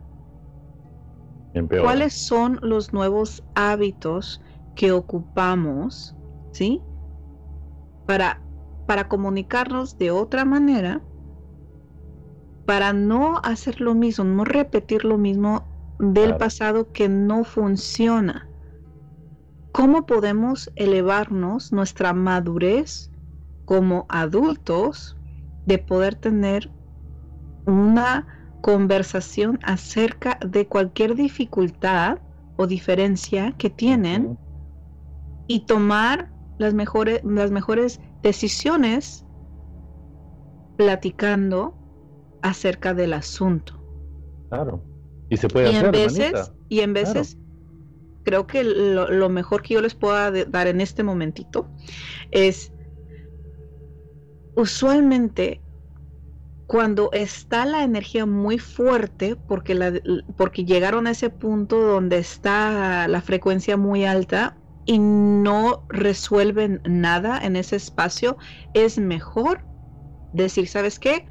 ¿Cuáles 1.81 2.27
son 2.27 2.59
los 2.61 2.93
nuevos 2.93 3.43
hábitos 3.55 4.43
que 4.75 4.93
ocupamos, 4.93 6.15
sí? 6.53 6.83
Para, 8.07 8.43
para 8.87 9.09
comunicarnos 9.09 9.97
de 9.97 10.11
otra 10.11 10.45
manera, 10.45 11.03
para 12.67 12.93
no 12.93 13.41
hacer 13.45 13.81
lo 13.81 13.95
mismo, 13.95 14.25
no 14.25 14.45
repetir 14.45 15.05
lo 15.05 15.19
mismo 15.19 15.65
del 15.99 16.37
pasado 16.37 16.93
que 16.93 17.09
no 17.09 17.45
funciona. 17.45 18.49
¿Cómo 19.73 20.05
podemos 20.05 20.71
elevarnos 20.75 21.73
nuestra 21.73 22.13
madurez 22.13 23.11
como 23.65 24.07
adultos 24.09 25.17
de 25.67 25.79
poder 25.79 26.17
tener 26.17 26.71
una 27.67 28.38
conversación 28.61 29.59
acerca 29.63 30.39
de 30.47 30.67
cualquier 30.67 31.15
dificultad 31.15 32.19
o 32.57 32.67
diferencia 32.67 33.55
que 33.57 33.71
tienen 33.71 34.39
y 35.47 35.61
tomar 35.61 36.31
las 36.59 36.75
mejores, 36.75 37.21
las 37.25 37.51
mejores 37.51 38.01
decisiones 38.23 39.25
platicando 40.77 41.75
acerca 42.43 42.95
del 42.95 43.13
asunto. 43.13 43.75
Claro. 44.49 44.83
Y 45.29 45.37
se 45.37 45.49
puede 45.49 45.69
hacer. 45.69 45.87
En 45.87 45.91
veces, 45.93 46.53
y 46.69 46.81
en 46.81 46.93
veces 46.95 47.39
creo 48.25 48.47
que 48.47 48.65
lo, 48.65 49.29
mejor 49.29 49.63
que 49.63 49.75
yo 49.75 49.81
les 49.81 49.95
pueda 49.95 50.31
dar 50.31 50.67
en 50.67 50.81
este 50.81 51.03
momentito 51.03 51.69
es, 52.31 52.73
usualmente 54.55 55.63
cuando 56.69 57.09
está 57.13 57.65
la 57.65 57.83
energía 57.83 58.27
muy 58.27 58.59
fuerte, 58.59 59.37
porque, 59.37 59.75
la, 59.75 59.91
porque 60.37 60.67
llegaron 60.67 61.07
a 61.07 61.13
ese 61.13 61.31
punto 61.31 61.81
donde 61.81 62.19
está 62.19 63.09
la 63.09 63.23
frecuencia 63.23 63.79
muy 63.79 64.05
alta 64.05 64.59
y 64.85 64.99
no 64.99 65.87
resuelven 65.89 66.83
nada 66.85 67.39
en 67.39 67.57
ese 67.57 67.77
espacio, 67.77 68.37
es 68.75 68.99
mejor 68.99 69.65
decir, 70.35 70.69
¿sabes 70.69 70.99
qué? 70.99 71.27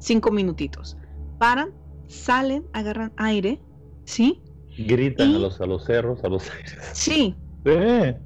Cinco 0.00 0.30
minutitos. 0.32 0.98
Paran, 1.38 1.70
salen, 2.06 2.66
agarran 2.74 3.14
aire, 3.16 3.62
¿sí? 4.04 4.42
Gritan 4.76 5.34
a, 5.34 5.38
los, 5.38 5.62
a 5.62 5.66
los 5.66 5.86
cerros, 5.86 6.22
a 6.24 6.28
los 6.28 6.46
aires. 6.50 6.78
Sí. 6.92 7.34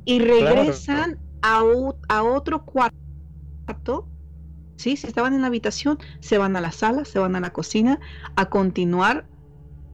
y 0.04 0.18
regresan 0.18 1.20
a, 1.40 1.62
a, 2.08 2.22
otro 2.24 2.64
cuarto. 2.64 4.08
¿Sí? 4.76 4.96
Si 4.96 5.06
estaban 5.06 5.34
en 5.34 5.42
la 5.42 5.46
habitación, 5.48 5.98
se 6.20 6.38
van 6.38 6.56
a 6.56 6.60
la 6.60 6.72
sala, 6.72 7.04
se 7.04 7.18
van 7.18 7.36
a 7.36 7.40
la 7.40 7.52
cocina 7.52 8.00
a 8.36 8.46
continuar 8.46 9.26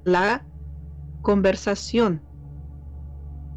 la 0.05 0.45
conversación 1.23 2.23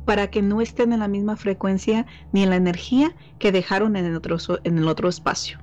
para 0.05 0.27
que 0.27 0.41
no 0.41 0.61
estén 0.61 0.93
en 0.93 0.99
la 0.99 1.07
misma 1.07 1.37
frecuencia 1.37 2.05
ni 2.31 2.43
en 2.43 2.49
la 2.49 2.55
energía 2.55 3.15
que 3.39 3.51
dejaron 3.51 3.95
en 3.95 4.05
el 4.05 4.15
otro, 4.15 4.37
en 4.63 4.77
el 4.77 4.87
otro 4.87 5.07
espacio. 5.09 5.59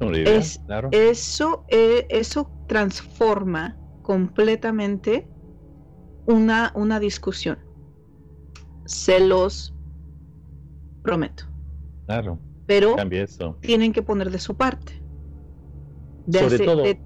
es, 0.00 0.60
eso, 0.90 1.64
eh, 1.68 2.06
eso 2.10 2.50
transforma 2.66 3.76
completamente 4.02 5.28
una, 6.26 6.72
una 6.74 6.98
discusión. 6.98 7.58
Se 8.84 9.20
los 9.20 9.74
prometo. 11.02 11.44
Claro. 12.06 12.38
Pero 12.66 12.96
tienen 13.60 13.92
que 13.92 14.02
poner 14.02 14.30
de 14.30 14.38
su 14.38 14.56
parte. 14.56 15.00
De, 16.26 16.38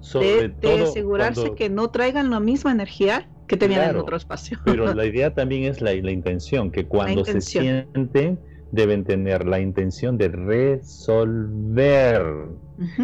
sobre 0.01 0.49
de, 0.49 0.83
asegurarse 0.83 1.55
que 1.55 1.69
no 1.69 1.89
traigan 1.89 2.29
la 2.29 2.39
misma 2.39 2.71
energía 2.71 3.27
que 3.47 3.57
tenían 3.57 3.89
en 3.89 3.95
otro 3.95 4.15
espacio. 4.15 4.59
Pero 4.63 4.93
la 4.93 5.05
idea 5.07 5.33
también 5.33 5.63
es 5.63 5.81
la, 5.81 5.93
la 5.95 6.11
intención, 6.11 6.69
que 6.69 6.85
cuando 6.85 7.25
se 7.25 7.41
sienten 7.41 8.39
deben 8.71 9.03
tener 9.03 9.45
la 9.45 9.59
intención 9.59 10.17
de 10.17 10.29
resolver. 10.29 12.23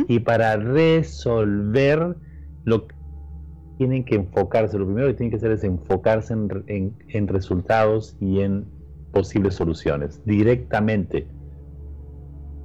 Y 0.08 0.20
para 0.20 0.56
resolver 0.58 2.16
lo 2.64 2.88
que 2.88 2.95
tienen 3.78 4.06
que 4.06 4.16
enfocarse, 4.16 4.78
lo 4.78 4.86
primero 4.86 5.08
que 5.08 5.16
tienen 5.16 5.32
que 5.32 5.38
hacer 5.38 5.51
es 5.51 5.64
enfocarse 5.64 6.34
en, 6.34 7.28
resultados 7.28 8.16
y 8.20 8.41
en 8.41 8.66
posibles 9.12 9.56
soluciones 9.56 10.22
directamente. 10.26 11.28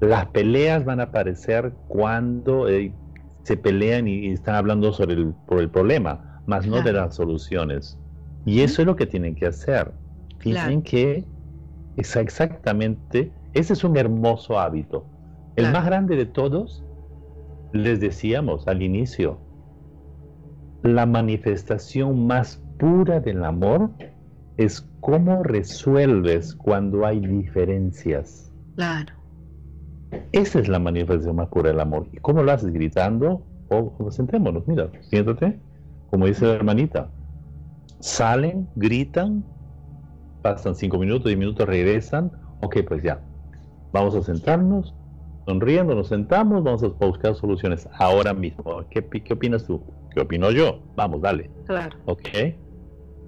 Las 0.01 0.27
peleas 0.27 0.85
van 0.85 1.01
a 1.01 1.05
aparecer 1.05 1.73
cuando 1.89 2.69
eh, 2.69 2.93
se 3.43 3.57
pelean 3.57 4.07
y, 4.07 4.29
están 4.29 4.55
hablando 4.55 4.93
sobre 4.93 5.15
el, 5.15 5.35
por 5.47 5.61
el 5.61 5.71
problema, 5.71 6.43
más 6.47 6.67
no 6.67 6.83
de 6.83 6.93
las 6.93 7.17
soluciones. 7.17 7.99
Y 8.45 8.61
eso 8.61 8.83
es 8.83 8.87
lo 8.87 8.97
que 8.97 9.07
tienen 9.07 9.35
que 9.35 9.47
hacer. 9.47 9.93
Tienen 10.39 10.83
que, 10.83 11.25
exactamente, 11.97 13.33
ese 13.55 13.73
es 13.73 13.85
un 13.85 13.97
hermoso 13.97 14.59
hábito. 14.59 15.07
El 15.57 15.73
más 15.73 15.85
grande 15.85 16.15
de 16.15 16.27
todos, 16.27 16.85
les 17.73 18.01
decíamos 18.01 18.69
al 18.69 18.83
inicio, 18.83 19.41
la 20.83 21.07
manifestación 21.07 22.27
más 22.27 22.63
pura 22.79 23.19
del 23.21 23.45
amor 23.45 23.91
es 24.57 24.81
cómo 25.01 25.43
resuelves 25.43 26.55
cuando 26.55 27.05
hay 27.05 27.21
diferencias. 27.21 28.53
Claro. 28.77 29.18
Esa 30.33 30.61
es 30.61 30.69
la 30.69 30.79
manifestación 30.79 31.37
más 31.37 31.49
pura 31.49 31.71
del 31.71 31.81
amor. 31.81 32.07
¿Y 32.13 32.19
cómo 32.19 32.43
lo 32.43 32.53
haces? 32.53 32.73
¿Gritando? 32.73 33.43
O 33.71 34.11
sentémonos, 34.11 34.67
mira, 34.67 34.91
siéntate, 35.11 35.61
como 36.11 36.27
dice 36.27 36.47
la 36.47 36.55
hermanita. 36.55 37.11
Salen, 38.01 38.67
gritan, 38.77 39.45
pasan 40.41 40.75
cinco 40.75 40.99
minutos, 40.99 41.27
diez 41.27 41.39
minutos, 41.39 41.67
regresan. 41.67 42.33
Ok, 42.63 42.79
pues 42.89 43.03
ya, 43.03 43.21
vamos 43.93 44.15
a 44.15 44.23
sentarnos, 44.23 44.95
sonriendo, 45.47 45.95
nos 45.95 46.09
sentamos, 46.09 46.65
vamos 46.65 46.83
a 46.83 47.05
buscar 47.05 47.35
soluciones 47.35 47.87
ahora 47.99 48.33
mismo. 48.33 48.87
¿Qué, 48.91 49.07
qué 49.07 49.35
opinas 49.35 49.67
tú? 49.67 49.83
¿Qué 50.15 50.23
opino 50.23 50.51
yo? 50.51 50.81
Vamos, 50.97 51.21
dale. 51.21 51.51
Claro. 51.67 51.97
Ok. 52.07 52.29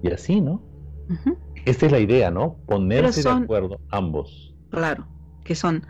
Y 0.01 0.11
así, 0.11 0.41
¿no? 0.41 0.61
Esta 1.65 1.85
es 1.85 1.91
la 1.91 1.99
idea, 1.99 2.31
¿no? 2.31 2.57
Ponerse 2.65 3.21
de 3.21 3.29
acuerdo 3.29 3.79
ambos. 3.91 4.55
Claro, 4.71 5.05
que 5.43 5.53
son 5.53 5.85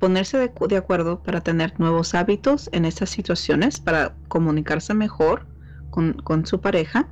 ponerse 0.00 0.38
de, 0.38 0.76
acuerdo 0.76 1.22
para 1.22 1.42
tener 1.42 1.78
nuevos 1.78 2.14
hábitos 2.14 2.68
en 2.72 2.86
estas 2.86 3.10
situaciones, 3.10 3.78
para 3.78 4.16
comunicarse 4.28 4.94
mejor 4.94 5.46
con, 5.90 6.14
con 6.14 6.46
su 6.46 6.60
pareja 6.60 7.08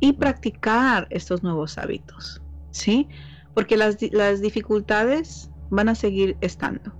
y 0.00 0.14
practicar 0.14 1.06
estos 1.10 1.42
nuevos 1.42 1.78
hábitos, 1.78 2.42
¿sí? 2.70 3.08
Porque 3.54 3.76
las, 3.76 3.98
las 4.12 4.40
dificultades 4.40 5.50
van 5.70 5.90
a 5.90 5.94
seguir 5.94 6.36
estando. 6.40 6.96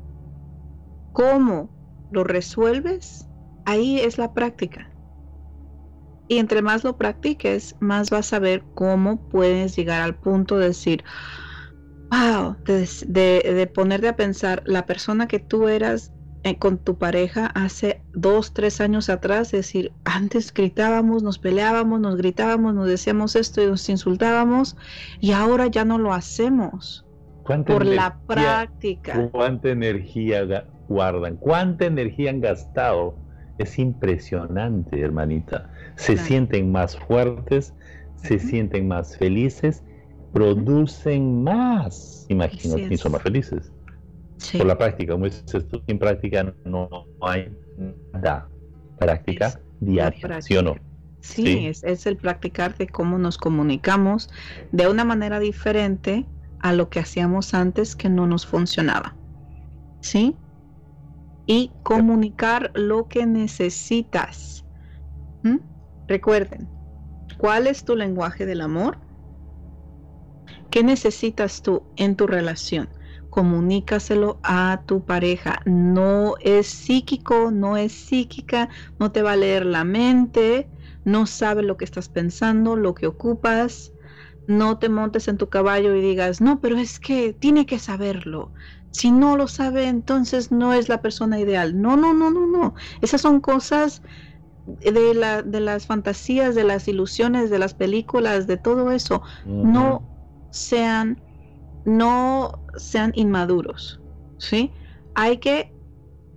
¿Cómo 1.12 1.70
lo 2.12 2.24
resuelves? 2.24 3.26
Ahí 3.64 4.00
es 4.00 4.18
la 4.18 4.34
práctica. 4.34 4.90
Y 6.28 6.38
entre 6.38 6.62
más 6.62 6.84
lo 6.84 6.96
practiques, 6.98 7.74
más 7.80 8.10
vas 8.10 8.32
a 8.34 8.38
ver 8.38 8.64
cómo 8.74 9.28
puedes 9.28 9.76
llegar 9.76 10.02
al 10.02 10.14
punto 10.14 10.58
de 10.58 10.68
decir, 10.68 11.04
wow, 12.12 12.56
de, 12.64 13.70
ponerte 13.74 14.08
a 14.08 14.16
pensar, 14.16 14.62
la 14.66 14.86
persona 14.86 15.26
que 15.26 15.38
tú 15.38 15.68
eras 15.68 16.12
eh, 16.44 16.58
con 16.58 16.78
tu 16.78 16.98
pareja 16.98 17.46
hace 17.46 18.02
dos, 18.12 18.52
tres 18.52 18.80
años 18.80 19.08
atrás, 19.08 19.50
decir, 19.50 19.92
antes 20.04 20.52
gritábamos, 20.52 21.22
nos 21.22 21.38
peleábamos, 21.38 22.00
nos 22.00 22.16
gritábamos, 22.16 22.74
nos 22.74 22.86
decíamos 22.86 23.34
esto 23.36 23.62
y 23.62 23.66
nos 23.66 23.88
insultábamos, 23.88 24.76
y 25.20 25.32
ahora 25.32 25.68
ya 25.68 25.84
no 25.84 25.98
lo 25.98 26.12
hacemos. 26.12 27.04
Por 27.44 27.84
la 27.86 28.18
práctica. 28.28 29.28
¿Cuánta 29.32 29.70
energía 29.70 30.66
guardan? 30.88 31.36
¿Cuánta 31.36 31.86
energía 31.86 32.30
han 32.30 32.40
gastado? 32.40 33.16
Es 33.58 33.78
impresionante, 33.78 35.00
hermanita 35.00 35.68
se 35.96 36.16
sienten 36.16 36.72
más 36.72 36.96
fuertes, 36.96 37.74
se 38.16 38.38
sienten 38.38 38.88
más 38.88 39.16
felices, 39.16 39.82
producen 40.32 41.42
más, 41.42 42.26
imagínate, 42.28 42.94
y 42.94 42.96
son 42.96 43.12
más 43.12 43.22
felices. 43.22 43.70
Por 44.56 44.66
la 44.66 44.76
práctica, 44.76 45.12
como 45.12 45.26
dices 45.26 45.68
tú, 45.68 45.82
en 45.86 45.98
práctica 45.98 46.54
no, 46.64 46.88
hay 47.20 47.52
nada. 48.12 48.48
Práctica 48.98 49.60
diaria, 49.80 50.42
¿sí 50.42 50.56
o 50.56 50.62
no? 50.62 50.76
Sí, 51.20 51.66
Es, 51.66 51.84
es, 51.84 52.06
el 52.06 52.16
practicar 52.16 52.76
de 52.76 52.88
cómo 52.88 53.18
nos 53.18 53.38
comunicamos 53.38 54.28
de 54.72 54.88
una 54.88 55.04
manera 55.04 55.38
diferente 55.38 56.26
a 56.58 56.72
lo 56.72 56.88
que 56.88 56.98
hacíamos 56.98 57.54
antes 57.54 57.94
que 57.94 58.08
no 58.08 58.26
nos 58.26 58.46
funcionaba. 58.46 59.16
¿Sí? 60.00 60.36
Y 61.46 61.70
comunicar 61.84 62.72
lo 62.74 63.06
que 63.06 63.26
necesitas. 63.26 64.64
¿Mm? 65.42 65.58
Recuerden, 66.08 66.68
¿cuál 67.38 67.68
es 67.68 67.84
tu 67.84 67.94
lenguaje 67.94 68.46
del 68.46 68.60
amor? 68.60 68.98
¿Qué 70.72 70.82
necesitas 70.84 71.60
tú 71.60 71.86
en 71.96 72.16
tu 72.16 72.26
relación? 72.26 72.94
Comunícaselo 73.28 74.40
a 74.42 74.84
tu 74.86 75.04
pareja. 75.04 75.60
No 75.66 76.36
es 76.40 76.68
psíquico, 76.68 77.50
no 77.50 77.76
es 77.76 77.92
psíquica, 77.92 78.70
no 78.98 79.12
te 79.12 79.20
va 79.20 79.32
a 79.32 79.36
leer 79.36 79.66
la 79.66 79.84
mente, 79.84 80.70
no 81.04 81.26
sabe 81.26 81.62
lo 81.62 81.76
que 81.76 81.84
estás 81.84 82.08
pensando, 82.08 82.74
lo 82.76 82.94
que 82.94 83.06
ocupas. 83.06 83.92
No 84.46 84.78
te 84.78 84.88
montes 84.88 85.28
en 85.28 85.36
tu 85.36 85.50
caballo 85.50 85.94
y 85.94 86.00
digas, 86.00 86.40
no, 86.40 86.60
pero 86.62 86.78
es 86.78 86.98
que 86.98 87.34
tiene 87.34 87.66
que 87.66 87.78
saberlo. 87.78 88.54
Si 88.92 89.10
no 89.10 89.36
lo 89.36 89.48
sabe, 89.48 89.88
entonces 89.88 90.52
no 90.52 90.72
es 90.72 90.88
la 90.88 91.02
persona 91.02 91.38
ideal. 91.38 91.82
No, 91.82 91.98
no, 91.98 92.14
no, 92.14 92.30
no, 92.30 92.46
no. 92.46 92.74
Esas 93.02 93.20
son 93.20 93.40
cosas 93.42 94.00
de, 94.64 95.14
la, 95.14 95.42
de 95.42 95.60
las 95.60 95.86
fantasías, 95.86 96.54
de 96.54 96.64
las 96.64 96.88
ilusiones, 96.88 97.50
de 97.50 97.58
las 97.58 97.74
películas, 97.74 98.46
de 98.46 98.56
todo 98.58 98.90
eso, 98.92 99.22
no 99.60 100.11
sean, 100.52 101.20
no 101.84 102.52
sean 102.76 103.12
inmaduros, 103.16 104.00
¿sí? 104.38 104.70
Hay 105.14 105.38
que 105.38 105.72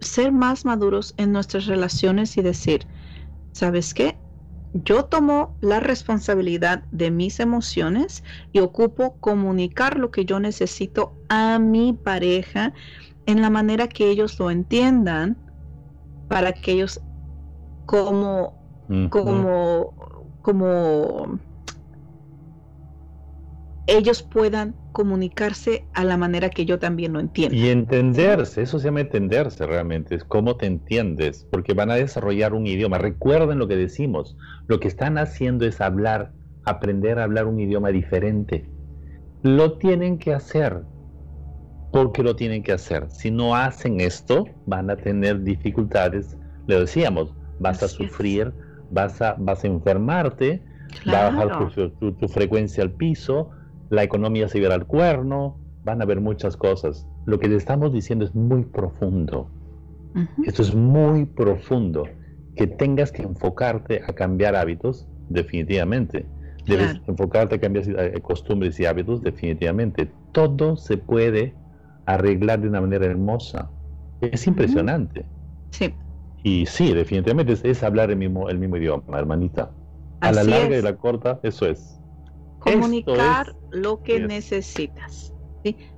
ser 0.02 0.32
más 0.32 0.66
maduros 0.66 1.14
en 1.18 1.32
nuestras 1.32 1.68
relaciones 1.68 2.38
y 2.38 2.42
decir, 2.42 2.88
¿sabes 3.52 3.94
qué? 3.94 4.18
Yo 4.74 5.06
tomo 5.06 5.56
la 5.62 5.80
responsabilidad 5.80 6.84
de 6.92 7.12
mis 7.12 7.40
emociones 7.40 8.24
y 8.52 8.60
ocupo 8.60 9.16
comunicar 9.20 9.98
lo 9.98 10.12
que 10.12 10.26
yo 10.26 10.40
necesito 10.40 11.14
a 11.30 11.60
mi 11.60 11.94
pareja 11.94 12.74
en 13.26 13.42
la 13.42 13.50
manera 13.50 13.88
que 13.88 14.10
ellos 14.10 14.40
lo 14.40 14.52
entiendan 14.52 15.38
para 16.28 16.52
que 16.54 16.74
ellos 16.74 17.02
como, 17.86 18.54
como, 19.10 19.94
como 20.42 21.40
ellos 23.88 24.24
puedan 24.24 24.76
comunicarse 24.92 25.88
a 25.94 26.04
la 26.04 26.18
manera 26.18 26.50
que 26.50 26.66
yo 26.66 26.80
también 26.80 27.14
lo 27.14 27.20
entiendo. 27.20 27.56
Y 27.56 27.70
entenderse, 27.70 28.62
eso 28.62 28.80
se 28.80 28.86
llama 28.86 29.02
entenderse 29.02 29.66
realmente, 29.68 30.16
es 30.16 30.24
cómo 30.24 30.56
te 30.56 30.66
entiendes, 30.66 31.48
porque 31.52 31.74
van 31.74 31.92
a 31.92 31.96
desarrollar 31.96 32.54
un 32.54 32.66
idioma. 32.66 32.98
Recuerden 32.98 33.60
lo 33.60 33.68
que 33.68 33.76
decimos, 33.76 34.38
lo 34.68 34.80
que 34.80 34.88
están 34.88 35.18
haciendo 35.18 35.66
es 35.66 35.82
hablar, 35.82 36.34
aprender 36.64 37.20
a 37.20 37.24
hablar 37.24 37.46
un 37.46 37.60
idioma 37.60 37.90
diferente. 37.90 38.70
Lo 39.44 39.78
tienen 39.78 40.18
que 40.18 40.34
hacer, 40.34 40.82
porque 41.92 42.24
lo 42.24 42.36
tienen 42.36 42.64
que 42.64 42.72
hacer. 42.72 43.10
Si 43.10 43.30
no 43.30 43.56
hacen 43.56 44.02
esto, 44.02 44.46
van 44.66 44.90
a 44.90 44.96
tener 44.96 45.44
dificultades, 45.44 46.38
le 46.68 46.80
decíamos, 46.80 47.34
vas 47.60 47.84
a 47.84 47.88
sufrir, 47.88 48.52
vas 48.90 49.22
a, 49.22 49.36
vas 49.38 49.64
a 49.64 49.68
enfermarte, 49.68 50.64
va 51.08 51.28
a 51.28 51.30
bajar 51.30 51.70
tu, 52.00 52.28
frecuencia 52.28 52.84
al 52.84 52.92
piso, 52.92 53.52
la 53.96 54.04
economía 54.04 54.48
se 54.48 54.60
verá 54.60 54.76
al 54.76 54.86
cuerno, 54.86 55.58
van 55.84 56.02
a 56.02 56.04
haber 56.04 56.22
muchas 56.22 56.58
cosas. 56.58 57.08
Lo 57.26 57.40
que 57.40 57.48
le 57.48 57.56
estamos 57.56 57.94
diciendo 57.94 58.26
es 58.26 58.36
muy 58.36 58.64
profundo. 58.64 59.50
Esto 60.46 60.62
es 60.62 60.74
muy 60.74 61.26
profundo. 61.26 62.04
Que 62.56 62.68
tengas 62.68 63.12
que 63.12 63.24
enfocarte 63.24 64.02
a 64.08 64.14
cambiar 64.14 64.56
hábitos, 64.56 65.08
definitivamente. 65.30 66.26
Debes 66.66 67.02
enfocarte 67.08 67.56
a 67.56 67.60
cambiar 67.60 67.86
eh, 67.88 68.20
costumbres 68.22 68.80
y 68.80 68.86
hábitos, 68.86 69.22
definitivamente. 69.22 70.10
Todo 70.32 70.78
se 70.78 70.98
puede 70.98 71.54
arreglar 72.06 72.62
de 72.62 72.70
una 72.70 72.82
manera 72.82 73.06
hermosa. 73.06 73.70
Es 74.22 74.48
impresionante. 74.48 75.26
Sí. 75.72 75.94
Y 76.44 76.66
sí, 76.66 76.94
definitivamente 76.94 77.58
es, 77.64 77.84
hablar 77.84 78.10
el 78.10 78.18
mismo, 78.18 78.50
el 78.50 78.58
mismo 78.58 78.78
idioma, 78.78 79.20
hermanita. 79.20 79.72
A 80.22 80.32
la 80.32 80.44
larga 80.44 80.78
y 80.78 80.82
la 80.82 80.96
corta, 80.96 81.40
eso 81.44 81.66
es. 81.66 81.95
Comunicar 82.66 83.56
lo 83.72 84.02
que 84.02 84.20
necesitas. 84.20 85.34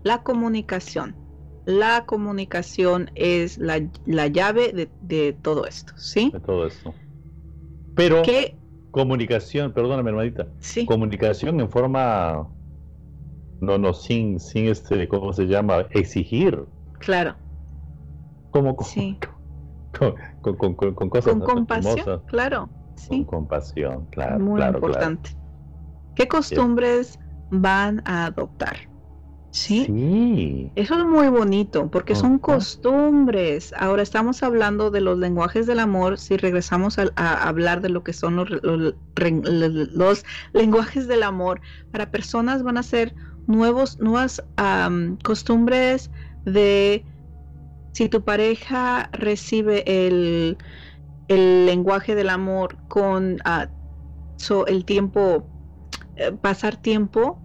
La 0.03 0.23
comunicación. 0.23 1.15
La 1.65 2.06
comunicación 2.06 3.11
es 3.15 3.57
la, 3.57 3.80
llave 4.27 4.89
de, 5.02 5.34
todo 5.41 5.65
esto, 5.65 5.94
¿sí? 5.98 6.31
De 6.31 6.39
todo 6.39 6.68
esto. 6.68 6.94
Pero 7.95 8.22
comunicación, 8.91 9.73
perdóname, 9.73 10.10
hermanita. 10.11 10.48
Sí. 10.60 10.85
Comunicación 10.85 11.60
en 11.60 11.69
forma 11.69 12.48
no, 13.60 13.77
no, 13.77 13.94
sin, 13.94 14.39
sin 14.39 14.68
este, 14.68 15.07
¿cómo 15.07 15.34
se 15.34 15.45
llama? 15.45 15.88
Exigir. 15.89 16.64
Claro. 16.99 17.35
¿Cómo, 18.52 18.77
sí 18.84 19.19
con, 20.41 20.56
con, 20.56 20.76
con, 20.76 21.10
cosas 21.10 21.34
con 21.34 21.41
compasión, 21.41 22.22
claro, 22.27 22.69
sí. 22.95 23.10
Con 23.10 23.26
compasión, 23.26 24.06
claro. 24.11 24.39
Muy 24.39 24.61
importante. 24.61 25.31
¿Qué 26.18 26.27
costumbres 26.27 27.19
van 27.52 28.02
a 28.06 28.26
adoptar? 28.26 28.76
¿Sí? 29.52 30.72
Eso 30.76 30.95
es 30.95 31.06
muy 31.06 31.27
bonito 31.27 31.91
porque 31.91 32.15
son 32.15 32.39
costumbres. 32.39 33.72
Ahora 33.77 34.02
estamos 34.02 34.41
hablando 34.41 34.89
de 34.89 35.02
los 35.02 35.19
lenguajes 35.19 35.68
del 35.68 35.80
amor. 35.80 36.18
Si 36.18 36.35
regresamos 36.35 36.98
a, 36.98 37.48
hablar 37.48 37.81
de 37.81 37.89
lo 37.89 38.03
que 38.03 38.14
son 38.14 38.35
los, 38.35 38.49
los, 38.64 40.26
lenguajes 40.53 41.07
del 41.07 41.22
amor, 41.22 41.61
para 41.91 42.10
personas 42.10 42.64
van 42.64 42.77
a 42.77 42.84
ser 42.84 43.14
nuevos, 43.45 43.99
nuevas 43.99 44.44
costumbres 45.23 46.10
de 46.45 47.06
Si 47.91 48.10
tu 48.10 48.23
pareja 48.23 49.11
recibe 49.14 49.84
el, 49.85 50.57
el 51.27 51.68
lenguaje 51.68 52.15
del 52.15 52.30
amor 52.30 52.76
con 52.88 53.38
uh, 53.45 54.64
el 54.65 54.85
tiempo, 54.85 55.48
pasar 56.41 56.77
tiempo 56.77 57.39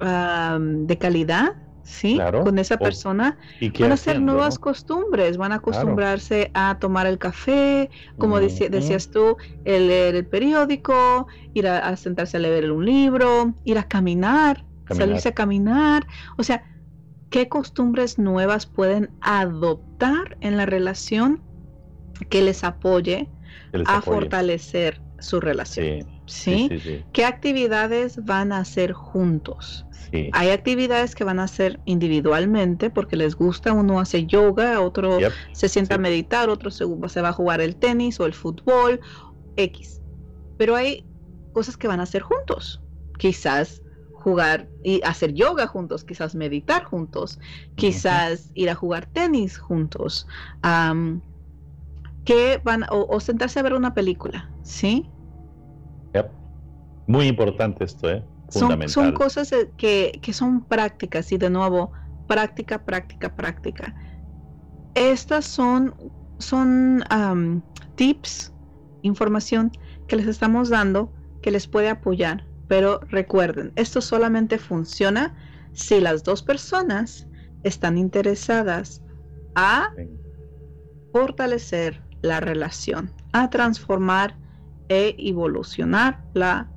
de 0.00 0.98
calidad, 0.98 1.56
¿sí? 1.82 2.18
Con 2.44 2.58
esa 2.58 2.76
persona, 2.76 3.38
van 3.80 3.92
a 3.92 3.96
ser 3.96 4.20
nuevas 4.20 4.58
costumbres, 4.58 5.36
van 5.36 5.52
a 5.52 5.56
acostumbrarse 5.56 6.50
a 6.54 6.78
tomar 6.78 7.06
el 7.06 7.18
café, 7.18 7.90
como 8.18 8.38
decías 8.38 9.10
tú, 9.10 9.36
el 9.64 9.88
leer 9.88 10.14
el 10.14 10.26
periódico, 10.26 11.26
ir 11.54 11.66
a, 11.66 11.96
sentarse 11.96 12.36
a 12.36 12.40
leer 12.40 12.70
un 12.70 12.84
libro, 12.84 13.54
ir 13.64 13.78
a 13.78 13.84
caminar, 13.84 14.64
salirse 14.90 15.30
a 15.30 15.34
caminar, 15.34 16.06
o 16.36 16.42
sea, 16.42 16.62
¿qué 17.30 17.48
costumbres 17.48 18.18
nuevas 18.18 18.66
pueden 18.66 19.10
adoptar 19.20 20.36
en 20.40 20.56
la 20.56 20.66
relación 20.66 21.42
que 22.30 22.42
les 22.42 22.64
apoye 22.64 23.28
a 23.86 24.00
fortalecer 24.00 25.07
su 25.18 25.40
relación? 25.40 26.06
¿sí? 26.26 26.68
qué 27.12 27.24
actividades 27.24 28.24
van 28.24 28.52
a 28.52 28.58
hacer 28.58 28.92
juntos? 28.92 29.84
Hay 30.32 30.48
actividades 30.50 31.14
que 31.14 31.24
van 31.24 31.38
a 31.38 31.44
hacer 31.44 31.80
individualmente 31.84 32.88
porque 32.88 33.16
les 33.16 33.34
gusta, 33.34 33.74
uno 33.74 34.00
hace 34.00 34.24
yoga, 34.24 34.80
otro 34.80 35.18
se 35.52 35.68
sienta 35.68 35.96
a 35.96 35.98
meditar, 35.98 36.48
otro 36.48 36.70
se, 36.70 36.86
se 37.08 37.20
va 37.20 37.28
a 37.28 37.32
jugar 37.32 37.60
el 37.60 37.76
tenis 37.76 38.18
o 38.18 38.24
el 38.24 38.32
fútbol, 38.32 39.00
X. 39.56 40.00
Pero 40.56 40.76
hay 40.76 41.04
cosas 41.52 41.76
que 41.76 41.88
van 41.88 42.00
a 42.00 42.04
hacer 42.04 42.22
juntos. 42.22 42.80
Quizás 43.18 43.82
jugar 44.12 44.68
y 44.82 45.00
hacer 45.04 45.32
yoga 45.34 45.66
juntos, 45.66 46.04
quizás 46.04 46.34
meditar 46.34 46.84
juntos, 46.84 47.38
quizás 47.76 48.50
ir 48.54 48.70
a 48.70 48.74
jugar 48.74 49.06
tenis 49.06 49.58
juntos, 49.58 50.26
que 52.28 52.60
van 52.62 52.84
o, 52.90 53.18
sentarse 53.20 53.58
a 53.58 53.62
ver 53.62 53.72
una 53.72 53.94
película, 53.94 54.50
¿sí? 54.62 55.08
Muy 57.06 57.26
importante 57.26 57.84
esto, 57.84 58.10
¿eh? 58.10 58.22
Son, 58.50 59.12
cosas 59.14 59.50
eh, 59.52 59.70
que, 59.78 60.20
son 60.34 60.62
prácticas 60.62 61.32
y 61.32 61.38
de 61.38 61.48
nuevo, 61.48 61.90
práctica, 62.26 62.84
práctica, 62.84 63.34
práctica. 63.34 63.94
Estas 64.94 65.46
son, 65.46 65.94
son 66.36 67.02
tips, 67.94 68.52
información 69.00 69.72
que 70.06 70.16
les 70.16 70.26
estamos 70.26 70.68
dando 70.68 71.10
que 71.40 71.50
les 71.50 71.66
puede 71.66 71.88
apoyar. 71.88 72.44
Pero 72.68 73.00
recuerden, 73.08 73.72
esto 73.76 74.02
solamente 74.02 74.58
funciona 74.58 75.34
si 75.72 75.98
las 75.98 76.24
dos 76.24 76.42
personas 76.42 77.26
están 77.62 77.96
interesadas 77.96 79.00
a 79.54 79.88
fortalecer 81.10 82.06
la 82.22 82.40
relación, 82.40 83.12
a 83.32 83.50
transformar 83.50 84.36
e 84.88 85.14
evolucionar 85.18 86.22
la 86.34 86.70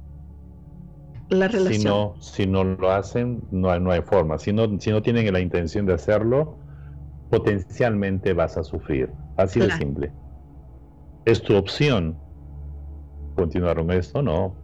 la 1.32 1.48
relación. 1.48 1.82
Si 1.82 1.88
no, 1.88 2.16
si 2.20 2.46
no 2.46 2.64
lo 2.64 2.92
hacen, 2.92 3.42
no 3.52 3.72
hay, 3.72 3.80
no 3.80 3.92
hay 3.92 4.02
forma. 4.02 4.38
Si 4.38 4.52
no, 4.52 4.80
si 4.80 4.92
no 4.92 5.02
tienen 5.02 5.32
la 5.32 5.40
intención 5.40 5.86
de 5.86 5.94
hacerlo, 5.94 6.58
potencialmente 7.30 8.34
vas 8.34 8.58
a 8.58 8.64
sufrir. 8.64 9.10
Así 9.38 9.60
de 9.60 9.72
simple. 9.72 10.12
Es 11.24 11.42
tu 11.42 11.56
opción 11.56 12.18
continuar 13.36 13.78
con 13.78 13.92
esto, 13.92 14.22
no. 14.22 14.56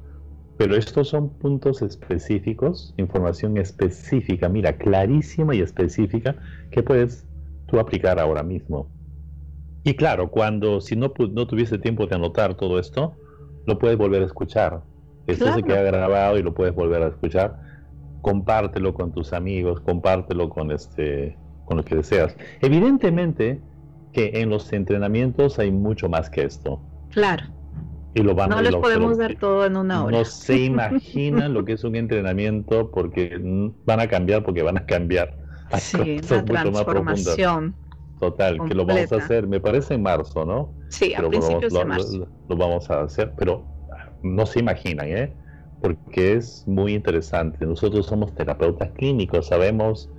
Pero 0.57 0.75
estos 0.75 1.09
son 1.09 1.29
puntos 1.37 1.81
específicos, 1.81 2.93
información 2.97 3.57
específica, 3.57 4.49
mira, 4.49 4.77
clarísima 4.77 5.55
y 5.55 5.61
específica 5.61 6.35
que 6.71 6.83
puedes 6.83 7.25
tú 7.67 7.79
aplicar 7.79 8.19
ahora 8.19 8.43
mismo. 8.43 8.89
Y 9.87 9.95
claro, 9.95 10.29
cuando 10.29 10.81
si 10.81 10.95
no, 10.95 11.13
no 11.31 11.47
tuviese 11.47 11.77
tiempo 11.77 12.05
de 12.07 12.15
anotar 12.15 12.55
todo 12.55 12.77
esto, 12.77 13.15
lo 13.65 13.79
puedes 13.79 13.97
volver 13.97 14.21
a 14.21 14.25
escuchar 14.25 14.81
esto 15.27 15.53
se 15.53 15.63
queda 15.63 15.83
grabado 15.83 16.37
y 16.37 16.41
lo 16.41 16.53
puedes 16.53 16.73
volver 16.73 17.03
a 17.03 17.07
escuchar. 17.07 17.59
Compártelo 18.21 18.93
con 18.93 19.11
tus 19.11 19.33
amigos, 19.33 19.81
compártelo 19.81 20.49
con 20.49 20.71
este 20.71 21.37
con 21.65 21.77
lo 21.77 21.83
que 21.83 21.95
deseas. 21.95 22.35
Evidentemente 22.61 23.61
que 24.13 24.31
en 24.35 24.49
los 24.49 24.71
entrenamientos 24.71 25.59
hay 25.59 25.69
mucho 25.69 26.07
más 26.07 26.29
que 26.29 26.43
esto. 26.43 26.81
Claro. 27.11 27.43
Y 28.13 28.23
lo 28.23 28.33
van, 28.33 28.49
no 28.49 28.61
les 28.61 28.75
podemos 28.75 29.17
dar 29.17 29.35
todo 29.35 29.65
en 29.65 29.75
una 29.75 30.05
hora. 30.05 30.17
No 30.17 30.25
se 30.25 30.57
imaginan 30.57 31.53
lo 31.53 31.65
que 31.65 31.73
es 31.73 31.83
un 31.83 31.95
entrenamiento 31.95 32.89
porque 32.89 33.37
van 33.85 33.99
a 33.99 34.07
cambiar 34.07 34.43
porque 34.43 34.63
van 34.63 34.77
a 34.77 34.85
cambiar. 34.85 35.37
sí, 35.77 36.21
una 36.29 36.45
transformación. 36.45 37.75
Total, 38.19 38.57
que 38.67 38.73
lo 38.73 38.85
vamos 38.85 39.11
a 39.11 39.17
hacer, 39.17 39.47
me 39.47 39.59
parece 39.59 39.93
en 39.93 40.01
marzo, 40.01 40.43
¿no? 40.43 40.73
Sí, 40.89 41.13
a 41.13 41.27
principios 41.27 41.71
de 41.71 41.85
marzo. 41.85 42.27
lo, 42.49 42.57
vamos 42.57 42.89
a 42.89 43.01
hacer, 43.01 43.33
pero 43.37 43.63
no 44.23 44.45
se 44.45 44.59
imaginan, 44.59 45.07
¿eh? 45.07 45.33
porque 45.81 46.33
es 46.33 46.63
muy 46.67 46.93
interesante. 46.93 47.65
Nosotros 47.65 48.05
somos 48.07 48.33
terapeutas 48.33 48.91
clínicos, 48.91 49.47
sabemos 49.47 50.09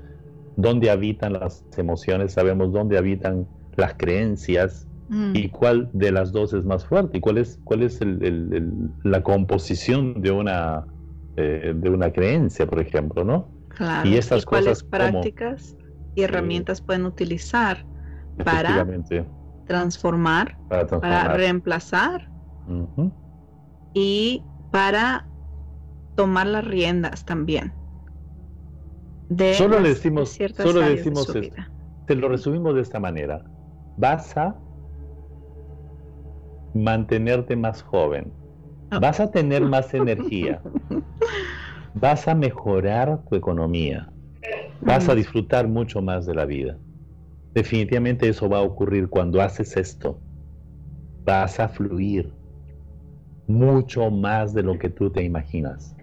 dónde 0.56 0.90
habitan 0.90 1.34
las 1.34 1.64
emociones, 1.76 2.32
sabemos 2.32 2.72
dónde 2.72 2.98
habitan 2.98 3.46
las 3.76 3.94
creencias 3.94 4.86
mm. 5.08 5.32
y 5.34 5.48
cuál 5.48 5.90
de 5.92 6.12
las 6.12 6.32
dos 6.32 6.52
es 6.52 6.64
más 6.64 6.84
fuerte 6.84 7.18
y 7.18 7.20
cuál 7.20 7.38
es, 7.38 7.58
cuál 7.64 7.82
es 7.82 8.00
la 9.02 9.22
composición 9.22 10.20
de 10.20 10.30
una, 10.30 10.84
eh, 11.36 11.74
de 11.74 11.90
una 11.90 12.12
creencia, 12.12 12.66
por 12.66 12.80
ejemplo, 12.80 13.24
¿no? 13.24 13.48
Claro. 13.68 14.08
Y 14.08 14.16
estas 14.16 14.44
cuáles 14.44 14.82
prácticas 14.82 15.76
y 16.14 16.22
herramientas 16.22 16.80
pueden 16.80 17.06
utilizar 17.06 17.84
para 18.44 18.86
transformar, 19.66 20.56
para, 20.68 21.34
reemplazar 21.34 22.28
y 23.94 24.42
para 24.70 25.26
tomar 26.16 26.46
las 26.46 26.64
riendas 26.64 27.24
también. 27.24 27.72
De 29.28 29.54
solo 29.54 29.78
le 29.80 29.90
decimos, 29.90 30.38
solo 30.56 30.80
le 30.80 30.96
decimos 30.96 31.28
esto. 31.34 31.62
Te 32.06 32.14
lo 32.14 32.28
resumimos 32.28 32.74
de 32.74 32.80
esta 32.80 32.98
manera. 32.98 33.44
Vas 33.96 34.36
a 34.36 34.56
mantenerte 36.74 37.54
más 37.56 37.82
joven. 37.82 38.32
Vas 39.00 39.20
a 39.20 39.30
tener 39.30 39.62
más 39.62 39.92
energía. 39.92 40.62
Vas 41.94 42.28
a 42.28 42.34
mejorar 42.34 43.22
tu 43.28 43.36
economía. 43.36 44.10
Vas 44.80 45.08
a 45.08 45.14
disfrutar 45.14 45.68
mucho 45.68 46.00
más 46.00 46.26
de 46.26 46.34
la 46.34 46.44
vida. 46.44 46.78
Definitivamente 47.54 48.28
eso 48.28 48.48
va 48.48 48.58
a 48.58 48.62
ocurrir 48.62 49.08
cuando 49.08 49.40
haces 49.40 49.76
esto. 49.76 50.20
Vas 51.24 51.58
a 51.60 51.68
fluir 51.68 52.32
mucho 53.46 54.10
más 54.10 54.54
de 54.54 54.62
lo 54.62 54.78
que 54.78 54.90
tú 54.90 55.10
te 55.10 55.22
imaginas. 55.22 55.94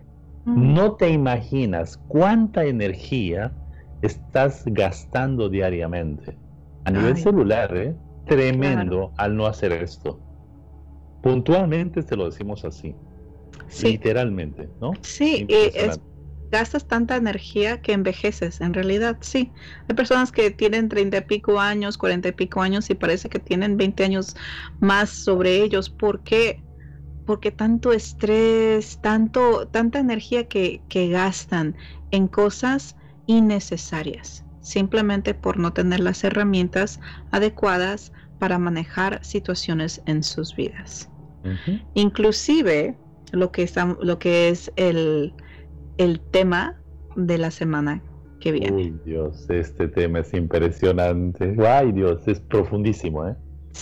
No 0.46 0.94
te 0.94 1.10
imaginas 1.10 1.98
cuánta 2.08 2.66
energía 2.66 3.54
estás 4.02 4.64
gastando 4.66 5.50
diariamente. 5.50 6.38
A 6.84 6.92
nivel 6.92 7.18
celular, 7.18 7.76
¿eh? 7.76 7.96
tremendo 8.26 9.12
al 9.18 9.36
no 9.36 9.48
hacer 9.48 9.72
esto. 9.72 10.20
Puntualmente 11.24 12.04
te 12.04 12.16
lo 12.16 12.26
decimos 12.26 12.66
así. 12.66 12.94
Literalmente, 13.82 14.70
¿no? 14.80 14.92
Sí, 15.02 15.48
gastas 16.52 16.88
tanta 16.88 17.16
energía 17.16 17.82
que 17.82 17.94
envejeces, 17.94 18.62
en 18.62 18.74
realidad, 18.74 19.18
sí. 19.22 19.52
Hay 19.88 19.96
personas 19.96 20.32
que 20.32 20.52
tienen 20.52 20.90
treinta 20.90 21.18
y 21.18 21.22
pico 21.22 21.60
años, 21.60 21.98
cuarenta 21.98 22.30
y 22.30 22.34
pico 22.34 22.62
años 22.62 22.90
y 22.90 22.96
parece 22.96 23.30
que 23.30 23.40
tienen 23.40 23.78
20 23.78 24.04
años 24.04 24.36
más 24.80 25.10
sobre 25.10 25.62
ellos. 25.62 25.90
¿Por 25.90 26.22
qué? 26.24 26.66
porque 27.26 27.52
tanto 27.52 27.92
estrés, 27.92 29.00
tanto, 29.02 29.68
tanta 29.68 30.00
energía 30.00 30.48
que, 30.48 30.82
gastan 31.12 31.76
en 32.12 32.28
cosas 32.28 32.96
innecesarias, 33.26 34.46
simplemente 34.62 35.34
por 35.34 35.58
no 35.58 35.74
tener 35.74 36.00
las 36.00 36.24
herramientas 36.24 37.00
adecuadas 37.32 38.12
para 38.40 38.60
manejar 38.60 39.20
situaciones 39.24 40.02
en 40.06 40.24
sus 40.24 40.56
vidas. 40.56 41.10
Inclusive 41.94 42.98
lo 43.32 43.52
que, 43.52 43.70
lo 44.02 44.20
que 44.20 44.50
es 44.50 44.72
el, 44.76 45.36
el 45.98 46.20
tema 46.20 46.76
de 47.16 47.38
la 47.38 47.52
semana 47.52 48.02
que 48.40 48.52
viene. 48.52 48.72
Uy, 48.72 49.00
Dios, 49.06 49.50
este 49.50 49.88
tema 49.88 50.20
es 50.20 50.34
impresionante. 50.34 51.56
Ay, 51.66 51.92
Dios, 51.92 52.28
es 52.28 52.40
profundísimo, 52.40 53.28
¿eh? 53.28 53.36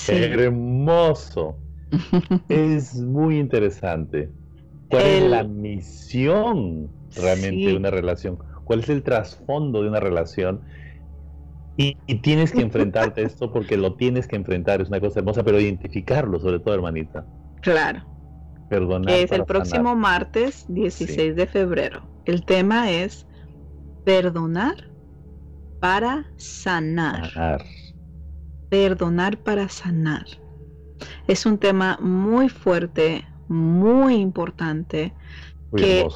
Hermoso. 0.07 1.57
es 2.49 2.95
muy 2.95 3.37
interesante. 3.37 4.29
¿Cuál 4.89 5.05
es 5.05 5.23
la 5.23 5.43
misión 5.43 6.89
realmente 7.15 7.67
de 7.67 7.75
una 7.75 7.89
relación? 7.89 8.37
¿Cuál 8.63 8.79
es 8.79 8.89
el 8.89 9.03
trasfondo 9.03 9.81
de 9.81 9.89
una 9.89 9.99
relación? 9.99 10.61
Y, 11.75 11.95
tienes 12.21 12.51
que 12.51 12.61
enfrentarte 12.61 13.21
a 13.21 13.25
esto 13.25 13.51
porque 13.51 13.77
lo 13.77 13.95
tienes 13.95 14.27
que 14.27 14.35
enfrentar, 14.35 14.81
es 14.81 14.89
una 14.89 14.99
cosa 14.99 15.19
hermosa, 15.19 15.43
pero 15.43 15.59
identificarlo 15.59 16.39
sobre 16.39 16.59
todo, 16.59 16.75
hermanita. 16.75 17.25
Claro. 17.61 18.03
Perdonar. 18.73 19.13
Es 19.13 19.31
el 19.31 19.45
próximo 19.45 19.95
martes 19.95 20.65
16 20.67 21.35
de 21.35 21.45
febrero. 21.45 22.01
El 22.25 22.43
tema 22.43 22.89
es 22.89 23.27
perdonar 24.03 24.89
para 25.79 26.25
sanar. 26.37 27.29
perdonar 28.69 29.37
para 29.37 29.69
sanar. 29.69 30.25
Es 31.27 31.45
un 31.45 31.59
tema 31.59 31.99
muy 32.01 32.49
fuerte, 32.49 33.23
muy 33.47 34.15
importante, 34.15 35.13
que 35.75 36.07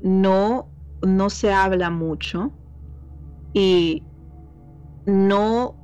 no, 0.00 0.70
no 1.02 1.30
se 1.30 1.52
habla 1.52 1.90
mucho 1.90 2.52
y 3.52 4.02
no, 5.04 5.76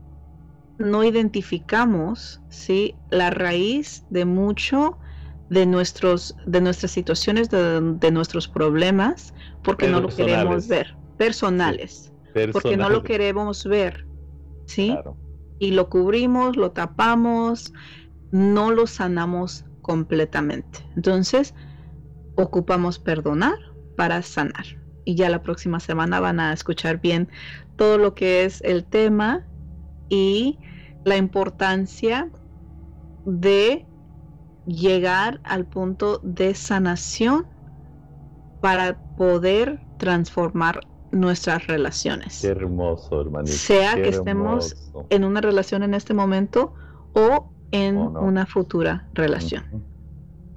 no 0.79 1.05
identificamos 1.05 2.41
¿sí? 2.49 2.95
la 3.11 3.29
raíz 3.29 4.07
de 4.09 4.25
mucho 4.25 4.97
de, 5.51 5.67
nuestros, 5.67 6.37
de 6.47 6.61
nuestras 6.61 6.93
situaciones, 6.93 7.51
de, 7.51 8.11
nuestros 8.11 8.49
problemas, 8.49 9.35
porque 9.63 9.89
no 9.89 10.01
lo 10.01 10.09
queremos 10.09 10.69
ver, 10.69 10.97
personales, 11.17 12.13
porque 12.53 12.77
no 12.77 12.91
lo 12.91 13.03
queremos 13.03 13.65
ver, 13.65 14.07
¿sí? 14.67 14.97
Y 15.59 15.73
lo 15.73 15.89
cubrimos, 15.89 16.57
lo 16.57 16.71
tapamos, 16.71 17.73
no 18.31 18.71
lo 18.71 18.87
sanamos 18.87 19.65
completamente. 19.83 20.81
Entonces, 20.97 21.55
ocupamos 22.37 22.99
perdonar 22.99 23.59
para 23.97 24.23
sanar. 24.23 24.65
Y 25.05 25.15
ya 25.15 25.31
la 25.31 25.43
próxima 25.43 25.81
semana 25.81 26.21
van 26.21 26.39
a 26.39 26.53
escuchar 26.53 27.01
bien 27.01 27.29
todo 27.77 27.97
lo 27.97 28.15
que 28.15 28.45
es 28.45 28.61
el 28.63 28.85
tema 28.85 29.47
y 30.09 30.59
la 31.05 31.17
importancia 31.17 32.31
de 33.25 33.88
llegar 34.69 35.41
al 35.45 35.65
punto 35.65 36.21
de 36.23 36.55
sanación 36.55 37.47
para 38.61 38.99
poder 39.17 39.81
transformar 39.99 40.81
nuestras 41.11 41.67
relaciones. 41.67 42.41
Qué 42.43 42.49
hermoso, 42.49 43.21
hermanito. 43.21 43.57
Sea 43.57 43.95
que 43.95 44.11
estemos 44.11 44.77
en 45.09 45.25
una 45.25 45.41
relación 45.41 45.83
en 45.83 45.95
este 45.95 46.13
momento 46.13 46.75
o 47.15 47.51
en 47.73 47.97
una 47.97 48.47
futura 48.47 49.09
relación. 49.15 49.85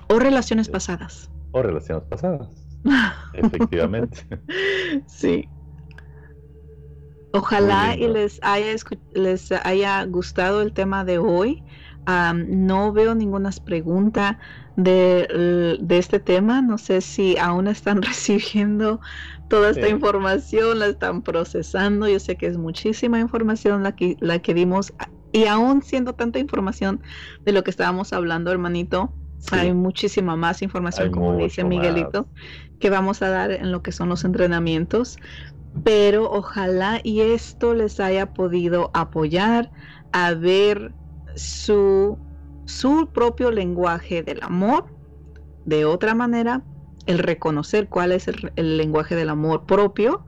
O 0.10 0.20
relaciones 0.20 0.68
pasadas. 0.68 1.32
O 1.52 1.62
relaciones 1.62 2.04
pasadas. 2.06 2.50
Efectivamente. 3.34 4.28
Sí. 5.08 5.48
Ojalá 7.34 7.96
y 7.96 8.10
les 8.10 8.40
haya, 8.44 8.76
les 9.14 9.52
haya 9.54 10.04
gustado 10.04 10.62
el 10.62 10.74
tema 10.74 11.06
de 11.06 11.18
hoy. 11.18 11.64
No 12.06 12.94
veo 12.94 13.16
ninguna 13.16 13.52
pregunta 13.64 14.40
de, 14.76 15.78
este 15.90 16.20
tema. 16.20 16.62
No 16.62 16.78
sé 16.78 17.02
si 17.02 17.38
aún 17.38 17.68
están 17.68 18.02
recibiendo 18.02 19.02
toda 19.48 19.72
esta 19.72 19.90
información, 19.90 20.80
la 20.80 20.88
están 20.88 21.22
procesando. 21.22 22.08
Yo 22.08 22.20
sé 22.20 22.38
que 22.38 22.48
es 22.48 22.58
muchísima 22.58 23.20
información 23.20 23.84
la 23.84 23.96
que, 23.96 24.18
la 24.20 24.40
que 24.40 24.54
dimos. 24.54 24.94
Y 25.32 25.46
aún 25.46 25.82
siendo 25.82 26.14
tanta 26.14 26.40
información 26.40 27.02
de 27.46 27.54
lo 27.54 27.64
que 27.64 27.72
estábamos 27.72 28.12
hablando, 28.14 28.52
hermanito, 28.52 29.14
hay 29.52 29.74
muchísima 29.74 30.36
más 30.36 30.62
información, 30.62 31.12
como 31.12 31.36
dice 31.38 31.64
Miguelito, 31.64 32.28
que 32.80 32.90
vamos 32.90 33.22
a 33.22 33.30
dar 33.30 33.52
en 33.52 33.72
lo 33.72 33.82
que 33.82 33.92
son 33.92 34.10
los 34.10 34.24
entrenamientos 34.24 35.18
pero 35.84 36.30
ojalá 36.30 37.00
y 37.04 37.22
esto 37.22 37.74
les 37.74 38.00
haya 38.00 38.34
podido 38.34 38.92
apoyar 38.94 39.72
a 40.12 40.34
ver 40.34 40.94
su, 41.36 42.18
su 42.66 43.10
propio 43.14 43.52
lenguaje 43.52 44.24
del 44.24 44.42
amor 44.44 44.86
de 45.66 45.86
otra 45.86 46.16
manera, 46.16 46.64
el 47.06 47.20
reconocer 47.20 47.90
cuál 47.90 48.12
es 48.12 48.28
el, 48.28 48.52
el 48.56 48.78
lenguaje 48.78 49.16
del 49.16 49.30
amor 49.30 49.66
propio 49.66 50.26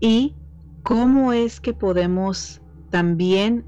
y 0.00 0.36
cómo 0.82 1.32
es 1.32 1.60
que 1.60 1.72
podemos 1.74 2.62
también 2.90 3.66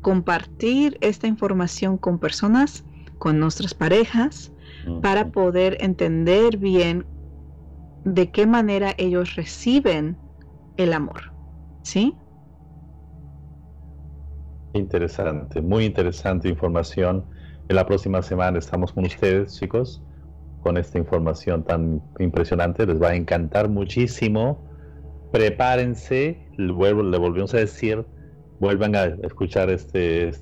compartir 0.00 0.98
esta 1.00 1.26
información 1.26 1.96
con 1.96 2.18
personas, 2.18 2.84
con 3.18 3.38
nuestras 3.38 3.74
parejas, 3.74 4.52
para 5.00 5.30
poder 5.30 5.76
entender 5.80 6.58
bien 6.58 7.06
de 8.04 8.30
qué 8.30 8.46
manera 8.46 8.94
ellos 8.98 9.36
reciben 9.36 10.18
el 10.76 10.92
amor. 10.92 11.32
¿Sí? 11.82 12.21
Interesante, 14.74 15.60
muy 15.60 15.84
interesante 15.84 16.48
información. 16.48 17.24
En 17.68 17.76
la 17.76 17.86
próxima 17.86 18.22
semana 18.22 18.58
estamos 18.58 18.92
con 18.92 19.04
ustedes, 19.04 19.58
chicos, 19.58 20.02
con 20.62 20.76
esta 20.76 20.98
información 20.98 21.64
tan 21.64 22.02
impresionante. 22.18 22.86
Les 22.86 23.00
va 23.00 23.10
a 23.10 23.14
encantar 23.14 23.68
muchísimo. 23.68 24.64
Prepárense, 25.30 26.46
le 26.56 26.72
volvemos 26.72 27.54
a 27.54 27.58
decir, 27.58 28.04
vuelvan 28.60 28.96
a 28.96 29.04
escuchar 29.04 29.70
este. 29.70 30.32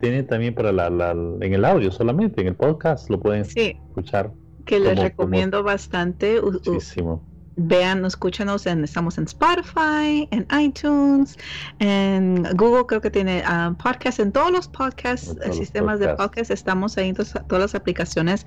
tienen 0.00 0.26
también 0.26 0.54
para 0.54 0.72
la, 0.72 1.10
en 1.40 1.54
el 1.54 1.64
audio 1.64 1.90
solamente, 1.90 2.40
en 2.40 2.48
el 2.48 2.54
podcast 2.56 3.08
lo 3.10 3.20
pueden 3.20 3.42
escuchar. 3.42 4.32
Que 4.64 4.80
les 4.80 4.98
recomiendo 4.98 5.62
bastante. 5.62 6.40
Muchísimo 6.40 7.35
vean, 7.56 8.04
escúchanos, 8.04 8.66
en, 8.66 8.84
estamos 8.84 9.18
en 9.18 9.24
Spotify, 9.24 10.28
en 10.30 10.46
iTunes, 10.60 11.36
en 11.78 12.44
Google 12.54 12.86
creo 12.86 13.00
que 13.00 13.10
tiene 13.10 13.42
um, 13.48 13.74
podcast, 13.74 14.20
en 14.20 14.30
todos 14.30 14.52
los 14.52 14.68
podcasts, 14.68 15.34
sistemas 15.52 15.98
de 15.98 16.14
podcast, 16.14 16.50
estamos 16.50 16.96
ahí 16.98 17.08
en 17.08 17.14
todas, 17.14 17.34
las 17.50 17.74
aplicaciones. 17.74 18.46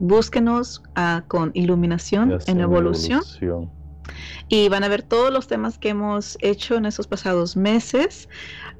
Búsquenos 0.00 0.82
uh, 0.96 1.20
con 1.28 1.50
iluminación 1.54 2.38
en 2.46 2.60
evolución. 2.60 3.22
Y 4.48 4.68
van 4.68 4.84
a 4.84 4.88
ver 4.88 5.02
todos 5.02 5.32
los 5.32 5.46
temas 5.46 5.78
que 5.78 5.90
hemos 5.90 6.36
hecho 6.40 6.76
en 6.76 6.86
estos 6.86 7.06
pasados 7.06 7.56
meses. 7.56 8.28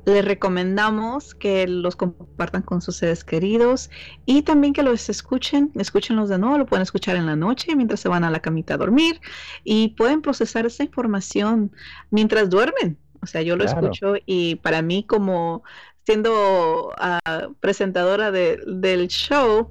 Les 0.06 0.24
recomendamos 0.24 1.34
que 1.34 1.66
los 1.66 1.96
compartan 1.96 2.62
con 2.62 2.80
sus 2.80 2.96
seres 2.96 3.22
queridos 3.22 3.90
y 4.24 4.42
también 4.42 4.72
que 4.72 4.82
los 4.82 5.08
escuchen, 5.08 5.70
escúchenlos 5.74 6.28
de 6.28 6.38
nuevo, 6.38 6.58
lo 6.58 6.66
pueden 6.66 6.82
escuchar 6.82 7.16
en 7.16 7.26
la 7.26 7.36
noche 7.36 7.76
mientras 7.76 8.00
se 8.00 8.08
van 8.08 8.24
a 8.24 8.30
la 8.30 8.40
camita 8.40 8.74
a 8.74 8.78
dormir 8.78 9.20
y 9.62 9.88
pueden 9.88 10.22
procesar 10.22 10.66
esa 10.66 10.84
información 10.84 11.70
mientras 12.10 12.48
duermen. 12.48 12.98
O 13.22 13.26
sea, 13.26 13.42
yo 13.42 13.56
lo 13.56 13.64
escucho 13.64 14.14
y 14.24 14.54
para 14.56 14.80
mí 14.80 15.04
como 15.04 15.62
siendo 16.04 16.92
ah, 16.98 17.48
presentadora 17.60 18.32
del 18.32 19.08
show, 19.08 19.70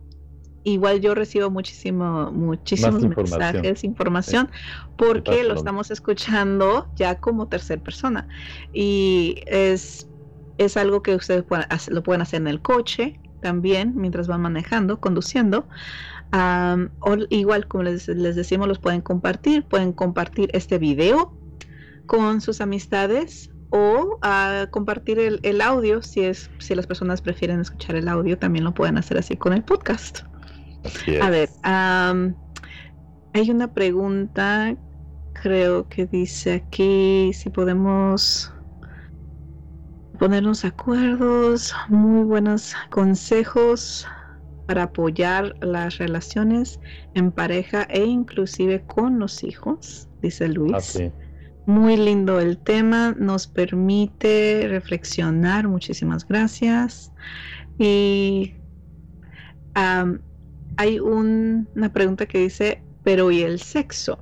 igual 0.74 1.02
yo 1.02 1.16
recibo 1.16 1.50
muchísimo, 1.50 2.32
muchísimos 2.32 3.02
mensajes, 3.04 3.84
información, 3.84 4.50
porque 4.98 5.44
lo 5.44 5.54
estamos 5.54 5.92
escuchando 5.92 6.88
ya 6.96 7.20
como 7.20 7.48
tercera 7.48 7.82
persona. 7.82 8.28
Y 8.74 9.42
es 9.46 10.10
es 10.60 10.76
algo 10.78 11.02
que 11.02 11.16
ustedes 11.16 11.46
lo 11.88 12.04
pueden 12.04 12.22
hacer 12.22 12.42
en 12.42 12.48
el 12.48 12.62
coche 12.62 13.20
también, 13.42 13.94
mientras 13.96 14.28
van 14.28 14.42
manejando, 14.42 15.00
conduciendo. 15.00 15.68
o 16.32 17.18
igual, 17.30 17.68
como 17.68 17.84
les, 17.84 18.06
decimos, 18.06 18.68
los 18.68 18.78
pueden 18.78 19.02
compartir. 19.02 19.64
Pueden 19.64 19.94
compartir 19.94 20.50
este 20.54 20.78
video 20.78 21.34
con 22.06 22.42
sus 22.42 22.60
amistades 22.60 23.52
o 23.70 24.20
compartir 24.72 25.20
el, 25.20 25.62
audio 25.62 26.02
si 26.02 26.22
es 26.22 26.50
si 26.58 26.76
las 26.76 26.88
personas 26.88 27.22
prefieren 27.22 27.60
escuchar 27.60 27.96
el 27.96 28.08
audio 28.08 28.36
también 28.36 28.66
lo 28.66 28.74
pueden 28.74 28.98
hacer 28.98 29.20
así 29.20 29.38
con 29.38 29.54
el 29.54 29.64
podcast 29.64 30.22
a 31.22 31.30
ver 31.30 31.50
hay 33.34 33.52
una 33.52 33.74
pregunta 33.74 34.76
creo 35.34 35.88
que 35.88 36.06
dice 36.06 36.54
aquí 36.54 37.32
si 37.34 37.50
podemos 37.50 38.54
ponernos 40.20 40.66
acuerdos, 40.66 41.74
muy 41.88 42.24
buenos 42.24 42.76
consejos 42.92 44.06
para 44.68 44.84
apoyar 44.84 45.56
las 45.62 45.98
relaciones 45.98 46.80
en 47.16 47.32
pareja 47.32 47.84
e 47.90 48.04
inclusive 48.06 48.84
con 48.86 49.18
los 49.18 49.44
hijos, 49.44 50.10
dice 50.22 50.50
Luis. 50.50 50.98
Ah, 50.98 51.12
muy 51.66 51.98
lindo 51.98 52.40
el 52.40 52.58
tema, 52.58 53.16
nos 53.18 53.48
permite 53.48 54.68
reflexionar, 54.68 55.68
muchísimas 55.68 56.28
gracias. 56.28 57.14
Y 57.78 58.56
hay 60.80 60.98
una 60.98 61.92
pregunta 61.92 62.26
que 62.26 62.38
dice, 62.38 62.82
pero 63.04 63.32
¿y 63.32 63.42
el 63.42 63.60
sexo? 63.60 64.18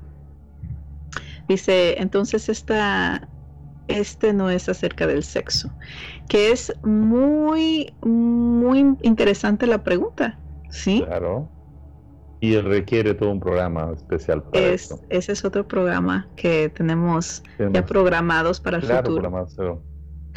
Dice, 1.47 2.01
entonces 2.01 2.49
esta 2.49 3.29
este 3.87 4.33
no 4.33 4.49
es 4.49 4.67
acerca 4.67 5.05
del 5.05 5.21
sexo, 5.21 5.69
que 6.27 6.51
es 6.51 6.73
muy, 6.83 7.93
muy 8.01 8.97
interesante 9.03 9.67
la 9.67 9.83
pregunta, 9.83 10.39
¿sí? 10.71 11.03
Claro. 11.05 11.47
Y 12.39 12.57
requiere 12.57 13.13
todo 13.13 13.29
un 13.29 13.39
programa 13.39 13.91
especial 13.95 14.41
para 14.41 14.65
eso. 14.65 14.99
Ese 15.09 15.33
es 15.33 15.45
otro 15.45 15.67
programa 15.67 16.27
que 16.35 16.69
tenemos, 16.69 17.43
ya 17.71 17.85
programados 17.85 18.59
para 18.59 18.77
el 18.77 18.83
futuro. 18.83 19.45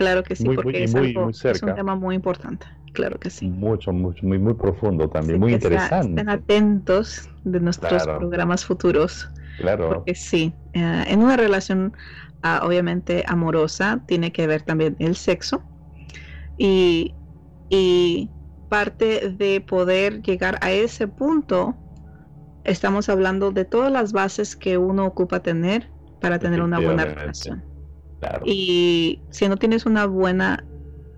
Claro 0.00 0.22
que 0.22 0.34
sí, 0.34 0.44
porque 0.44 0.84
es, 0.84 0.94
un 0.94 1.74
tema 1.74 1.94
muy 1.94 2.14
importante. 2.14 2.66
Claro 2.94 3.20
que 3.20 3.28
sí. 3.28 3.50
Mucho, 3.50 3.92
mucho, 3.92 4.26
muy, 4.26 4.38
muy 4.38 4.54
profundo 4.54 5.10
también, 5.10 5.38
muy 5.38 5.52
interesante. 5.52 6.08
estén 6.08 6.30
atentos 6.30 7.28
de 7.44 7.60
nuestros 7.60 8.04
programas 8.04 8.64
futuros. 8.64 9.28
Claro. 9.58 9.90
Porque 9.90 10.14
sí, 10.14 10.54
eh, 10.72 11.04
en 11.06 11.22
una 11.22 11.36
relación 11.36 11.92
obviamente 12.62 13.24
amorosa, 13.28 14.02
tiene 14.06 14.32
que 14.32 14.46
ver 14.46 14.62
también 14.62 14.96
el 15.00 15.16
sexo. 15.16 15.62
Y, 16.56 17.14
y 17.68 18.30
parte 18.70 19.28
de 19.28 19.60
poder 19.60 20.22
llegar 20.22 20.58
a 20.62 20.70
ese 20.70 21.08
punto, 21.08 21.76
estamos 22.64 23.10
hablando 23.10 23.52
de 23.52 23.66
todas 23.66 23.92
las 23.92 24.12
bases 24.12 24.56
que 24.56 24.78
uno 24.78 25.04
ocupa 25.04 25.40
tener 25.40 25.90
para 26.22 26.38
tener 26.38 26.62
una 26.62 26.80
buena 26.80 27.04
relación. 27.04 27.69
Y 28.42 29.24
si 29.30 29.48
no 29.48 29.56
tienes 29.56 29.86
una 29.86 30.06
buena, 30.06 30.68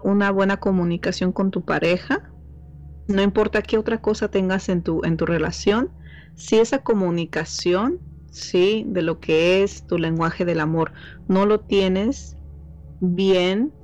una 0.02 0.30
buena 0.30 0.58
comunicación 0.58 1.32
con 1.32 1.50
tu 1.50 1.64
pareja, 1.64 2.32
no 3.06 3.22
importa 3.22 3.62
qué 3.62 3.78
otra 3.78 3.98
cosa 4.00 4.28
tengas 4.28 4.68
en 4.68 4.82
tu, 4.82 5.02
en 5.04 5.16
tu 5.16 5.26
relación, 5.26 5.92
si 6.34 6.58
esa 6.58 6.80
comunicación, 6.80 8.00
sí, 8.26 8.84
de 8.88 9.02
lo 9.02 9.20
que 9.20 9.62
es 9.62 9.86
tu 9.86 9.98
lenguaje 9.98 10.44
del 10.44 10.60
amor, 10.60 10.92
no 11.28 11.46
lo 11.46 11.60
tienes 11.60 12.38
bien 13.00 13.74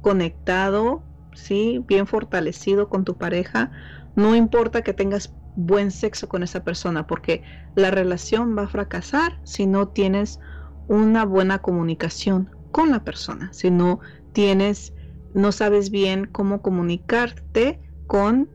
conectado, 0.00 1.06
sí, 1.32 1.84
bien 1.88 2.06
fortalecido 2.06 2.88
con 2.88 3.04
tu 3.04 3.16
pareja, 3.18 3.72
no 4.14 4.36
importa 4.36 4.82
que 4.82 4.94
tengas 4.94 5.34
buen 5.54 5.90
sexo 5.90 6.28
con 6.28 6.42
esa 6.42 6.64
persona, 6.64 7.06
porque 7.06 7.42
la 7.74 7.90
relación 7.90 8.56
va 8.56 8.62
a 8.64 8.68
fracasar 8.68 9.40
si 9.42 9.66
no 9.66 9.88
tienes 9.88 10.40
una 10.88 11.24
buena 11.24 11.58
comunicación 11.58 12.50
con 12.72 12.90
la 12.90 13.04
persona, 13.04 13.52
si 13.52 13.70
no 13.70 14.00
tienes, 14.32 14.92
no 15.34 15.52
sabes 15.52 15.90
bien 15.90 16.28
cómo 16.30 16.62
comunicarte 16.62 17.80
con, 18.06 18.48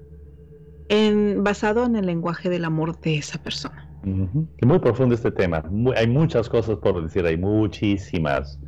en, 0.89 1.43
basado 1.43 1.85
en 1.85 1.95
el 1.95 2.05
lenguaje 2.05 2.49
del 2.49 2.65
amor 2.65 2.99
de 3.01 3.17
esa 3.17 3.41
persona. 3.41 3.87
Muy 4.03 4.79
profundo 4.79 5.13
este 5.15 5.31
tema. 5.31 5.63
hay 5.95 6.07
muchas 6.07 6.49
cosas 6.49 6.77
por 6.77 7.01
decir, 7.01 7.25
hay 7.25 7.37
muchísimas. 7.37 8.59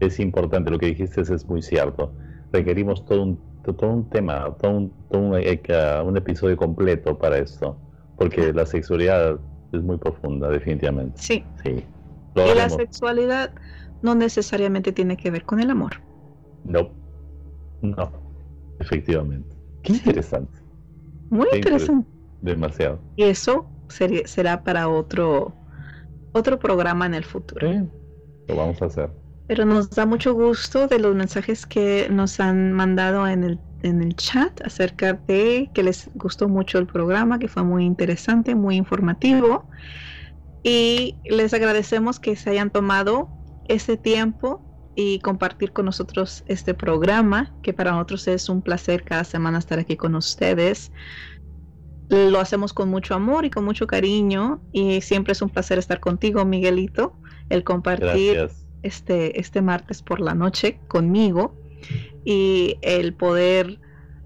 Es 0.00 0.18
importante, 0.20 0.70
lo 0.70 0.78
que 0.78 0.86
dijiste 0.86 1.20
es 1.20 1.46
muy 1.46 1.62
cierto. 1.62 2.12
Requerimos 2.52 3.04
todo 3.06 3.22
un, 3.22 3.40
todo 3.62 3.90
un 3.90 4.08
tema, 4.10 4.54
todo, 4.60 4.72
un, 4.72 4.92
todo 5.10 5.36
eh, 5.38 5.60
un, 6.04 6.16
episodio 6.16 6.56
completo 6.56 7.16
para 7.16 7.38
esto, 7.38 7.76
porque 8.18 8.52
la 8.52 8.66
sexualidad 8.66 9.38
es 9.72 9.82
muy 9.82 9.96
profunda, 9.96 10.48
definitivamente. 10.48 11.14
Sí. 11.16 11.44
sí. 11.64 11.84
Y 12.34 12.54
la 12.54 12.68
sexualidad 12.70 13.52
no 14.02 14.14
necesariamente 14.14 14.92
tiene 14.92 15.16
que 15.16 15.30
ver 15.30 15.44
con 15.44 15.60
el 15.60 15.70
amor. 15.70 16.02
No, 16.64 16.90
no, 17.80 18.12
efectivamente. 18.80 19.56
Qué 19.82 19.94
interesante. 19.94 20.58
Muy 21.30 21.48
interesante. 21.54 22.08
Demasiado. 22.40 23.00
Y 23.16 23.24
eso 23.24 23.66
sería, 23.88 24.26
será 24.26 24.62
para 24.62 24.88
otro, 24.88 25.54
otro 26.32 26.58
programa 26.58 27.06
en 27.06 27.14
el 27.14 27.24
futuro. 27.24 27.88
lo 28.48 28.56
vamos 28.56 28.82
a 28.82 28.86
hacer. 28.86 29.10
Pero 29.46 29.64
nos 29.64 29.90
da 29.90 30.06
mucho 30.06 30.34
gusto 30.34 30.86
de 30.86 30.98
los 30.98 31.14
mensajes 31.14 31.66
que 31.66 32.08
nos 32.10 32.40
han 32.40 32.72
mandado 32.72 33.26
en 33.26 33.44
el, 33.44 33.58
en 33.82 34.02
el 34.02 34.14
chat 34.16 34.60
acerca 34.62 35.14
de 35.14 35.70
que 35.74 35.82
les 35.82 36.08
gustó 36.14 36.48
mucho 36.48 36.78
el 36.78 36.86
programa, 36.86 37.38
que 37.38 37.48
fue 37.48 37.62
muy 37.62 37.84
interesante, 37.84 38.54
muy 38.54 38.76
informativo. 38.76 39.66
Y 40.62 41.16
les 41.24 41.52
agradecemos 41.54 42.20
que 42.20 42.36
se 42.36 42.50
hayan 42.50 42.70
tomado 42.70 43.28
ese 43.68 43.96
tiempo 43.96 44.62
y 44.94 45.20
compartir 45.20 45.72
con 45.72 45.86
nosotros 45.86 46.44
este 46.46 46.74
programa, 46.74 47.54
que 47.62 47.72
para 47.72 47.92
nosotros 47.92 48.28
es 48.28 48.48
un 48.48 48.62
placer 48.62 49.04
cada 49.04 49.24
semana 49.24 49.58
estar 49.58 49.78
aquí 49.78 49.96
con 49.96 50.14
ustedes. 50.14 50.92
Lo 52.08 52.40
hacemos 52.40 52.72
con 52.72 52.90
mucho 52.90 53.14
amor 53.14 53.44
y 53.44 53.50
con 53.50 53.64
mucho 53.64 53.86
cariño 53.86 54.60
y 54.72 55.00
siempre 55.00 55.32
es 55.32 55.40
un 55.40 55.48
placer 55.48 55.78
estar 55.78 55.98
contigo, 55.98 56.44
Miguelito, 56.44 57.16
el 57.48 57.64
compartir 57.64 58.50
este, 58.82 59.40
este 59.40 59.62
martes 59.62 60.02
por 60.02 60.20
la 60.20 60.34
noche 60.34 60.78
conmigo 60.88 61.56
y 62.24 62.76
el 62.82 63.14
poder 63.14 63.80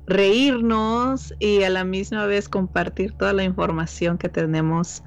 reírnos 0.07 1.35
y 1.39 1.63
a 1.63 1.71
la 1.71 1.85
misma 1.85 2.27
vez 2.27 2.49
compartir 2.49 3.13
toda 3.13 3.33
la 3.33 3.45
información 3.45 4.19
que 4.19 4.29
tenemos 4.29 5.03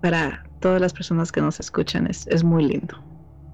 para 0.00 0.45
todas 0.66 0.80
las 0.80 0.92
personas 0.92 1.30
que 1.30 1.40
nos 1.40 1.60
escuchan. 1.60 2.08
Es, 2.08 2.26
es 2.26 2.42
muy 2.42 2.64
lindo. 2.66 2.96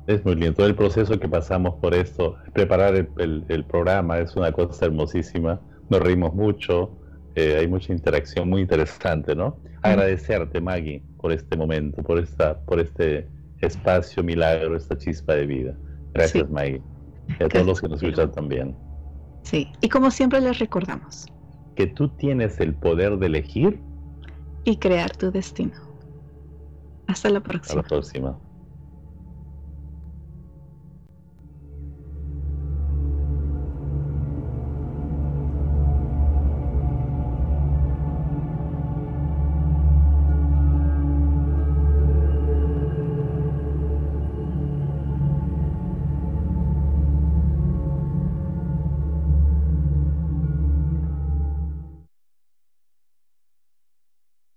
Es 0.06 0.24
muy 0.24 0.34
lindo. 0.34 0.54
Todo 0.54 0.66
el 0.66 0.74
proceso 0.74 1.20
que 1.20 1.28
pasamos 1.28 1.74
por 1.74 1.92
esto, 1.92 2.36
preparar 2.54 2.94
el, 2.94 3.64
programa 3.68 4.18
es 4.18 4.34
una 4.34 4.50
cosa 4.50 4.86
hermosísima. 4.86 5.60
Nos 5.90 6.00
reímos 6.00 6.32
mucho, 6.32 6.90
eh, 7.34 7.58
hay 7.60 7.68
mucha 7.68 7.92
interacción 7.92 8.48
muy 8.48 8.62
interesante, 8.62 9.34
¿no? 9.34 9.58
Agradecerte, 9.82 10.58
Maggie, 10.62 11.02
por 11.20 11.32
este 11.32 11.54
momento, 11.54 12.02
por, 12.02 12.18
esta, 12.18 12.58
por 12.60 12.80
este 12.80 13.28
espacio 13.60 14.22
milagro, 14.22 14.74
esta 14.74 14.96
chispa 14.96 15.34
de 15.34 15.44
vida. 15.44 15.76
Gracias, 16.14 16.48
Maggie. 16.48 16.80
Y 17.38 17.44
a 17.44 17.48
todos 17.48 17.66
los 17.66 17.80
que 17.82 17.88
nos 17.88 18.02
escuchan 18.02 18.32
también. 18.32 18.74
Sí, 19.42 19.68
y 19.82 19.90
como 19.90 20.10
siempre 20.10 20.40
les 20.40 20.58
recordamos. 20.58 21.26
Que 21.76 21.88
tú 21.88 22.08
tienes 22.08 22.58
el 22.58 22.72
poder 22.72 23.18
de 23.18 23.26
elegir. 23.26 23.78
Y 24.64 24.78
crear 24.78 25.14
tu 25.14 25.30
destino. 25.30 25.91
Hasta 27.06 27.30
la 27.30 27.40
próxima. 27.40 27.60
Hasta 27.60 27.74
la 27.76 27.82
próxima. 27.82 28.40